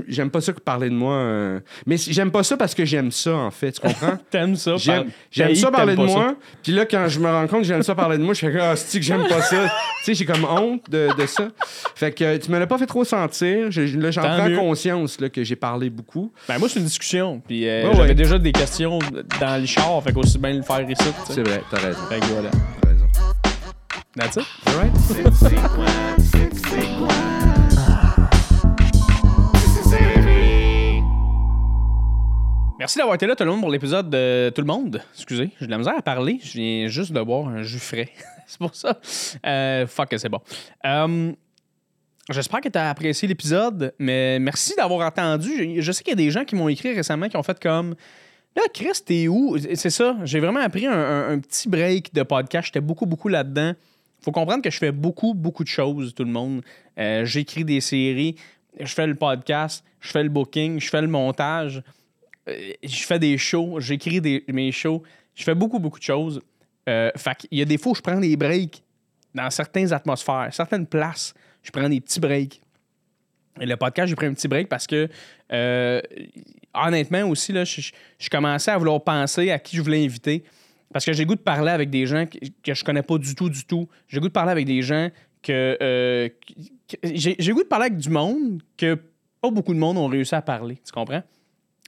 [0.07, 3.11] j'aime pas ça que parler de moi, euh, mais j'aime pas ça parce que j'aime
[3.11, 4.17] ça en fait, tu comprends?
[4.29, 4.75] T'aimes ça?
[4.77, 5.05] J'aime
[5.35, 6.35] par- ça parler de moi.
[6.63, 8.51] Puis là, quand je me rends compte que j'aime ça parler de moi, je fais
[8.51, 9.65] que, ah, que j'aime pas ça?
[9.99, 11.46] tu sais, j'ai comme honte de, de ça.
[11.95, 13.71] Fait que tu me l'as pas fait trop sentir.
[13.71, 14.57] Je- là, j'en prends mieux.
[14.57, 16.31] conscience là, que j'ai parlé beaucoup.
[16.47, 17.41] Ben, moi, c'est une discussion.
[17.45, 18.15] Puis euh, Ouais, j'avais ouais.
[18.15, 18.99] déjà des questions
[19.39, 20.01] dans le char.
[20.03, 21.03] Fait qu'aussi bien le faire ici.
[21.29, 21.99] C'est vrai, t'as raison.
[22.09, 22.49] Fait que voilà.
[22.81, 23.05] T'as raison.
[24.15, 24.45] That's it.
[24.65, 26.26] All right?
[32.79, 35.01] Merci d'avoir été là, tout le monde, pour l'épisode de Tout le monde.
[35.15, 36.39] Excusez, j'ai de la misère à parler.
[36.43, 38.09] Je viens juste de boire un jus frais.
[38.47, 38.99] c'est pour ça.
[39.45, 40.39] Euh, fuck, c'est bon.
[40.85, 41.31] Euh,
[42.29, 45.81] J'espère que tu as apprécié l'épisode, mais merci d'avoir attendu.
[45.81, 47.95] Je sais qu'il y a des gens qui m'ont écrit récemment qui ont fait comme
[48.55, 49.55] Là, Chris, t'es où?
[49.75, 50.17] C'est ça.
[50.23, 52.67] J'ai vraiment appris un, petit break de podcast.
[52.67, 53.73] J'étais beaucoup, beaucoup là-dedans.
[54.21, 56.61] faut comprendre que je fais beaucoup, beaucoup de choses, tout le monde.
[56.99, 58.35] Euh, j'écris des séries,
[58.79, 61.81] je fais le podcast, je fais le booking, je fais le montage,
[62.47, 65.03] je fais des shows, j'écris mes shows.
[65.35, 66.41] Je fais beaucoup, beaucoup de choses.
[66.89, 68.81] Euh, fait il y a des fois où je prends des breaks
[69.35, 71.33] dans certaines atmosphères, certaines places.
[71.61, 72.61] Je prends des petits breaks.
[73.59, 75.09] Et le podcast, j'ai pris un petit break parce que,
[75.51, 76.01] euh,
[76.73, 77.91] honnêtement aussi, là, je,
[78.29, 80.43] commençais à vouloir penser à qui je voulais inviter.
[80.93, 83.35] Parce que j'ai goût de parler avec des gens que, que je connais pas du
[83.35, 83.89] tout, du tout.
[84.07, 85.09] J'ai goût de parler avec des gens
[85.41, 85.77] que.
[85.81, 86.29] Euh,
[87.03, 88.97] j'ai goût de parler avec du monde que
[89.41, 90.79] pas beaucoup de monde ont réussi à parler.
[90.85, 91.23] Tu comprends?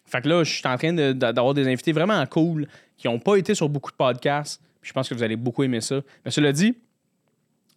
[0.10, 3.36] Fait que là, je suis en train d'avoir des invités vraiment cool qui n'ont pas
[3.36, 4.62] été sur beaucoup de podcasts.
[4.82, 6.01] je pense que vous allez beaucoup aimer ça.
[6.26, 6.76] Mais cela dit,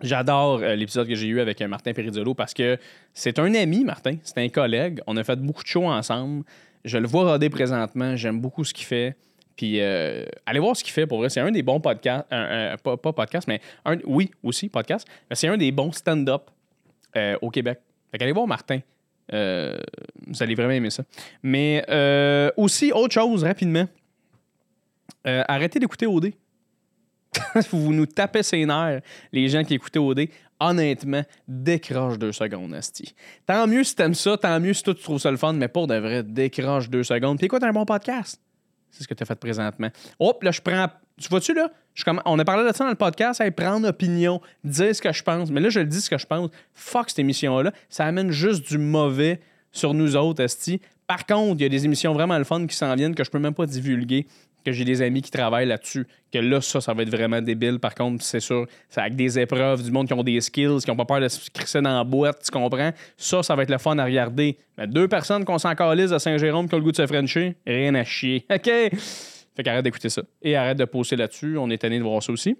[0.03, 2.76] J'adore euh, l'épisode que j'ai eu avec euh, Martin Perizzolo parce que
[3.14, 4.16] c'est un ami, Martin.
[4.24, 5.01] C'est un collègue.
[5.07, 6.45] On a fait beaucoup de shows ensemble.
[6.85, 8.16] Je le vois roder présentement.
[8.16, 9.16] J'aime beaucoup ce qu'il fait.
[9.55, 11.30] Puis euh, allez voir ce qu'il fait pour vrai.
[11.30, 12.28] C'est un des bons podcasts.
[12.28, 15.07] pas, podcast, mais un, oui, aussi podcast.
[15.30, 16.51] C'est un des bons stand-up
[17.41, 17.78] au Québec.
[18.11, 18.80] Fait qu'allez voir Martin.
[19.33, 21.05] Vous allez vraiment aimer ça.
[21.43, 21.85] Mais
[22.57, 23.87] aussi, autre chose, rapidement.
[25.24, 26.33] arrêtez d'écouter OD.
[27.70, 29.01] vous nous tapez ses nerfs,
[29.33, 30.28] les gens qui écoutaient OD,
[30.61, 33.14] honnêtement, décroche deux secondes, Asti.
[33.47, 35.68] Tant mieux si t'aimes ça, tant mieux si toi tu trouves ça le fun, mais
[35.68, 37.39] pour de vrai, décroche deux secondes.
[37.39, 38.41] Puis écoute un bon podcast.
[38.91, 39.89] C'est ce que tu as fait présentement.
[40.18, 40.87] Hop, là, je prends.
[41.18, 41.70] Tu vois-tu, là?
[42.24, 45.51] On a parlé de ça dans le podcast, prendre opinion, dire ce que je pense.
[45.51, 46.51] Mais là, je le dis ce que je pense.
[46.74, 47.72] Fuck cette émission-là.
[47.88, 49.40] Ça amène juste du mauvais
[49.70, 50.80] sur nous autres, Asti.
[51.07, 53.30] Par contre, il y a des émissions vraiment le fun qui s'en viennent que je
[53.30, 54.26] peux même pas divulguer
[54.64, 57.78] que j'ai des amis qui travaillent là-dessus, que là, ça, ça va être vraiment débile.
[57.78, 60.90] Par contre, c'est sûr, c'est avec des épreuves, du monde qui ont des skills, qui
[60.90, 62.93] n'ont pas peur de se crisser dans la boîte, tu comprends?
[63.16, 64.57] Ça, ça va être le fun à regarder.
[64.78, 67.57] Mais deux personnes qu'on s'en calise à Saint-Jérôme qui ont le goût de se frencher,
[67.66, 68.47] rien à chier.
[68.55, 68.70] OK?
[69.55, 70.22] Fait qu'arrête d'écouter ça.
[70.40, 71.59] Et arrête de poster là-dessus.
[71.59, 72.57] On est tanné de voir ça aussi.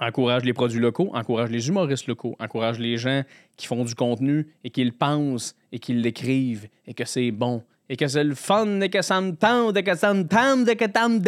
[0.00, 3.22] Encourage les produits locaux, encourage les humoristes locaux, encourage les gens
[3.58, 7.62] qui font du contenu et qui le pensent et qui l'écrivent et que c'est bon
[7.90, 10.66] et que c'est le fun et que ça me tente et que ça me tente
[10.66, 11.20] et que t'en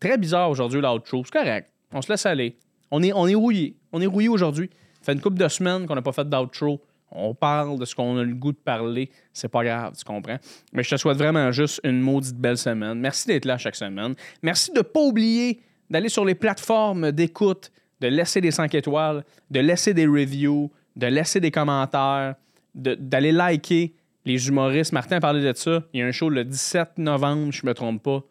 [0.00, 1.22] Très bizarre aujourd'hui l'outro.
[1.24, 1.70] C'est correct.
[1.92, 2.56] On se laisse aller.
[2.90, 3.76] On est, on est rouillé.
[3.92, 4.70] On est rouillé aujourd'hui.
[5.00, 6.80] Ça fait une couple de semaines qu'on n'a pas fait d'outro.
[7.14, 9.10] On parle de ce qu'on a le goût de parler.
[9.32, 10.38] C'est pas grave, tu comprends?
[10.72, 12.98] Mais je te souhaite vraiment juste une maudite belle semaine.
[12.98, 14.14] Merci d'être là chaque semaine.
[14.42, 19.24] Merci de ne pas oublier d'aller sur les plateformes d'écoute, de laisser des 5 étoiles,
[19.50, 22.34] de laisser des reviews, de laisser des commentaires,
[22.74, 23.94] d'aller liker
[24.24, 24.92] les humoristes.
[24.92, 25.82] Martin a parlé de ça.
[25.92, 28.24] Il y a un show le 17 novembre, je me trompe pas.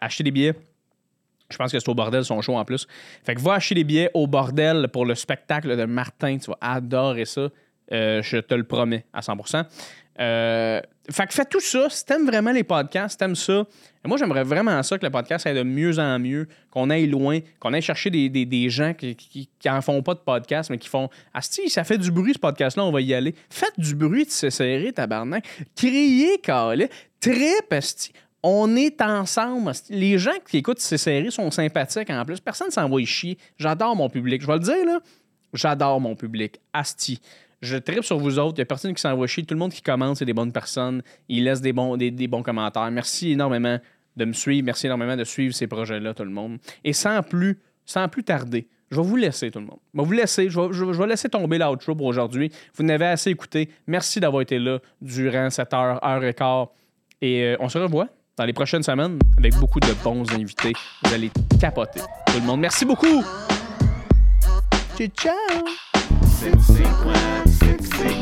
[0.00, 0.54] acheter des billets.
[1.50, 2.86] Je pense que c'est au bordel son show en plus.
[3.22, 6.38] Fait que va acheter des billets au bordel pour le spectacle de Martin.
[6.38, 7.50] Tu vas adorer ça.
[7.92, 9.64] Euh, je te le promets à 100%.
[10.20, 10.80] Euh,
[11.10, 11.88] fait que fais tout ça.
[11.90, 13.64] Si t'aimes vraiment les podcasts, t'aimes ça,
[14.04, 17.40] moi j'aimerais vraiment ça que le podcast aille de mieux en mieux, qu'on aille loin,
[17.58, 21.10] qu'on aille chercher des, gens qui, qui, en font pas de podcast, mais qui font
[21.32, 23.34] Asti, ça fait du bruit ce podcast-là, on va y aller.
[23.50, 25.46] Faites du bruit de se serrer, tabarnak.
[25.74, 26.88] Criez, calé.
[27.20, 28.12] Trip, Asti.
[28.42, 29.72] On est ensemble.
[29.88, 32.40] Les gens qui écoutent ces séries sont sympathiques en plus.
[32.40, 33.38] Personne ne s'envoie chier.
[33.58, 34.42] J'adore mon public.
[34.42, 35.00] Je vais le dire, là.
[35.54, 36.60] J'adore mon public.
[36.72, 37.20] Asti.
[37.64, 38.54] Je tripe sur vous autres.
[38.56, 39.42] Il n'y a personne qui s'envoie chier.
[39.44, 41.02] Tout le monde qui commente, c'est des bonnes personnes.
[41.28, 42.90] Ils laissent des bons, des, bons commentaires.
[42.90, 43.78] Merci énormément
[44.16, 44.66] de me suivre.
[44.66, 46.58] Merci énormément de suivre ces projets-là, tout le monde.
[46.84, 49.78] Et sans plus, sans plus tarder, je vais vous laisser, tout le monde.
[49.94, 50.50] Je vais vous laisser.
[50.50, 52.52] Je vais, laisser tomber l'outro pour aujourd'hui.
[52.74, 53.70] Vous n'avez assez écouté.
[53.86, 56.68] Merci d'avoir été là durant cette heure, heure et quart.
[57.22, 60.74] Et euh, on se revoit dans les prochaines semaines avec beaucoup de bons invités.
[61.02, 62.00] Vous allez capoter.
[62.26, 63.24] Tout le monde, merci beaucoup.
[64.98, 65.34] Ciao, ciao.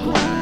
[0.02, 0.41] Cry.